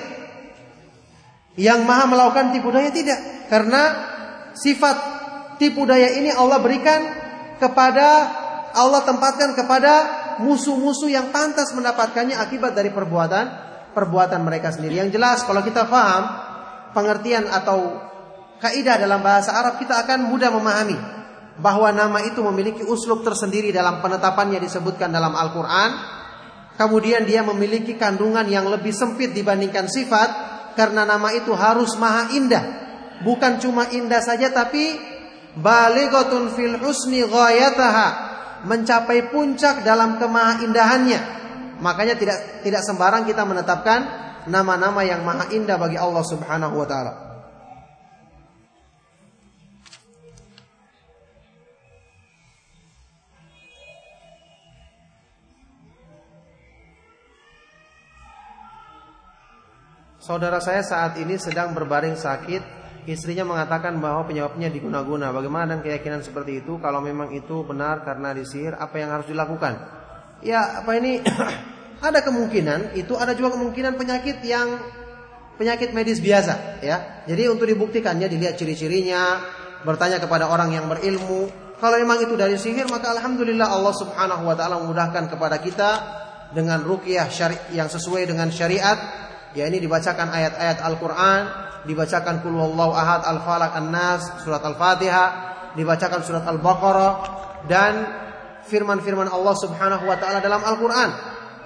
yang 1.60 1.86
maha 1.86 2.10
melakukan 2.10 2.54
tipu 2.54 2.74
daya 2.74 2.89
tidak. 2.89 3.49
Karena 3.49 3.82
sifat 4.58 4.97
tipu 5.62 5.86
daya 5.86 6.18
ini 6.18 6.34
Allah 6.34 6.58
berikan 6.62 7.01
kepada 7.62 8.08
Allah 8.74 9.06
tempatkan 9.06 9.54
kepada 9.54 9.93
musuh-musuh 10.41 11.14
yang 11.14 11.30
pantas 11.30 11.70
mendapatkannya 11.78 12.34
akibat 12.34 12.74
dari 12.74 12.89
perbuatan 12.89 13.45
perbuatan 13.93 14.41
mereka 14.41 14.74
sendiri. 14.74 14.97
Yang 14.97 15.22
jelas 15.22 15.45
kalau 15.45 15.62
kita 15.62 15.86
paham 15.86 16.24
pengertian 16.97 17.45
atau 17.45 18.01
kaidah 18.58 18.97
dalam 18.97 19.22
bahasa 19.22 19.54
Arab 19.54 19.78
kita 19.78 20.01
akan 20.01 20.26
mudah 20.26 20.49
memahami 20.49 20.97
bahwa 21.62 21.93
nama 21.93 22.26
itu 22.26 22.41
memiliki 22.41 22.82
uslub 22.82 23.22
tersendiri 23.22 23.70
dalam 23.70 24.01
penetapannya 24.01 24.58
disebutkan 24.58 25.14
dalam 25.14 25.38
Al-Qur'an. 25.38 25.91
Kemudian 26.74 27.30
dia 27.30 27.45
memiliki 27.45 27.93
kandungan 28.01 28.49
yang 28.49 28.66
lebih 28.66 28.89
sempit 28.89 29.30
dibandingkan 29.30 29.86
sifat 29.86 30.53
karena 30.76 31.07
nama 31.07 31.34
itu 31.34 31.51
harus 31.55 31.95
maha 31.97 32.34
indah. 32.36 32.63
Bukan 33.24 33.61
cuma 33.63 33.88
indah 33.89 34.19
saja 34.19 34.51
tapi 34.51 34.99
balighatun 35.57 36.53
fil 36.53 36.78
husni 36.82 37.24
ghayataha. 37.24 38.32
Mencapai 38.63 39.28
puncak 39.28 39.84
dalam 39.84 40.15
kemaha 40.15 40.63
indahannya. 40.63 41.19
Makanya 41.84 42.15
tidak 42.15 42.63
tidak 42.63 42.80
sembarang 42.88 43.28
kita 43.28 43.43
menetapkan 43.43 43.99
nama-nama 44.47 45.03
yang 45.03 45.24
maha 45.24 45.51
indah 45.51 45.76
bagi 45.76 45.99
Allah 45.99 46.24
Subhanahu 46.24 46.80
wa 46.80 46.88
taala. 46.88 47.33
Saudara 60.24 60.63
saya 60.63 60.80
saat 60.88 61.19
ini 61.19 61.36
sedang 61.36 61.76
berbaring 61.76 62.15
sakit. 62.15 62.63
Istrinya 63.03 63.43
mengatakan 63.43 63.99
bahwa 63.99 64.24
penyebabnya 64.24 64.71
diguna-guna. 64.71 65.36
Bagaimana 65.36 65.76
dan 65.76 65.80
keyakinan 65.84 66.24
seperti 66.24 66.63
itu? 66.63 66.80
Kalau 66.80 67.03
memang 67.03 67.36
itu 67.36 67.67
benar 67.67 68.07
karena 68.07 68.32
disihir, 68.32 68.71
apa 68.80 69.03
yang 69.03 69.11
harus 69.11 69.28
dilakukan? 69.28 69.76
Ya, 70.39 70.80
apa 70.80 70.95
ini? 70.95 71.19
ada 72.07 72.24
kemungkinan 72.24 72.95
itu 72.95 73.19
ada 73.19 73.36
juga 73.36 73.59
kemungkinan 73.59 73.99
penyakit 73.99 74.39
yang 74.47 74.80
penyakit 75.59 75.91
medis 75.91 76.24
biasa, 76.24 76.80
ya. 76.80 77.28
Jadi 77.28 77.43
untuk 77.51 77.67
dibuktikannya 77.67 78.32
dilihat 78.32 78.55
ciri-cirinya, 78.55 79.43
bertanya 79.84 80.24
kepada 80.24 80.47
orang 80.47 80.71
yang 80.71 80.88
berilmu. 80.88 81.51
Kalau 81.84 81.99
memang 81.99 82.24
itu 82.24 82.39
dari 82.39 82.55
sihir, 82.55 82.88
maka 82.88 83.11
alhamdulillah 83.11 83.67
Allah 83.67 83.91
Subhanahu 83.91 84.47
wa 84.47 84.55
taala 84.55 84.80
memudahkan 84.88 85.28
kepada 85.28 85.59
kita 85.59 85.91
dengan 86.55 86.80
ruqyah 86.80 87.28
syari 87.28 87.76
yang 87.76 87.91
sesuai 87.91 88.24
dengan 88.24 88.47
syariat 88.47 89.24
ya 89.54 89.70
ini 89.70 89.82
dibacakan 89.82 90.30
ayat-ayat 90.30 90.82
Al-Qur'an, 90.82 91.41
dibacakan 91.86 92.41
Qul 92.41 92.58
ahad, 92.58 93.22
Al-Falaq, 93.26 93.72
An-Nas, 93.78 94.43
surat 94.43 94.62
Al-Fatihah, 94.62 95.28
dibacakan 95.78 96.22
surat 96.22 96.45
Al-Baqarah 96.45 97.12
dan 97.66 97.93
firman-firman 98.68 99.28
Allah 99.28 99.56
Subhanahu 99.58 100.04
wa 100.06 100.18
taala 100.18 100.39
dalam 100.39 100.62
Al-Qur'an. 100.62 101.10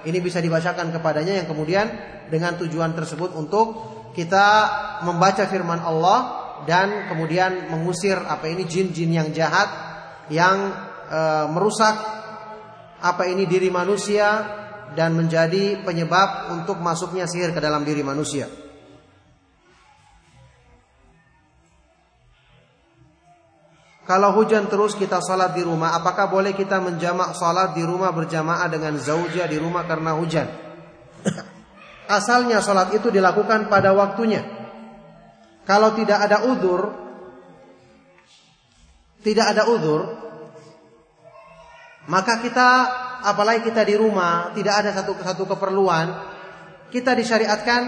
Ini 0.06 0.18
bisa 0.22 0.38
dibacakan 0.38 0.94
kepadanya 0.94 1.42
yang 1.42 1.46
kemudian 1.50 1.86
dengan 2.30 2.54
tujuan 2.60 2.94
tersebut 2.94 3.34
untuk 3.34 3.66
kita 4.14 4.46
membaca 5.02 5.44
firman 5.46 5.82
Allah 5.82 6.18
dan 6.64 7.06
kemudian 7.10 7.70
mengusir 7.70 8.18
apa 8.18 8.50
ini 8.50 8.66
jin-jin 8.66 9.10
yang 9.14 9.28
jahat 9.30 9.68
yang 10.30 10.74
e, 11.06 11.20
merusak 11.50 11.94
apa 12.98 13.30
ini 13.30 13.46
diri 13.46 13.70
manusia 13.70 14.42
dan 14.96 15.16
menjadi 15.16 15.82
penyebab 15.82 16.52
untuk 16.54 16.80
masuknya 16.80 17.28
sihir 17.28 17.52
ke 17.52 17.60
dalam 17.60 17.84
diri 17.84 18.00
manusia. 18.00 18.48
Kalau 24.08 24.32
hujan 24.32 24.72
terus 24.72 24.96
kita 24.96 25.20
salat 25.20 25.52
di 25.52 25.60
rumah, 25.60 25.92
apakah 25.92 26.32
boleh 26.32 26.56
kita 26.56 26.80
menjamak 26.80 27.36
salat 27.36 27.76
di 27.76 27.84
rumah 27.84 28.08
berjamaah 28.08 28.64
dengan 28.72 28.96
zauja 28.96 29.44
di 29.44 29.60
rumah 29.60 29.84
karena 29.84 30.16
hujan? 30.16 30.48
Asalnya 32.16 32.64
salat 32.64 32.88
itu 32.96 33.12
dilakukan 33.12 33.68
pada 33.68 33.92
waktunya. 33.92 34.40
Kalau 35.68 35.92
tidak 35.92 36.24
ada 36.24 36.40
udur, 36.48 36.88
tidak 39.20 39.52
ada 39.52 39.68
udur, 39.68 40.08
maka 42.08 42.40
kita 42.40 42.68
apalagi 43.24 43.66
kita 43.66 43.82
di 43.82 43.94
rumah, 43.98 44.52
tidak 44.54 44.74
ada 44.84 44.90
satu 44.94 45.14
satu 45.18 45.44
keperluan, 45.46 46.06
kita 46.88 47.12
disyariatkan 47.16 47.82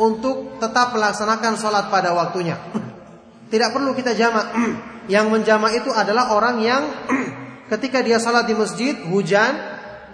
untuk 0.00 0.58
tetap 0.58 0.96
melaksanakan 0.96 1.52
sholat 1.60 1.92
pada 1.92 2.16
waktunya. 2.16 2.56
Tidak 3.52 3.68
perlu 3.68 3.92
kita 3.92 4.16
jamak. 4.16 4.56
Yang 5.12 5.26
menjamak 5.28 5.76
itu 5.76 5.90
adalah 5.90 6.30
orang 6.32 6.62
yang 6.62 6.82
ketika 7.74 8.00
dia 8.00 8.16
sholat 8.22 8.46
di 8.46 8.54
masjid 8.54 8.94
hujan, 9.10 9.52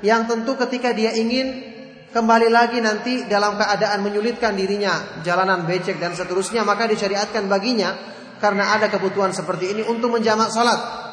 yang 0.00 0.24
tentu 0.24 0.56
ketika 0.56 0.96
dia 0.96 1.12
ingin 1.12 1.60
kembali 2.08 2.48
lagi 2.48 2.80
nanti 2.80 3.28
dalam 3.28 3.60
keadaan 3.60 4.00
menyulitkan 4.00 4.56
dirinya 4.56 5.20
jalanan 5.20 5.68
becek 5.68 6.00
dan 6.00 6.16
seterusnya 6.16 6.64
maka 6.64 6.88
disyariatkan 6.88 7.44
baginya 7.52 7.92
karena 8.40 8.72
ada 8.78 8.88
kebutuhan 8.88 9.34
seperti 9.34 9.76
ini 9.76 9.82
untuk 9.84 10.14
menjamak 10.14 10.48
sholat. 10.48 11.07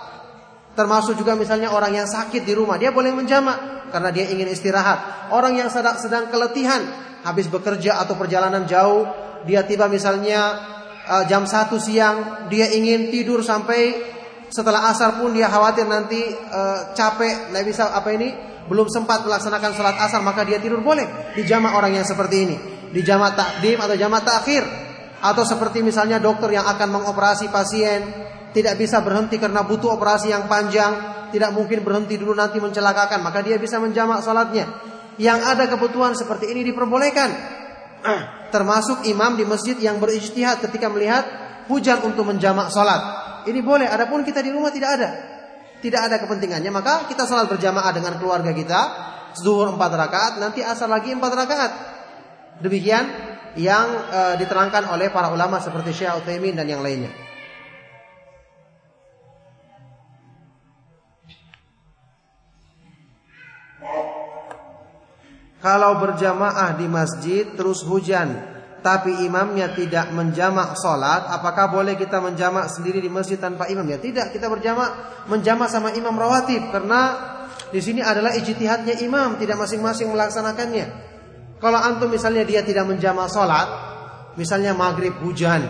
Termasuk 0.75 1.15
juga 1.15 1.39
misalnya 1.39 1.71
orang 1.71 1.95
yang 1.95 2.07
sakit 2.07 2.43
di 2.43 2.51
rumah 2.51 2.75
dia 2.75 2.91
boleh 2.91 3.15
menjamak 3.15 3.89
karena 3.95 4.11
dia 4.11 4.27
ingin 4.27 4.51
istirahat. 4.51 5.31
Orang 5.31 5.55
yang 5.55 5.71
sedang, 5.71 5.95
sedang 5.95 6.27
keletihan 6.27 6.83
habis 7.23 7.47
bekerja 7.47 8.03
atau 8.03 8.19
perjalanan 8.19 8.67
jauh 8.67 9.07
dia 9.47 9.63
tiba 9.63 9.87
misalnya 9.87 10.59
uh, 11.07 11.23
jam 11.25 11.47
1 11.47 11.71
siang 11.79 12.17
dia 12.51 12.69
ingin 12.75 13.09
tidur 13.09 13.39
sampai 13.41 14.13
setelah 14.51 14.91
asar 14.91 15.17
pun 15.17 15.33
dia 15.33 15.49
khawatir 15.49 15.87
nanti 15.87 16.21
uh, 16.31 16.91
capek 16.93 17.49
nggak 17.55 17.65
bisa 17.65 17.95
apa 17.95 18.09
ini 18.13 18.29
belum 18.65 18.89
sempat 18.89 19.21
melaksanakan 19.25 19.71
sholat 19.77 19.95
asar 20.01 20.21
maka 20.25 20.41
dia 20.41 20.57
tidur 20.57 20.81
boleh. 20.81 21.33
Di 21.37 21.45
jamaah 21.45 21.77
orang 21.77 22.01
yang 22.01 22.05
seperti 22.05 22.37
ini. 22.49 22.57
Di 22.89 23.01
jamaah 23.05 23.33
takdim 23.37 23.77
atau 23.77 23.93
jamaah 23.93 24.25
takhir. 24.25 24.63
Atau 25.21 25.45
seperti 25.45 25.85
misalnya 25.85 26.17
dokter 26.17 26.49
yang 26.53 26.65
akan 26.65 26.89
mengoperasi 27.01 27.49
pasien 27.53 28.01
tidak 28.55 28.79
bisa 28.79 29.03
berhenti 29.03 29.35
karena 29.35 29.67
butuh 29.67 29.99
operasi 29.99 30.31
yang 30.31 30.47
panjang 30.47 31.27
tidak 31.35 31.51
mungkin 31.51 31.83
berhenti 31.83 32.15
dulu 32.15 32.31
nanti 32.31 32.63
mencelakakan 32.63 33.19
maka 33.19 33.43
dia 33.43 33.59
bisa 33.59 33.75
menjamak 33.83 34.23
sholatnya 34.23 34.63
yang 35.19 35.43
ada 35.43 35.67
kebutuhan 35.67 36.15
seperti 36.15 36.55
ini 36.55 36.63
diperbolehkan 36.71 37.29
termasuk 38.55 39.03
imam 39.03 39.35
di 39.35 39.43
masjid 39.43 39.75
yang 39.75 39.99
berijtihad 39.99 40.63
ketika 40.63 40.87
melihat 40.87 41.27
hujan 41.67 42.01
untuk 42.05 42.29
menjamak 42.29 42.69
salat. 42.69 43.01
Ini 43.45 43.61
boleh, 43.61 43.85
adapun 43.85 44.25
kita 44.25 44.41
di 44.41 44.49
rumah 44.53 44.73
tidak 44.73 44.89
ada. 44.97 45.09
Tidak 45.81 46.01
ada 46.01 46.17
kepentingannya, 46.17 46.71
maka 46.73 47.05
kita 47.05 47.29
salat 47.29 47.45
berjamaah 47.45 47.93
dengan 47.93 48.17
keluarga 48.17 48.49
kita, 48.55 48.81
zuhur 49.37 49.69
empat 49.75 49.91
rakaat, 49.93 50.33
nanti 50.41 50.65
asar 50.65 50.89
lagi 50.89 51.13
empat 51.13 51.31
rakaat. 51.35 51.71
Demikian 52.63 53.05
yang 53.59 53.85
e, 54.09 54.19
diterangkan 54.41 54.89
oleh 54.89 55.13
para 55.13 55.29
ulama 55.29 55.61
seperti 55.61 55.93
Syekh 55.93 56.23
Utsaimin 56.23 56.57
dan 56.57 56.65
yang 56.65 56.81
lainnya. 56.81 57.11
Kalau 65.65 65.97
berjamaah 65.97 66.77
di 66.77 66.85
masjid 66.85 67.57
terus 67.57 67.81
hujan, 67.81 68.37
tapi 68.85 69.25
imamnya 69.25 69.73
tidak 69.73 70.13
menjamak 70.13 70.77
sholat, 70.77 71.25
apakah 71.25 71.73
boleh 71.73 71.97
kita 71.97 72.21
menjamak 72.21 72.69
sendiri 72.69 73.01
di 73.01 73.09
masjid 73.09 73.41
tanpa 73.41 73.65
imam? 73.65 73.81
Ya 73.89 73.97
tidak, 73.97 74.29
kita 74.29 74.45
berjamak 74.45 75.25
menjamak 75.25 75.73
sama 75.73 75.89
imam 75.97 76.13
rawatib 76.13 76.69
karena 76.69 77.01
di 77.73 77.81
sini 77.81 78.05
adalah 78.05 78.37
ijtihadnya 78.37 79.01
imam, 79.01 79.41
tidak 79.41 79.57
masing-masing 79.57 80.13
melaksanakannya. 80.13 80.85
Kalau 81.57 81.81
antum 81.81 82.13
misalnya 82.13 82.45
dia 82.45 82.61
tidak 82.61 82.85
menjamak 82.85 83.25
sholat, 83.33 83.65
misalnya 84.37 84.77
maghrib 84.77 85.17
hujan, 85.17 85.65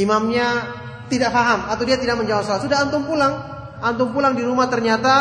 imamnya 0.00 0.72
tidak 1.12 1.36
paham 1.36 1.68
atau 1.68 1.84
dia 1.84 2.00
tidak 2.00 2.16
menjamak 2.16 2.48
sholat, 2.48 2.64
sudah 2.64 2.80
antum 2.80 3.04
pulang, 3.04 3.44
antum 3.84 4.08
pulang 4.08 4.32
di 4.32 4.40
rumah 4.40 4.72
ternyata 4.72 5.14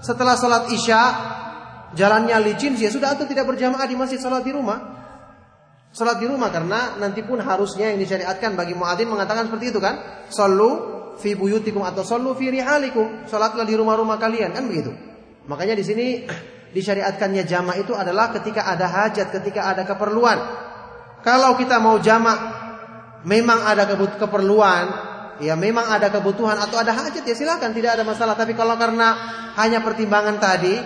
setelah 0.00 0.32
sholat 0.40 0.72
isya 0.72 1.00
jalannya 1.94 2.36
licin, 2.42 2.78
ya 2.78 2.90
sudah 2.90 3.18
atau 3.18 3.26
tidak 3.26 3.46
berjamaah 3.48 3.86
di 3.86 3.96
masjid 3.98 4.18
salat 4.20 4.46
di 4.46 4.52
rumah. 4.54 5.00
Salat 5.90 6.22
di 6.22 6.26
rumah 6.30 6.54
karena 6.54 6.94
nanti 7.02 7.26
pun 7.26 7.42
harusnya 7.42 7.90
yang 7.90 7.98
disyariatkan 7.98 8.54
bagi 8.54 8.78
muadzin 8.78 9.10
mengatakan 9.10 9.50
seperti 9.50 9.74
itu 9.74 9.82
kan? 9.82 10.26
Sallu 10.30 10.70
fi 11.18 11.34
buyutikum 11.34 11.82
atau 11.82 12.06
sallu 12.06 12.38
fi 12.38 12.46
rihalikum. 12.46 13.26
Salatlah 13.26 13.66
di 13.66 13.74
rumah-rumah 13.74 14.14
kalian 14.14 14.54
kan 14.54 14.70
begitu. 14.70 14.94
Makanya 15.50 15.74
di 15.74 15.82
sini 15.82 16.06
disyariatkannya 16.76 17.42
jamaah 17.42 17.78
itu 17.82 17.92
adalah 17.98 18.30
ketika 18.38 18.70
ada 18.70 18.86
hajat, 18.86 19.34
ketika 19.34 19.66
ada 19.66 19.82
keperluan. 19.82 20.38
Kalau 21.26 21.58
kita 21.58 21.82
mau 21.82 21.98
jamaah 21.98 22.38
memang 23.26 23.66
ada 23.66 23.84
keperluan, 23.90 24.84
ya 25.42 25.58
memang 25.58 25.90
ada 25.90 26.08
kebutuhan 26.08 26.56
atau 26.56 26.78
ada 26.78 26.94
hajat 26.94 27.26
ya 27.26 27.34
silakan 27.34 27.74
tidak 27.74 27.98
ada 27.98 28.06
masalah. 28.06 28.38
Tapi 28.38 28.54
kalau 28.54 28.78
karena 28.78 29.18
hanya 29.58 29.82
pertimbangan 29.82 30.38
tadi, 30.38 30.78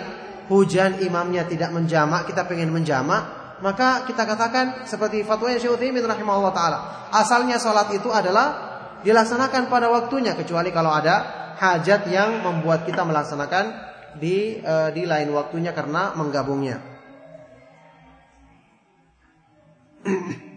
hujan 0.48 1.00
imamnya 1.00 1.48
tidak 1.48 1.72
menjamak, 1.72 2.28
kita 2.28 2.44
pengen 2.44 2.70
menjamak, 2.72 3.56
maka 3.64 4.04
kita 4.04 4.28
katakan 4.28 4.84
seperti 4.84 5.24
fatwa 5.24 5.48
yang 5.48 5.60
Syekh 5.60 5.76
Utsaimin 5.78 6.04
rahimahullah 6.04 6.52
taala. 6.52 6.78
Asalnya 7.14 7.56
salat 7.56 7.92
itu 7.96 8.12
adalah 8.12 8.74
dilaksanakan 9.04 9.68
pada 9.72 9.88
waktunya 9.92 10.36
kecuali 10.36 10.72
kalau 10.74 10.92
ada 10.92 11.42
hajat 11.56 12.10
yang 12.10 12.42
membuat 12.42 12.84
kita 12.84 13.06
melaksanakan 13.06 13.92
di 14.18 14.60
uh, 14.60 14.90
di 14.90 15.06
lain 15.06 15.30
waktunya 15.32 15.72
karena 15.72 16.12
menggabungnya. 16.18 16.78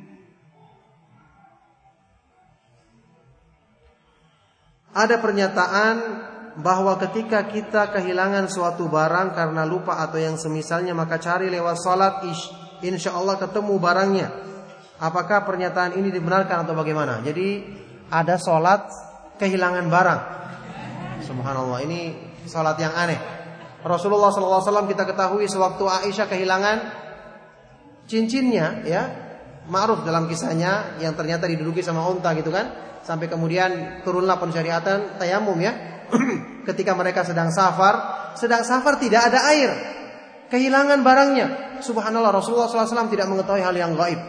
ada 4.97 5.21
pernyataan 5.21 5.95
bahwa 6.57 6.97
ketika 6.97 7.45
kita 7.45 7.93
kehilangan 7.93 8.49
suatu 8.49 8.89
barang 8.89 9.37
karena 9.37 9.61
lupa 9.61 10.01
atau 10.01 10.17
yang 10.17 10.41
semisalnya 10.41 10.97
maka 10.97 11.21
cari 11.21 11.53
lewat 11.53 11.77
salat 11.77 12.25
insya 12.81 13.13
Allah 13.13 13.37
ketemu 13.37 13.77
barangnya. 13.77 14.27
Apakah 14.97 15.45
pernyataan 15.45 15.93
ini 15.93 16.09
dibenarkan 16.09 16.65
atau 16.65 16.73
bagaimana? 16.73 17.21
Jadi 17.21 17.61
ada 18.09 18.41
salat 18.41 18.89
kehilangan 19.37 19.85
barang. 19.85 20.21
Subhanallah 21.21 21.79
ini 21.85 22.17
salat 22.49 22.81
yang 22.81 22.97
aneh. 22.97 23.21
Rasulullah 23.85 24.33
SAW 24.33 24.89
kita 24.89 25.05
ketahui 25.05 25.45
sewaktu 25.45 25.85
Aisyah 25.85 26.25
kehilangan 26.25 26.77
cincinnya 28.09 28.81
ya 28.89 29.26
ma'ruf 29.67 30.03
dalam 30.07 30.25
kisahnya 30.25 30.99
yang 31.03 31.13
ternyata 31.13 31.47
diduduki 31.47 31.83
sama 31.83 32.07
unta 32.07 32.31
gitu 32.35 32.49
kan 32.49 32.99
sampai 33.03 33.27
kemudian 33.31 34.01
turunlah 34.03 34.39
pensyariatan 34.39 35.19
tayamum 35.19 35.55
ya 35.59 35.97
ketika 36.67 36.95
mereka 36.95 37.23
sedang 37.23 37.51
safar, 37.51 38.27
sedang 38.35 38.63
safar 38.63 38.99
tidak 38.99 39.31
ada 39.31 39.39
air. 39.51 39.71
Kehilangan 40.47 41.03
barangnya. 41.03 41.47
Subhanallah 41.83 42.31
Rasulullah 42.31 42.71
SAW 42.71 43.11
tidak 43.11 43.27
mengetahui 43.27 43.63
hal 43.63 43.75
yang 43.75 43.93
gaib. 43.99 44.19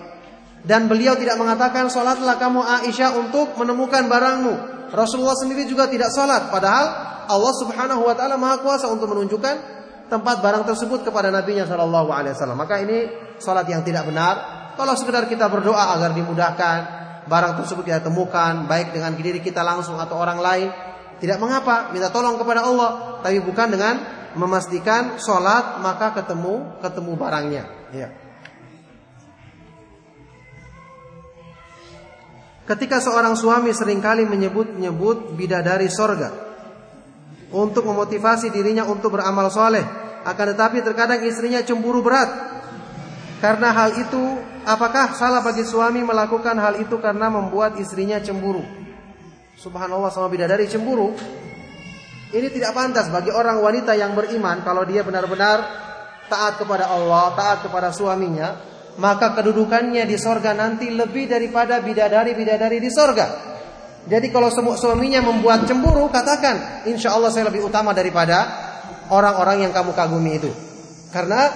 Dan 0.67 0.91
beliau 0.91 1.15
tidak 1.15 1.39
mengatakan 1.39 1.87
sholatlah 1.87 2.35
kamu 2.35 2.59
Aisyah 2.59 3.15
untuk 3.15 3.55
menemukan 3.55 4.11
barangmu. 4.11 4.55
Rasulullah 4.91 5.39
sendiri 5.39 5.71
juga 5.71 5.87
tidak 5.87 6.11
sholat. 6.11 6.51
Padahal 6.51 6.87
Allah 7.31 7.55
Subhanahu 7.63 8.03
Wa 8.03 8.19
Taala 8.19 8.35
maha 8.35 8.59
kuasa 8.59 8.91
untuk 8.91 9.15
menunjukkan 9.15 9.79
tempat 10.11 10.43
barang 10.43 10.67
tersebut 10.67 11.07
kepada 11.07 11.31
Nabi-Nya 11.31 11.71
Shallallahu. 11.71 12.11
Maka 12.59 12.83
ini 12.83 13.07
sholat 13.39 13.71
yang 13.71 13.87
tidak 13.87 14.11
benar. 14.11 14.58
Kalau 14.79 14.95
sekedar 14.95 15.27
kita 15.27 15.51
berdoa 15.51 15.99
agar 15.99 16.15
dimudahkan 16.15 16.79
barang 17.27 17.59
tersebut 17.59 17.83
kita 17.83 17.99
temukan 18.07 18.71
baik 18.71 18.95
dengan 18.95 19.11
diri 19.19 19.43
kita 19.43 19.67
langsung 19.67 19.99
atau 19.99 20.15
orang 20.15 20.39
lain 20.39 20.69
tidak 21.19 21.43
mengapa 21.43 21.91
minta 21.91 22.15
tolong 22.15 22.39
kepada 22.39 22.63
Allah, 22.63 23.19
tapi 23.19 23.43
bukan 23.43 23.75
dengan 23.75 23.95
memastikan 24.39 25.19
sholat 25.19 25.83
maka 25.83 26.15
ketemu 26.15 26.79
ketemu 26.79 27.13
barangnya. 27.19 27.65
Ya. 27.91 28.09
Ketika 32.71 33.03
seorang 33.03 33.35
suami 33.35 33.75
sering 33.75 33.99
kali 33.99 34.29
menyebut-nyebut 34.29 35.35
bidadari 35.35 35.91
sorga 35.91 36.31
untuk 37.51 37.83
memotivasi 37.83 38.53
dirinya 38.55 38.85
untuk 38.87 39.17
beramal 39.17 39.49
soleh, 39.51 39.83
akan 40.23 40.47
tetapi 40.55 40.85
terkadang 40.85 41.25
istrinya 41.25 41.65
cemburu 41.65 42.05
berat. 42.05 42.29
Karena 43.41 43.73
hal 43.73 43.97
itu, 43.97 44.23
apakah 44.69 45.17
salah 45.17 45.41
bagi 45.41 45.65
suami 45.65 46.05
melakukan 46.05 46.61
hal 46.61 46.77
itu 46.85 47.01
karena 47.01 47.33
membuat 47.33 47.81
istrinya 47.81 48.21
cemburu? 48.21 48.79
subhanallah 49.59 50.15
sama 50.15 50.31
bidadari 50.31 50.71
cemburu. 50.71 51.13
Ini 52.29 52.49
tidak 52.53 52.77
pantas 52.77 53.11
bagi 53.11 53.35
orang 53.35 53.59
wanita 53.59 53.97
yang 53.99 54.15
beriman 54.15 54.63
kalau 54.63 54.87
dia 54.87 55.03
benar-benar 55.03 55.59
taat 56.29 56.61
kepada 56.61 56.93
Allah, 56.93 57.33
taat 57.35 57.59
kepada 57.67 57.89
suaminya, 57.91 58.55
maka 59.01 59.33
kedudukannya 59.35 60.05
di 60.05 60.17
sorga 60.21 60.53
nanti 60.53 60.93
lebih 60.93 61.27
daripada 61.27 61.81
bidadari-bidadari 61.81 62.79
di 62.79 62.91
sorga. 62.93 63.27
Jadi 64.09 64.29
kalau 64.33 64.49
suaminya 64.53 65.25
membuat 65.25 65.69
cemburu, 65.69 66.09
katakan, 66.09 66.85
insya 66.89 67.17
Allah 67.17 67.29
saya 67.33 67.49
lebih 67.49 67.69
utama 67.69 67.93
daripada 67.93 68.45
orang-orang 69.13 69.69
yang 69.69 69.73
kamu 69.73 69.93
kagumi 69.97 70.33
itu. 70.41 70.53
Karena 71.13 71.49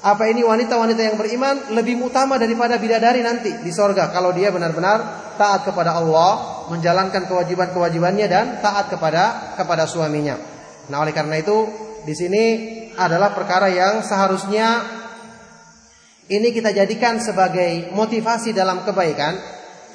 apa 0.00 0.32
ini 0.32 0.40
wanita-wanita 0.40 1.02
yang 1.04 1.16
beriman 1.20 1.76
lebih 1.76 2.00
utama 2.00 2.40
daripada 2.40 2.80
bidadari 2.80 3.20
nanti 3.20 3.60
di 3.60 3.68
sorga 3.68 4.08
kalau 4.08 4.32
dia 4.32 4.48
benar-benar 4.48 5.32
taat 5.36 5.64
kepada 5.68 5.96
Allah, 5.96 6.64
menjalankan 6.72 7.28
kewajiban-kewajibannya 7.28 8.26
dan 8.28 8.46
taat 8.64 8.88
kepada 8.92 9.56
kepada 9.60 9.84
suaminya. 9.84 10.36
Nah, 10.88 11.04
oleh 11.04 11.12
karena 11.12 11.40
itu 11.40 11.68
di 12.04 12.12
sini 12.16 12.44
adalah 12.96 13.32
perkara 13.36 13.68
yang 13.68 14.00
seharusnya 14.00 14.84
ini 16.30 16.48
kita 16.52 16.72
jadikan 16.72 17.20
sebagai 17.20 17.92
motivasi 17.92 18.56
dalam 18.56 18.84
kebaikan 18.84 19.36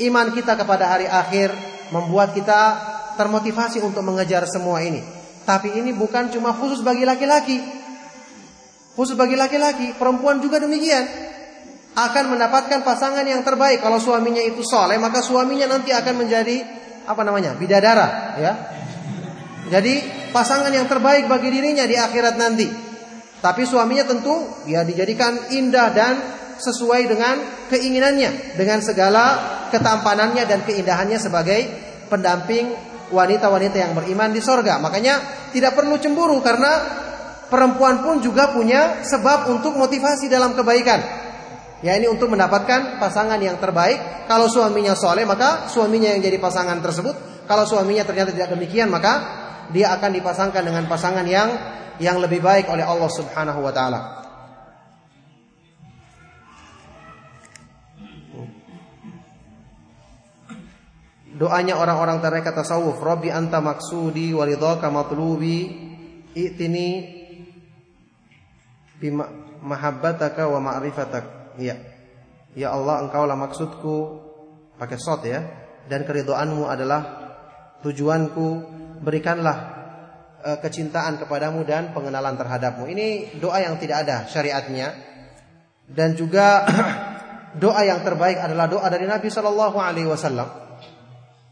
iman 0.06 0.28
kita 0.36 0.60
kepada 0.60 0.86
hari 0.91 1.08
akhir 1.08 1.53
membuat 1.89 2.36
kita 2.36 2.62
termotivasi 3.16 3.80
untuk 3.82 4.03
mengejar 4.03 4.43
semua 4.49 4.84
ini. 4.84 4.99
Tapi 5.45 5.78
ini 5.78 5.93
bukan 5.93 6.34
cuma 6.34 6.51
khusus 6.51 6.82
bagi 6.82 7.06
laki-laki. 7.06 7.84
Khusus 8.95 9.19
bagi 9.19 9.35
laki-laki, 9.35 9.91
perempuan 9.99 10.39
juga 10.39 10.63
demikian. 10.63 11.03
Akan 11.95 12.31
mendapatkan 12.31 12.83
pasangan 12.83 13.23
yang 13.27 13.43
terbaik. 13.43 13.83
Kalau 13.83 13.99
suaminya 13.99 14.39
itu 14.43 14.63
soleh, 14.63 14.95
maka 14.99 15.19
suaminya 15.19 15.67
nanti 15.67 15.91
akan 15.91 16.15
menjadi 16.23 16.63
apa 17.05 17.21
namanya 17.23 17.55
bidadara, 17.55 18.07
ya. 18.39 18.53
Jadi 19.69 19.93
pasangan 20.31 20.71
yang 20.71 20.87
terbaik 20.87 21.27
bagi 21.27 21.51
dirinya 21.51 21.83
di 21.87 21.95
akhirat 21.95 22.35
nanti. 22.35 22.67
Tapi 23.39 23.61
suaminya 23.61 24.09
tentu 24.09 24.41
ya 24.65 24.81
dijadikan 24.81 25.53
indah 25.53 25.93
dan 25.93 26.13
sesuai 26.57 27.05
dengan 27.05 27.35
keinginannya, 27.69 28.57
dengan 28.57 28.79
segala 28.79 29.25
ketampanannya 29.69 30.43
dan 30.47 30.63
keindahannya 30.63 31.19
sebagai 31.19 31.59
pendamping 32.07 32.73
wanita-wanita 33.11 33.77
yang 33.77 33.91
beriman 33.93 34.33
di 34.33 34.41
sorga. 34.41 34.81
Makanya 34.81 35.49
tidak 35.53 35.77
perlu 35.77 35.99
cemburu 36.01 36.41
karena 36.41 36.71
perempuan 37.47 38.01
pun 38.01 38.21
juga 38.21 38.51
punya 38.51 39.05
sebab 39.05 39.49
untuk 39.51 39.77
motivasi 39.77 40.27
dalam 40.27 40.53
kebaikan. 40.57 40.99
Ya 41.83 41.93
ini 41.99 42.09
untuk 42.09 42.33
mendapatkan 42.33 42.97
pasangan 42.97 43.37
yang 43.37 43.61
terbaik. 43.61 44.25
Kalau 44.25 44.49
suaminya 44.49 44.97
soleh 44.97 45.27
maka 45.27 45.69
suaminya 45.69 46.09
yang 46.15 46.21
jadi 46.23 46.41
pasangan 46.41 46.81
tersebut. 46.81 47.45
Kalau 47.45 47.67
suaminya 47.69 48.01
ternyata 48.01 48.33
tidak 48.33 48.57
demikian 48.57 48.89
maka 48.89 49.13
dia 49.69 49.93
akan 49.93 50.11
dipasangkan 50.17 50.65
dengan 50.65 50.89
pasangan 50.89 51.25
yang 51.25 51.49
yang 52.01 52.17
lebih 52.17 52.41
baik 52.41 52.67
oleh 52.73 52.83
Allah 52.83 53.11
Subhanahu 53.11 53.61
wa 53.61 53.71
taala. 53.71 54.15
doanya 61.35 61.75
orang-orang 61.75 62.23
tarekat 62.23 62.55
tasawuf 62.55 62.95
Rabbi 63.03 63.27
anta 63.27 63.59
maksudi 63.59 64.31
waridhaka 64.31 64.87
matlubi 64.87 65.67
i'tini 66.31 67.14
bima 68.99 69.27
mahabbataka 69.65 70.47
wa 70.47 70.59
ma'rifatak. 70.61 71.57
Ya 71.59 71.75
ya 72.55 72.73
Allah 72.73 73.05
engkaulah 73.05 73.35
maksudku. 73.35 74.23
Pakai 74.75 74.99
sot 74.99 75.23
ya. 75.27 75.43
Dan 75.85 76.07
keridhaanmu 76.07 76.65
adalah 76.65 77.01
tujuanku. 77.83 78.73
Berikanlah 79.03 79.57
uh, 80.41 80.57
kecintaan 80.63 81.19
kepadamu 81.19 81.67
dan 81.67 81.91
pengenalan 81.91 82.39
terhadapmu. 82.39 82.87
Ini 82.87 83.37
doa 83.37 83.59
yang 83.59 83.75
tidak 83.79 84.07
ada 84.07 84.25
syariatnya. 84.25 84.95
Dan 85.85 86.17
juga 86.17 86.65
doa 87.63 87.81
yang 87.85 88.01
terbaik 88.01 88.41
adalah 88.41 88.65
doa 88.65 88.87
dari 88.87 89.05
Nabi 89.05 89.27
Shallallahu 89.27 89.77
alaihi 89.77 90.09
wasallam. 90.09 90.47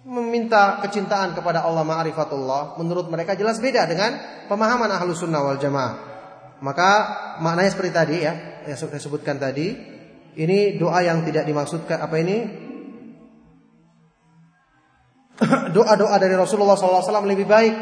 Meminta 0.03 0.83
kecintaan 0.83 1.31
kepada 1.31 1.63
Allah 1.63 1.87
ma'rifatullah. 1.87 2.75
Menurut 2.75 3.07
mereka 3.07 3.39
jelas 3.39 3.63
beda 3.63 3.87
dengan 3.87 4.19
pemahaman 4.51 4.91
ahlu 4.91 5.15
sunnah 5.15 5.39
wal 5.39 5.55
jamaah 5.55 6.12
maka 6.63 6.89
maknanya 7.43 7.75
seperti 7.75 7.91
tadi 7.91 8.17
ya 8.23 8.63
yang 8.63 8.79
saya 8.79 8.95
sebutkan 8.95 9.35
tadi 9.35 9.93
ini 10.39 10.79
doa 10.81 11.03
yang 11.05 11.21
tidak 11.21 11.45
dimaksudkan 11.45 11.99
apa 12.01 12.15
ini? 12.17 12.37
Doa-doa 15.75 16.15
dari 16.17 16.33
Rasulullah 16.33 16.73
SAW 16.73 17.25
lebih 17.25 17.45
baik 17.45 17.75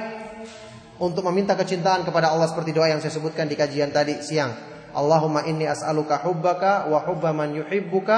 untuk 0.99 1.23
meminta 1.31 1.55
kecintaan 1.55 2.03
kepada 2.03 2.31
Allah 2.31 2.47
seperti 2.51 2.75
doa 2.75 2.91
yang 2.91 2.99
saya 2.99 3.13
sebutkan 3.15 3.47
di 3.47 3.55
kajian 3.55 3.91
tadi 3.95 4.19
siang. 4.19 4.51
Allahumma 4.91 5.47
inni 5.47 5.63
as'aluka 5.63 6.19
hubbaka 6.27 6.91
wa 6.91 6.99
hubba 7.07 7.31
man 7.31 7.55
yuhibbuka 7.55 8.17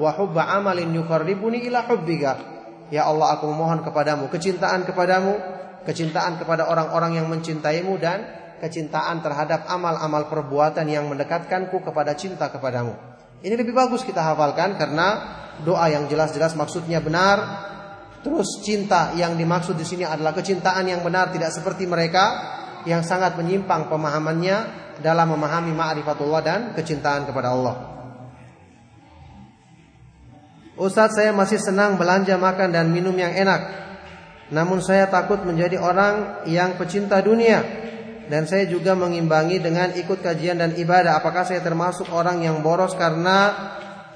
wa 0.00 0.10
hubba 0.16 0.48
amalin 0.56 0.92
yuqarribuni 0.96 1.68
ila 1.68 1.84
hubbika. 1.84 2.32
Ya 2.88 3.04
Allah 3.04 3.36
aku 3.36 3.50
memohon 3.50 3.84
kepadamu 3.84 4.32
kecintaan 4.32 4.88
kepadamu, 4.88 5.36
kecintaan 5.84 6.40
kepada 6.40 6.64
orang-orang 6.70 7.20
yang 7.20 7.26
mencintaimu 7.28 8.00
dan 8.00 8.45
kecintaan 8.58 9.20
terhadap 9.20 9.68
amal-amal 9.68 10.28
perbuatan 10.28 10.86
yang 10.88 11.08
mendekatkanku 11.10 11.82
kepada 11.84 12.16
cinta 12.16 12.48
kepadamu. 12.48 12.96
Ini 13.44 13.54
lebih 13.54 13.76
bagus 13.76 14.02
kita 14.02 14.24
hafalkan 14.24 14.80
karena 14.80 15.08
doa 15.62 15.86
yang 15.92 16.08
jelas-jelas 16.08 16.56
maksudnya 16.56 16.98
benar. 17.04 17.64
Terus 18.24 18.58
cinta 18.64 19.14
yang 19.14 19.38
dimaksud 19.38 19.78
di 19.78 19.86
sini 19.86 20.02
adalah 20.02 20.34
kecintaan 20.34 20.90
yang 20.90 21.04
benar 21.06 21.30
tidak 21.30 21.54
seperti 21.54 21.86
mereka 21.86 22.24
yang 22.82 23.06
sangat 23.06 23.38
menyimpang 23.38 23.86
pemahamannya 23.86 24.56
dalam 24.98 25.30
memahami 25.36 25.70
ma'rifatullah 25.70 26.42
dan 26.42 26.60
kecintaan 26.74 27.28
kepada 27.28 27.54
Allah. 27.54 27.76
Ustadz 30.76 31.16
saya 31.16 31.32
masih 31.32 31.56
senang 31.56 31.96
belanja 31.96 32.36
makan 32.36 32.68
dan 32.68 32.92
minum 32.92 33.16
yang 33.16 33.32
enak 33.32 33.88
Namun 34.52 34.78
saya 34.78 35.08
takut 35.10 35.42
menjadi 35.42 35.80
orang 35.80 36.46
yang 36.46 36.78
pecinta 36.78 37.18
dunia 37.18 37.64
Dan 38.26 38.44
saya 38.50 38.66
juga 38.66 38.98
mengimbangi 38.98 39.62
dengan 39.62 39.94
ikut 39.94 40.18
kajian 40.18 40.58
dan 40.58 40.74
ibadah 40.74 41.22
Apakah 41.22 41.46
saya 41.46 41.62
termasuk 41.62 42.10
orang 42.10 42.42
yang 42.42 42.58
boros 42.58 42.98
karena 42.98 43.54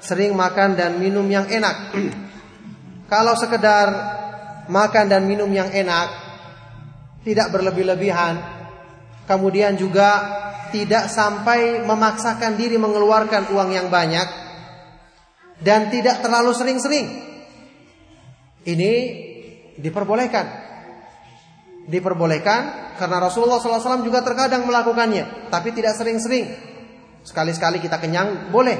sering 0.03 0.35
makan 0.35 0.75
dan 0.75 0.99
minum 0.99 1.23
yang 1.31 1.47
enak 1.47 1.95
Kalau 3.11 3.33
sekedar 3.39 3.87
makan 4.67 5.05
dan 5.07 5.23
minum 5.23 5.47
yang 5.47 5.71
enak 5.71 6.07
Tidak 7.23 7.47
berlebih-lebihan 7.55 8.35
Kemudian 9.29 9.79
juga 9.79 10.41
tidak 10.71 11.11
sampai 11.11 11.83
memaksakan 11.83 12.55
diri 12.55 12.79
mengeluarkan 12.79 13.51
uang 13.51 13.69
yang 13.75 13.87
banyak 13.91 14.41
dan 15.61 15.93
tidak 15.93 16.25
terlalu 16.25 16.55
sering-sering. 16.57 17.07
Ini 18.65 18.93
diperbolehkan. 19.77 20.60
Diperbolehkan 21.89 22.93
karena 23.01 23.17
Rasulullah 23.17 23.57
SAW 23.57 24.05
juga 24.05 24.21
terkadang 24.21 24.69
melakukannya, 24.69 25.49
tapi 25.49 25.73
tidak 25.73 25.97
sering-sering. 25.97 26.53
Sekali-sekali 27.25 27.81
kita 27.81 27.97
kenyang 27.97 28.53
boleh, 28.53 28.77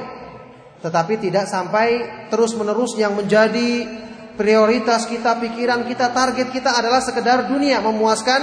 tetapi 0.82 1.18
tidak 1.18 1.50
sampai 1.50 2.26
terus-menerus 2.30 2.94
yang 2.98 3.14
menjadi 3.14 3.86
prioritas 4.34 5.06
kita, 5.06 5.38
pikiran 5.38 5.86
kita, 5.86 6.10
target 6.10 6.50
kita 6.50 6.74
adalah 6.74 7.02
sekedar 7.02 7.46
dunia 7.50 7.82
memuaskan 7.82 8.40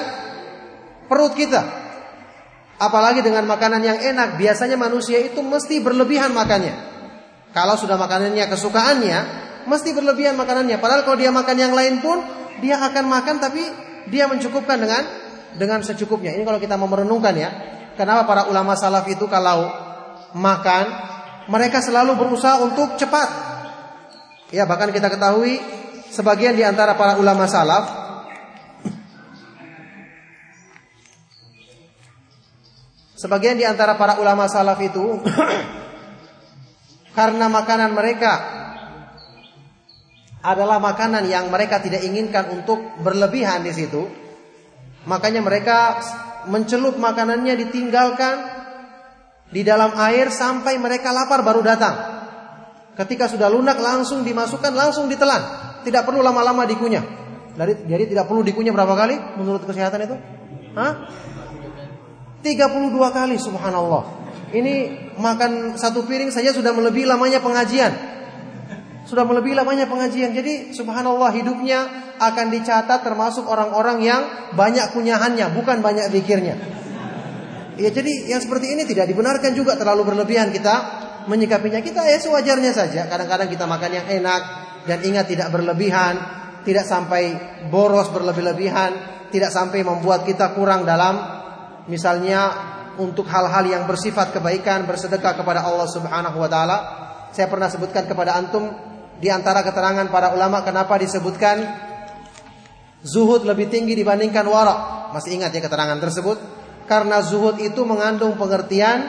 perut 1.07 1.35
kita. 1.35 1.61
Apalagi 2.79 3.19
dengan 3.19 3.43
makanan 3.43 3.83
yang 3.83 3.99
enak, 3.99 4.39
biasanya 4.39 4.79
manusia 4.79 5.19
itu 5.19 5.43
mesti 5.43 5.83
berlebihan 5.83 6.31
makannya. 6.31 6.71
Kalau 7.51 7.75
sudah 7.75 7.99
makanannya 7.99 8.47
kesukaannya, 8.47 9.19
mesti 9.67 9.91
berlebihan 9.91 10.39
makanannya. 10.39 10.79
Padahal 10.79 11.03
kalau 11.03 11.19
dia 11.19 11.33
makan 11.33 11.57
yang 11.59 11.73
lain 11.75 11.99
pun, 11.99 12.23
dia 12.63 12.79
akan 12.79 13.03
makan 13.09 13.35
tapi 13.43 13.63
dia 14.09 14.25
mencukupkan 14.27 14.77
dengan 14.77 15.03
dengan 15.55 15.81
secukupnya. 15.81 16.35
Ini 16.35 16.45
kalau 16.45 16.61
kita 16.61 16.77
mau 16.77 16.89
ya, 16.89 17.49
kenapa 17.97 18.25
para 18.25 18.41
ulama 18.49 18.77
salaf 18.77 19.05
itu 19.09 19.25
kalau 19.25 19.69
makan, 20.37 20.85
mereka 21.49 21.81
selalu 21.81 22.13
berusaha 22.17 22.61
untuk 22.61 22.97
cepat. 22.97 23.29
Ya, 24.53 24.65
bahkan 24.65 24.89
kita 24.89 25.09
ketahui 25.09 25.61
sebagian 26.09 26.57
di 26.57 26.65
antara 26.65 26.97
para 26.97 27.21
ulama 27.21 27.45
salaf 27.45 28.09
sebagian 33.19 33.59
di 33.59 33.67
antara 33.67 33.99
para 33.99 34.17
ulama 34.17 34.47
salaf 34.47 34.79
itu 34.79 35.19
karena 37.17 37.45
makanan 37.51 37.91
mereka 37.91 38.31
adalah 40.39 40.79
makanan 40.79 41.27
yang 41.27 41.51
mereka 41.51 41.83
tidak 41.83 41.99
inginkan 42.03 42.47
untuk 42.55 42.79
berlebihan 43.03 43.63
di 43.63 43.75
situ. 43.75 44.07
Makanya 45.03 45.43
mereka 45.43 45.99
mencelup 46.47 46.95
makanannya 46.95 47.59
ditinggalkan 47.67 48.35
di 49.49 49.65
dalam 49.65 49.97
air 49.99 50.31
sampai 50.31 50.79
mereka 50.79 51.11
lapar 51.11 51.43
baru 51.43 51.59
datang. 51.65 51.95
Ketika 52.95 53.31
sudah 53.31 53.47
lunak 53.47 53.79
langsung 53.79 54.23
dimasukkan 54.23 54.75
langsung 54.75 55.07
ditelan. 55.07 55.71
Tidak 55.79 56.03
perlu 56.03 56.19
lama-lama 56.19 56.67
dikunyah. 56.67 57.03
Jadi, 57.55 57.87
jadi 57.87 58.03
tidak 58.07 58.27
perlu 58.27 58.43
dikunyah 58.43 58.75
berapa 58.75 58.95
kali 58.95 59.15
menurut 59.39 59.63
kesehatan 59.63 60.03
itu? 60.03 60.15
Hah? 60.75 61.07
32 62.43 62.91
kali 62.91 63.35
subhanallah. 63.39 64.03
Ini 64.51 64.75
makan 65.15 65.75
satu 65.79 66.03
piring 66.03 66.31
saja 66.31 66.51
sudah 66.51 66.75
melebihi 66.75 67.07
lamanya 67.07 67.39
pengajian. 67.39 68.18
Sudah 69.09 69.25
melebihi 69.25 69.57
banyak 69.57 69.89
pengajian. 69.89 70.37
Jadi 70.37 70.69
subhanallah 70.69 71.33
hidupnya 71.33 72.13
akan 72.21 72.53
dicatat 72.53 73.01
termasuk 73.01 73.49
orang-orang 73.49 74.05
yang 74.05 74.21
banyak 74.53 74.93
kunyahannya, 74.93 75.49
bukan 75.57 75.81
banyak 75.81 76.13
zikirnya. 76.13 76.55
Ya 77.81 77.89
jadi 77.89 78.29
yang 78.29 78.37
seperti 78.37 78.77
ini 78.77 78.85
tidak 78.85 79.09
dibenarkan 79.09 79.57
juga 79.57 79.73
terlalu 79.81 80.13
berlebihan 80.13 80.53
kita 80.53 80.75
menyikapinya. 81.25 81.81
Kita 81.81 82.05
ya 82.05 82.21
sewajarnya 82.21 82.69
saja. 82.69 83.09
Kadang-kadang 83.09 83.49
kita 83.49 83.65
makan 83.65 83.91
yang 83.97 84.05
enak 84.05 84.41
dan 84.85 85.01
ingat 85.01 85.25
tidak 85.25 85.49
berlebihan, 85.49 86.13
tidak 86.61 86.85
sampai 86.85 87.33
boros 87.73 88.13
berlebih-lebihan, 88.13 89.25
tidak 89.33 89.49
sampai 89.49 89.81
membuat 89.81 90.21
kita 90.21 90.53
kurang 90.53 90.85
dalam 90.85 91.17
misalnya 91.89 92.69
untuk 93.01 93.25
hal-hal 93.25 93.65
yang 93.65 93.83
bersifat 93.89 94.37
kebaikan, 94.37 94.85
bersedekah 94.85 95.33
kepada 95.33 95.65
Allah 95.65 95.89
Subhanahu 95.89 96.37
wa 96.37 96.49
taala. 96.51 96.77
Saya 97.33 97.49
pernah 97.49 97.71
sebutkan 97.71 98.05
kepada 98.05 98.35
antum 98.35 98.88
di 99.19 99.27
antara 99.27 99.59
keterangan 99.61 100.07
para 100.07 100.31
ulama 100.31 100.63
kenapa 100.63 100.95
disebutkan 100.95 101.59
zuhud 103.03 103.43
lebih 103.43 103.67
tinggi 103.67 103.93
dibandingkan 103.95 104.47
wara. 104.47 105.11
Masih 105.11 105.35
ingat 105.35 105.51
ya 105.51 105.59
keterangan 105.59 105.99
tersebut? 105.99 106.39
Karena 106.87 107.19
zuhud 107.21 107.59
itu 107.59 107.83
mengandung 107.83 108.39
pengertian 108.39 109.03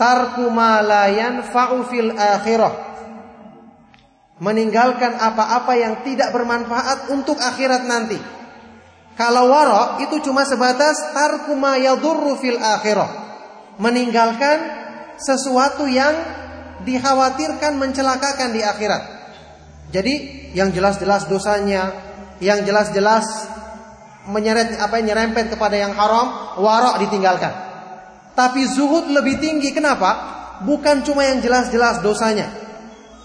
tarku 0.00 0.48
malayan 0.48 1.44
fa'ufil 1.44 2.16
akhirah. 2.16 2.88
Meninggalkan 4.38 5.18
apa-apa 5.18 5.74
yang 5.74 5.94
tidak 6.06 6.30
bermanfaat 6.30 7.10
untuk 7.10 7.36
akhirat 7.42 7.84
nanti. 7.84 8.18
Kalau 9.18 9.50
waro 9.50 9.98
itu 9.98 10.22
cuma 10.22 10.46
sebatas 10.46 11.10
tarkuma 11.10 11.74
yadurru 11.74 12.38
fil 12.38 12.54
akhirah. 12.54 13.26
Meninggalkan 13.82 14.58
sesuatu 15.18 15.90
yang 15.90 16.14
dikhawatirkan 16.84 17.78
mencelakakan 17.78 18.54
di 18.54 18.60
akhirat. 18.62 19.02
Jadi 19.88 20.14
yang 20.52 20.70
jelas-jelas 20.74 21.26
dosanya, 21.26 21.90
yang 22.38 22.62
jelas-jelas 22.62 23.24
menyeret 24.28 24.76
apa 24.76 25.00
nyerempet 25.00 25.56
kepada 25.56 25.76
yang 25.80 25.96
haram, 25.96 26.58
warok 26.60 27.00
ditinggalkan. 27.08 27.54
Tapi 28.36 28.68
zuhud 28.68 29.10
lebih 29.10 29.40
tinggi. 29.40 29.72
Kenapa? 29.72 30.36
Bukan 30.62 31.02
cuma 31.02 31.24
yang 31.24 31.40
jelas-jelas 31.40 32.04
dosanya. 32.04 32.46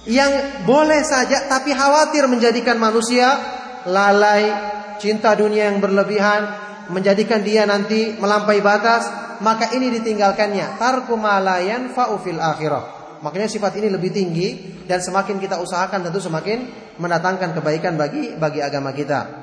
Yang 0.03 0.63
boleh 0.67 1.03
saja 1.03 1.47
tapi 1.47 1.71
khawatir 1.71 2.27
menjadikan 2.27 2.75
manusia 2.75 3.39
lalai, 3.87 4.51
cinta 4.99 5.31
dunia 5.35 5.71
yang 5.71 5.79
berlebihan 5.79 6.63
menjadikan 6.91 7.45
dia 7.45 7.63
nanti 7.63 8.17
melampaui 8.19 8.59
batas, 8.59 9.07
maka 9.39 9.71
ini 9.71 9.93
ditinggalkannya. 10.01 10.75
Tarku 10.75 11.15
malayan 11.15 11.93
faufil 11.95 12.41
akhirah. 12.41 13.02
Makanya 13.23 13.47
sifat 13.47 13.79
ini 13.79 13.87
lebih 13.87 14.11
tinggi 14.11 14.83
dan 14.83 14.99
semakin 14.99 15.39
kita 15.39 15.63
usahakan 15.63 16.03
tentu 16.03 16.19
semakin 16.19 16.67
mendatangkan 16.99 17.55
kebaikan 17.55 17.95
bagi 17.95 18.35
bagi 18.35 18.59
agama 18.59 18.91
kita. 18.91 19.41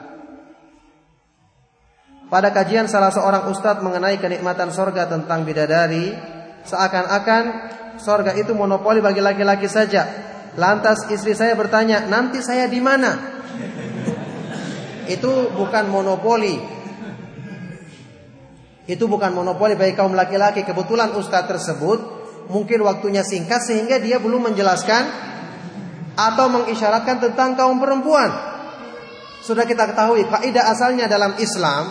Pada 2.29 2.53
kajian 2.55 2.87
salah 2.87 3.11
seorang 3.11 3.49
ustadz 3.51 3.83
mengenai 3.83 4.21
kenikmatan 4.21 4.71
sorga 4.71 5.09
tentang 5.09 5.43
bidadari, 5.43 6.15
seakan-akan 6.63 7.43
sorga 7.99 8.37
itu 8.39 8.55
monopoli 8.55 9.03
bagi 9.03 9.19
laki-laki 9.19 9.67
saja. 9.67 10.07
Lantas 10.55 11.09
istri 11.11 11.35
saya 11.35 11.59
bertanya, 11.59 12.07
nanti 12.07 12.39
saya 12.39 12.71
di 12.71 12.79
mana? 12.79 13.41
itu 15.11 15.33
bukan 15.59 15.91
monopoli. 15.91 16.55
Itu 18.87 19.11
bukan 19.11 19.35
monopoli 19.35 19.75
bagi 19.75 19.99
kaum 19.99 20.15
laki-laki. 20.15 20.63
Kebetulan 20.63 21.15
ustadz 21.19 21.51
tersebut 21.51 21.99
mungkin 22.51 22.83
waktunya 22.83 23.23
singkat 23.23 23.63
sehingga 23.63 24.03
dia 24.03 24.19
belum 24.19 24.51
menjelaskan 24.51 25.31
atau 26.19 26.47
mengisyaratkan 26.51 27.23
tentang 27.23 27.55
kaum 27.55 27.79
perempuan. 27.79 28.29
Sudah 29.41 29.65
kita 29.65 29.89
ketahui 29.89 30.29
kaidah 30.29 30.69
asalnya 30.69 31.09
dalam 31.09 31.39
Islam 31.41 31.89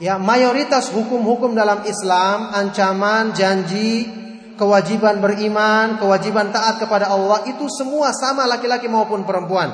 ya 0.00 0.16
mayoritas 0.16 0.88
hukum-hukum 0.94 1.52
dalam 1.52 1.84
Islam 1.84 2.54
ancaman, 2.54 3.36
janji, 3.36 4.08
kewajiban 4.56 5.20
beriman, 5.20 6.00
kewajiban 6.00 6.50
taat 6.50 6.80
kepada 6.80 7.12
Allah 7.12 7.44
itu 7.46 7.68
semua 7.68 8.10
sama 8.16 8.48
laki-laki 8.48 8.88
maupun 8.88 9.28
perempuan. 9.28 9.70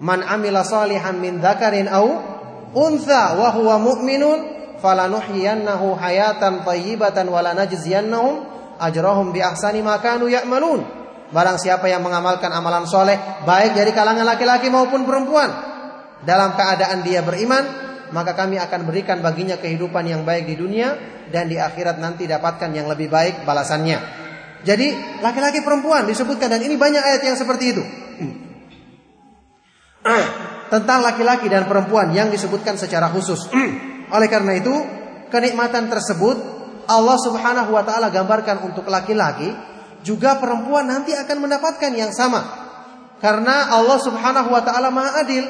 Man 0.00 0.24
amila 0.24 0.64
salihan 0.64 1.18
min 1.18 1.42
dzakarin 1.44 1.90
au 1.90 2.08
untha 2.72 3.36
wa 3.36 3.52
huwa 3.52 3.76
mu'minun 3.82 4.38
falanuhyiyannahu 4.80 5.92
hayatan 5.98 6.64
thayyibatan 6.64 7.28
wa 7.28 7.44
lanajziyannahum 7.44 8.59
ajrahum 8.80 9.30
bi 9.30 9.44
ahsani 9.44 9.84
ma 9.84 10.00
kanu 10.00 10.26
ya'malun. 10.26 10.98
Barang 11.30 11.62
siapa 11.62 11.86
yang 11.86 12.02
mengamalkan 12.02 12.50
amalan 12.50 12.90
soleh 12.90 13.14
baik 13.46 13.78
dari 13.78 13.94
kalangan 13.94 14.26
laki-laki 14.26 14.66
maupun 14.66 15.06
perempuan 15.06 15.46
dalam 16.26 16.58
keadaan 16.58 17.06
dia 17.06 17.22
beriman, 17.22 17.62
maka 18.10 18.34
kami 18.34 18.58
akan 18.58 18.88
berikan 18.88 19.22
baginya 19.22 19.54
kehidupan 19.60 20.10
yang 20.10 20.26
baik 20.26 20.50
di 20.50 20.58
dunia 20.58 20.98
dan 21.30 21.46
di 21.46 21.54
akhirat 21.54 22.02
nanti 22.02 22.26
dapatkan 22.26 22.74
yang 22.74 22.90
lebih 22.90 23.06
baik 23.06 23.46
balasannya. 23.46 24.18
Jadi 24.66 25.20
laki-laki 25.22 25.62
perempuan 25.62 26.04
disebutkan 26.10 26.50
dan 26.50 26.60
ini 26.60 26.74
banyak 26.74 27.00
ayat 27.00 27.22
yang 27.22 27.38
seperti 27.38 27.64
itu. 27.78 27.84
tentang 30.70 31.02
laki-laki 31.02 31.50
dan 31.50 31.66
perempuan 31.66 32.14
yang 32.14 32.30
disebutkan 32.30 32.78
secara 32.78 33.10
khusus. 33.10 33.50
Oleh 34.16 34.28
karena 34.30 34.56
itu, 34.56 34.72
kenikmatan 35.28 35.90
tersebut 35.90 36.59
Allah 36.90 37.16
Subhanahu 37.22 37.70
wa 37.70 37.86
taala 37.86 38.10
gambarkan 38.10 38.66
untuk 38.66 38.90
laki-laki, 38.90 39.54
juga 40.02 40.42
perempuan 40.42 40.90
nanti 40.90 41.14
akan 41.14 41.46
mendapatkan 41.46 41.92
yang 41.94 42.10
sama. 42.10 42.42
Karena 43.22 43.70
Allah 43.70 43.98
Subhanahu 44.02 44.48
wa 44.50 44.62
taala 44.64 44.90
Maha 44.90 45.22
adil 45.22 45.44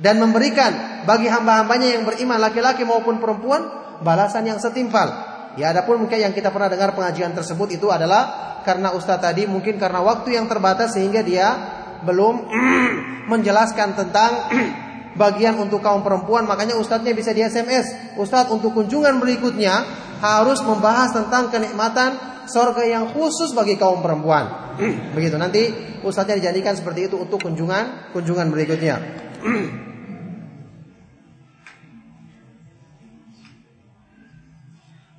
dan 0.00 0.18
memberikan 0.18 1.04
bagi 1.06 1.30
hamba-hambanya 1.30 1.94
yang 1.94 2.02
beriman 2.02 2.40
laki-laki 2.42 2.82
maupun 2.82 3.22
perempuan 3.22 3.62
balasan 4.02 4.50
yang 4.50 4.58
setimpal. 4.58 5.06
Ya 5.54 5.70
adapun 5.70 6.02
mungkin 6.02 6.18
yang 6.18 6.34
kita 6.34 6.50
pernah 6.50 6.66
dengar 6.66 6.98
pengajian 6.98 7.30
tersebut 7.30 7.78
itu 7.78 7.86
adalah 7.94 8.58
karena 8.66 8.90
ustaz 8.90 9.22
tadi 9.22 9.46
mungkin 9.46 9.78
karena 9.78 10.02
waktu 10.02 10.34
yang 10.34 10.50
terbatas 10.50 10.98
sehingga 10.98 11.22
dia 11.22 11.54
belum 12.02 12.34
menjelaskan 13.32 13.94
tentang 13.94 14.50
bagian 15.22 15.54
untuk 15.62 15.78
kaum 15.78 16.02
perempuan, 16.02 16.42
makanya 16.42 16.74
ustadznya 16.74 17.14
bisa 17.14 17.30
di 17.30 17.46
SMS. 17.46 18.18
Ustadz 18.18 18.50
untuk 18.50 18.74
kunjungan 18.74 19.22
berikutnya 19.22 20.03
harus 20.24 20.64
membahas 20.64 21.12
tentang 21.12 21.52
kenikmatan 21.52 22.16
sorga 22.48 22.80
yang 22.88 23.12
khusus 23.12 23.52
bagi 23.52 23.76
kaum 23.76 24.00
perempuan. 24.00 24.72
Begitu 25.16 25.36
nanti 25.36 25.68
ustadznya 26.00 26.40
dijadikan 26.40 26.72
seperti 26.72 27.12
itu 27.12 27.20
untuk 27.20 27.44
kunjungan 27.44 28.16
kunjungan 28.16 28.48
berikutnya. 28.48 28.96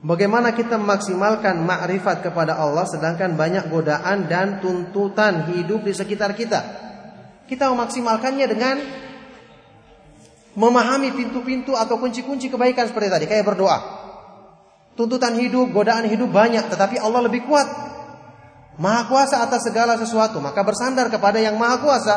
Bagaimana 0.05 0.53
kita 0.53 0.77
memaksimalkan 0.77 1.65
makrifat 1.65 2.21
kepada 2.21 2.61
Allah 2.61 2.85
sedangkan 2.85 3.33
banyak 3.33 3.73
godaan 3.73 4.29
dan 4.29 4.61
tuntutan 4.61 5.49
hidup 5.49 5.81
di 5.81 5.97
sekitar 5.97 6.37
kita? 6.37 6.61
Kita 7.49 7.73
memaksimalkannya 7.73 8.45
dengan 8.45 8.77
memahami 10.53 11.09
pintu-pintu 11.09 11.73
atau 11.73 11.97
kunci-kunci 11.97 12.53
kebaikan 12.53 12.85
seperti 12.85 13.09
tadi, 13.09 13.25
kayak 13.25 13.49
berdoa. 13.49 13.94
Tuntutan 14.95 15.35
hidup, 15.35 15.75
godaan 15.75 16.07
hidup 16.07 16.31
banyak, 16.31 16.71
tetapi 16.71 16.95
Allah 17.03 17.27
lebih 17.27 17.43
kuat. 17.43 17.67
Maha 18.79 19.07
kuasa 19.11 19.43
atas 19.43 19.67
segala 19.67 19.99
sesuatu, 19.99 20.39
maka 20.39 20.63
bersandar 20.63 21.11
kepada 21.11 21.39
yang 21.39 21.59
maha 21.59 21.83
kuasa. 21.83 22.15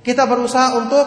Kita 0.00 0.24
berusaha 0.24 0.76
untuk 0.80 1.06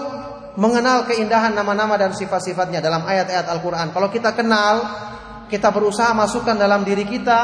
mengenal 0.61 1.09
keindahan 1.09 1.51
nama-nama 1.53 1.97
dan 1.97 2.13
sifat-sifatnya 2.13 2.79
dalam 2.79 3.03
ayat-ayat 3.05 3.45
Al-Quran. 3.49 3.89
Kalau 3.89 4.09
kita 4.13 4.37
kenal, 4.37 4.85
kita 5.49 5.73
berusaha 5.73 6.13
masukkan 6.13 6.53
dalam 6.53 6.85
diri 6.85 7.09
kita, 7.09 7.39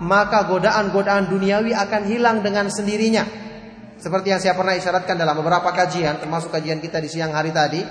maka 0.00 0.48
godaan-godaan 0.48 1.28
duniawi 1.28 1.76
akan 1.76 2.02
hilang 2.08 2.40
dengan 2.40 2.72
sendirinya. 2.72 3.24
Seperti 4.00 4.32
yang 4.32 4.40
saya 4.40 4.56
pernah 4.56 4.72
isyaratkan 4.72 5.20
dalam 5.20 5.36
beberapa 5.36 5.68
kajian, 5.68 6.16
termasuk 6.22 6.48
kajian 6.48 6.80
kita 6.80 6.96
di 6.96 7.12
siang 7.12 7.36
hari 7.36 7.52
tadi. 7.52 7.82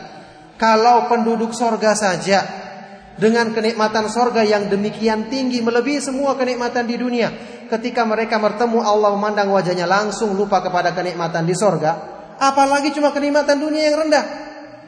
Kalau 0.57 1.05
penduduk 1.05 1.53
sorga 1.53 1.93
saja 1.93 2.66
dengan 3.17 3.49
kenikmatan 3.51 4.07
sorga 4.13 4.45
yang 4.45 4.69
demikian 4.69 5.27
tinggi 5.27 5.59
melebihi 5.65 5.99
semua 5.99 6.37
kenikmatan 6.37 6.85
di 6.85 6.95
dunia. 6.95 7.29
Ketika 7.67 8.07
mereka 8.07 8.39
bertemu 8.39 8.79
Allah 8.79 9.11
memandang 9.11 9.51
wajahnya 9.51 9.89
langsung 9.89 10.37
lupa 10.37 10.63
kepada 10.63 10.95
kenikmatan 10.95 11.43
di 11.43 11.57
sorga. 11.57 12.15
Apalagi 12.37 12.93
cuma 12.93 13.11
kenikmatan 13.11 13.57
dunia 13.59 13.91
yang 13.91 14.07
rendah. 14.07 14.25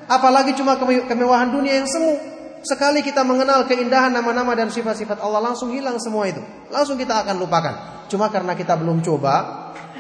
Apalagi 0.08 0.56
cuma 0.56 0.78
kemewahan 0.80 1.50
dunia 1.50 1.82
yang 1.82 1.90
semu. 1.90 2.16
Sekali 2.62 3.04
kita 3.04 3.26
mengenal 3.26 3.66
keindahan 3.66 4.14
nama-nama 4.14 4.54
dan 4.56 4.70
sifat-sifat 4.70 5.20
Allah 5.20 5.52
langsung 5.52 5.74
hilang 5.74 5.98
semua 6.00 6.30
itu. 6.30 6.40
Langsung 6.70 6.96
kita 6.96 7.26
akan 7.26 7.36
lupakan. 7.42 7.76
Cuma 8.08 8.30
karena 8.32 8.54
kita 8.56 8.78
belum 8.78 9.02
coba, 9.04 9.36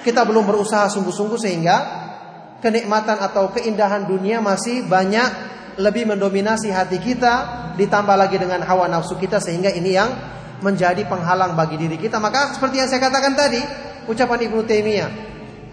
kita 0.06 0.23
belum 0.23 0.45
berusaha 0.47 0.88
sungguh-sungguh 0.91 1.39
sehingga 1.39 1.77
kenikmatan 2.60 3.19
atau 3.19 3.51
keindahan 3.51 4.07
dunia 4.07 4.43
masih 4.43 4.88
banyak 4.88 5.59
lebih 5.80 6.03
mendominasi 6.11 6.69
hati 6.69 6.99
kita 6.99 7.34
ditambah 7.80 8.15
lagi 8.19 8.35
dengan 8.35 8.60
hawa 8.68 8.91
nafsu 8.91 9.15
kita 9.15 9.39
sehingga 9.39 9.72
ini 9.72 9.95
yang 9.95 10.11
menjadi 10.60 11.07
penghalang 11.07 11.56
bagi 11.56 11.80
diri 11.80 11.95
kita 11.95 12.19
maka 12.19 12.51
seperti 12.51 12.84
yang 12.84 12.89
saya 12.91 12.99
katakan 12.99 13.34
tadi 13.34 13.64
ucapan 14.11 14.51
Ibnu 14.51 14.61
Taimiyah 14.68 15.10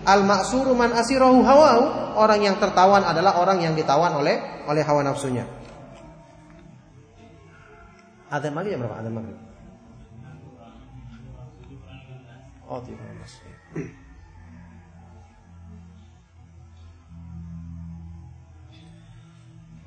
al 0.06 0.22
maksuru 0.22 0.78
man 0.78 0.94
asirahu 0.94 1.42
hawau 1.42 1.80
orang 2.14 2.46
yang 2.46 2.56
tertawan 2.62 3.02
adalah 3.02 3.42
orang 3.42 3.58
yang 3.58 3.74
ditawan 3.74 4.14
oleh 4.14 4.38
oleh 4.70 4.82
hawa 4.86 5.02
nafsunya 5.02 5.42
Adzan 8.26 8.58
maghrib 8.58 8.74
ya 8.74 8.78
berapa? 8.82 8.98
Adzan 8.98 9.14
maghrib. 9.14 9.38
Oh, 12.66 12.82
17. 12.82 14.05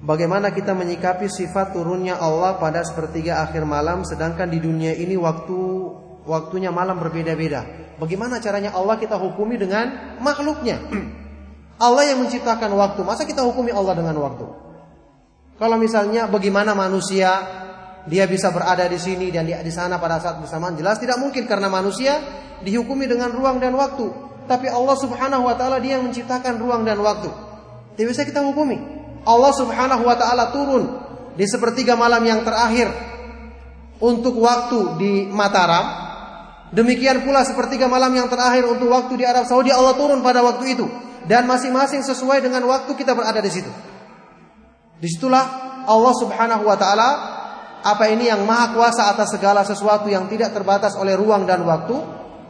Bagaimana 0.10 0.50
kita 0.50 0.74
menyikapi 0.74 1.30
sifat 1.30 1.78
turunnya 1.78 2.18
Allah 2.18 2.58
pada 2.58 2.82
sepertiga 2.82 3.46
akhir 3.46 3.62
malam 3.62 4.02
sedangkan 4.02 4.50
di 4.50 4.58
dunia 4.58 4.98
ini 4.98 5.14
waktu 5.14 5.54
waktunya 6.26 6.74
malam 6.74 6.98
berbeda-beda. 6.98 7.94
Bagaimana 8.02 8.42
caranya 8.42 8.74
Allah 8.74 8.98
kita 8.98 9.22
hukumi 9.22 9.62
dengan 9.62 10.18
makhluknya? 10.18 10.82
Allah 11.86 12.10
yang 12.10 12.26
menciptakan 12.26 12.74
waktu, 12.74 13.06
masa 13.06 13.22
kita 13.22 13.46
hukumi 13.46 13.70
Allah 13.70 13.94
dengan 13.94 14.18
waktu? 14.18 14.50
Kalau 15.62 15.78
misalnya 15.78 16.26
bagaimana 16.26 16.74
manusia 16.74 17.30
dia 18.10 18.26
bisa 18.26 18.50
berada 18.50 18.90
di 18.90 18.98
sini 18.98 19.30
dan 19.30 19.46
di, 19.46 19.54
di 19.54 19.70
sana 19.70 20.02
pada 20.02 20.18
saat 20.18 20.42
bersamaan 20.42 20.74
jelas 20.74 20.98
tidak 20.98 21.22
mungkin 21.22 21.46
karena 21.46 21.70
manusia 21.70 22.18
dihukumi 22.66 23.06
dengan 23.06 23.30
ruang 23.30 23.62
dan 23.62 23.78
waktu. 23.78 24.10
Tapi 24.50 24.74
Allah 24.74 24.98
Subhanahu 24.98 25.46
wa 25.46 25.54
taala 25.54 25.78
dia 25.78 26.02
yang 26.02 26.10
menciptakan 26.10 26.58
ruang 26.58 26.82
dan 26.82 26.98
waktu. 26.98 27.30
Tidak 27.94 28.10
bisa 28.10 28.26
kita 28.26 28.42
hukumi. 28.42 28.99
Allah 29.26 29.52
Subhanahu 29.56 30.04
wa 30.04 30.16
taala 30.16 30.52
turun 30.52 30.84
di 31.36 31.46
sepertiga 31.48 31.96
malam 31.96 32.20
yang 32.24 32.44
terakhir 32.44 32.92
untuk 34.00 34.40
waktu 34.40 34.80
di 35.00 35.14
Mataram. 35.28 36.08
Demikian 36.70 37.26
pula 37.26 37.42
sepertiga 37.42 37.90
malam 37.90 38.14
yang 38.14 38.30
terakhir 38.30 38.62
untuk 38.70 38.94
waktu 38.94 39.18
di 39.18 39.26
Arab 39.26 39.50
Saudi 39.50 39.74
Allah 39.74 39.98
turun 39.98 40.22
pada 40.22 40.46
waktu 40.46 40.78
itu 40.78 40.86
dan 41.26 41.50
masing-masing 41.50 42.06
sesuai 42.06 42.46
dengan 42.46 42.62
waktu 42.70 42.94
kita 42.94 43.18
berada 43.18 43.42
di 43.42 43.50
situ. 43.50 43.72
Di 45.00 45.08
situlah 45.10 45.46
Allah 45.90 46.14
Subhanahu 46.14 46.64
wa 46.70 46.78
taala 46.78 47.10
apa 47.80 48.12
ini 48.12 48.28
yang 48.28 48.44
maha 48.44 48.76
kuasa 48.76 49.08
atas 49.08 49.32
segala 49.32 49.64
sesuatu 49.64 50.12
yang 50.12 50.28
tidak 50.28 50.52
terbatas 50.52 51.00
oleh 51.00 51.16
ruang 51.16 51.48
dan 51.48 51.64
waktu, 51.64 51.96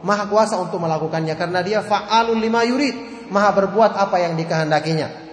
maha 0.02 0.26
kuasa 0.26 0.58
untuk 0.58 0.82
melakukannya 0.82 1.38
karena 1.38 1.62
dia 1.62 1.80
fa'alul 1.86 2.36
lima 2.36 2.66
yurid, 2.66 3.30
maha 3.30 3.54
berbuat 3.54 3.94
apa 3.94 4.16
yang 4.18 4.34
dikehendakinya. 4.34 5.29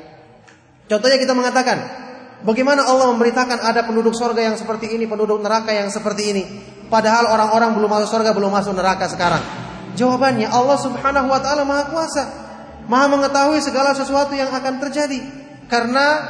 Contohnya 0.88 1.19
kita 1.19 1.35
mengatakan, 1.35 1.77
bagaimana 2.47 2.88
Allah 2.88 3.11
memberitakan 3.11 3.59
ada 3.59 3.84
penduduk 3.84 4.15
sorga 4.15 4.39
yang 4.39 4.55
seperti 4.55 4.95
ini, 4.95 5.03
penduduk 5.03 5.43
neraka 5.43 5.76
yang 5.76 5.91
seperti 5.91 6.23
ini. 6.31 6.43
Padahal 6.88 7.27
orang-orang 7.35 7.76
belum 7.76 7.91
masuk 7.91 8.09
sorga, 8.15 8.31
belum 8.31 8.47
masuk 8.47 8.72
neraka 8.72 9.11
sekarang. 9.11 9.43
Jawabannya 9.99 10.47
Allah 10.47 10.77
subhanahu 10.80 11.27
wa 11.27 11.39
ta'ala 11.43 11.68
maha 11.68 11.91
kuasa. 11.91 12.23
Maha 12.88 13.11
mengetahui 13.11 13.59
segala 13.59 13.91
sesuatu 13.91 14.31
yang 14.31 14.47
akan 14.47 14.80
terjadi. 14.88 15.19
Karena 15.68 16.23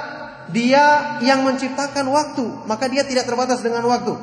dia 0.49 1.19
yang 1.21 1.45
menciptakan 1.45 2.09
waktu. 2.09 2.65
Maka 2.65 2.89
dia 2.89 3.05
tidak 3.05 3.29
terbatas 3.29 3.61
dengan 3.61 3.85
waktu. 3.85 4.17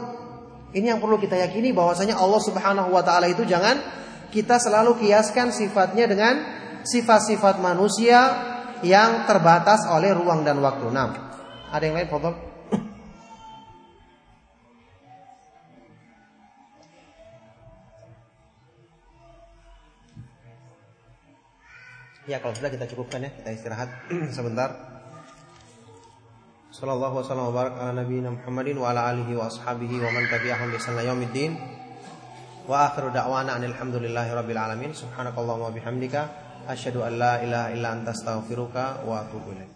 Ini 0.75 0.91
yang 0.91 0.99
perlu 0.99 1.23
kita 1.23 1.39
yakini 1.39 1.71
bahwasanya 1.71 2.19
Allah 2.19 2.43
subhanahu 2.43 2.91
wa 2.91 3.07
ta'ala 3.07 3.31
itu 3.31 3.47
jangan 3.47 3.79
kita 4.35 4.59
selalu 4.59 4.99
kiaskan 4.99 5.55
sifatnya 5.55 6.11
dengan 6.11 6.35
sifat-sifat 6.83 7.63
manusia 7.63 8.19
yang 8.85 9.25
terbatas 9.25 9.89
oleh 9.89 10.13
ruang 10.13 10.45
dan 10.45 10.61
waktu. 10.61 10.93
Nah, 10.93 11.09
ada 11.73 11.83
yang 11.83 11.97
lain 11.97 12.09
foto? 12.13 12.31
Ya 22.25 22.41
kalau 22.41 22.57
sudah 22.57 22.73
kita 22.73 22.89
cukupkan 22.89 23.21
ya, 23.21 23.31
kita 23.37 23.53
istirahat 23.53 23.89
sebentar. 24.37 24.73
Sallallahu 26.73 27.21
wasallam 27.21 27.53
wa 27.53 27.55
barak 27.55 27.77
ala 27.79 27.93
nabiyina 28.01 28.33
Muhammadin 28.33 28.81
wa 28.81 28.91
ala 28.91 29.13
alihi 29.13 29.37
wa 29.37 29.47
ashabihi 29.47 30.01
wa 30.01 30.09
man 30.11 30.25
tabi'ahum 30.27 30.73
bi 30.73 30.77
ihsan 30.81 30.97
yaumiddin. 31.05 31.53
Wa 32.65 32.89
akhiru 32.89 33.13
da'wana 33.13 33.61
alhamdulillahi 33.61 34.31
rabbil 34.33 34.57
alamin. 34.57 34.91
Subhanakallahumma 34.97 35.69
wa 35.69 35.75
bihamdika 35.77 36.44
Asyhadu 36.65 37.05
an 37.05 37.19
la 37.19 37.45
ilaha 37.45 37.69
illa 37.77 37.89
anta 37.93 38.11
astaghfiruka 38.17 39.05
wa 39.05 39.21
atubu 39.21 39.53
ilaik. 39.53 39.74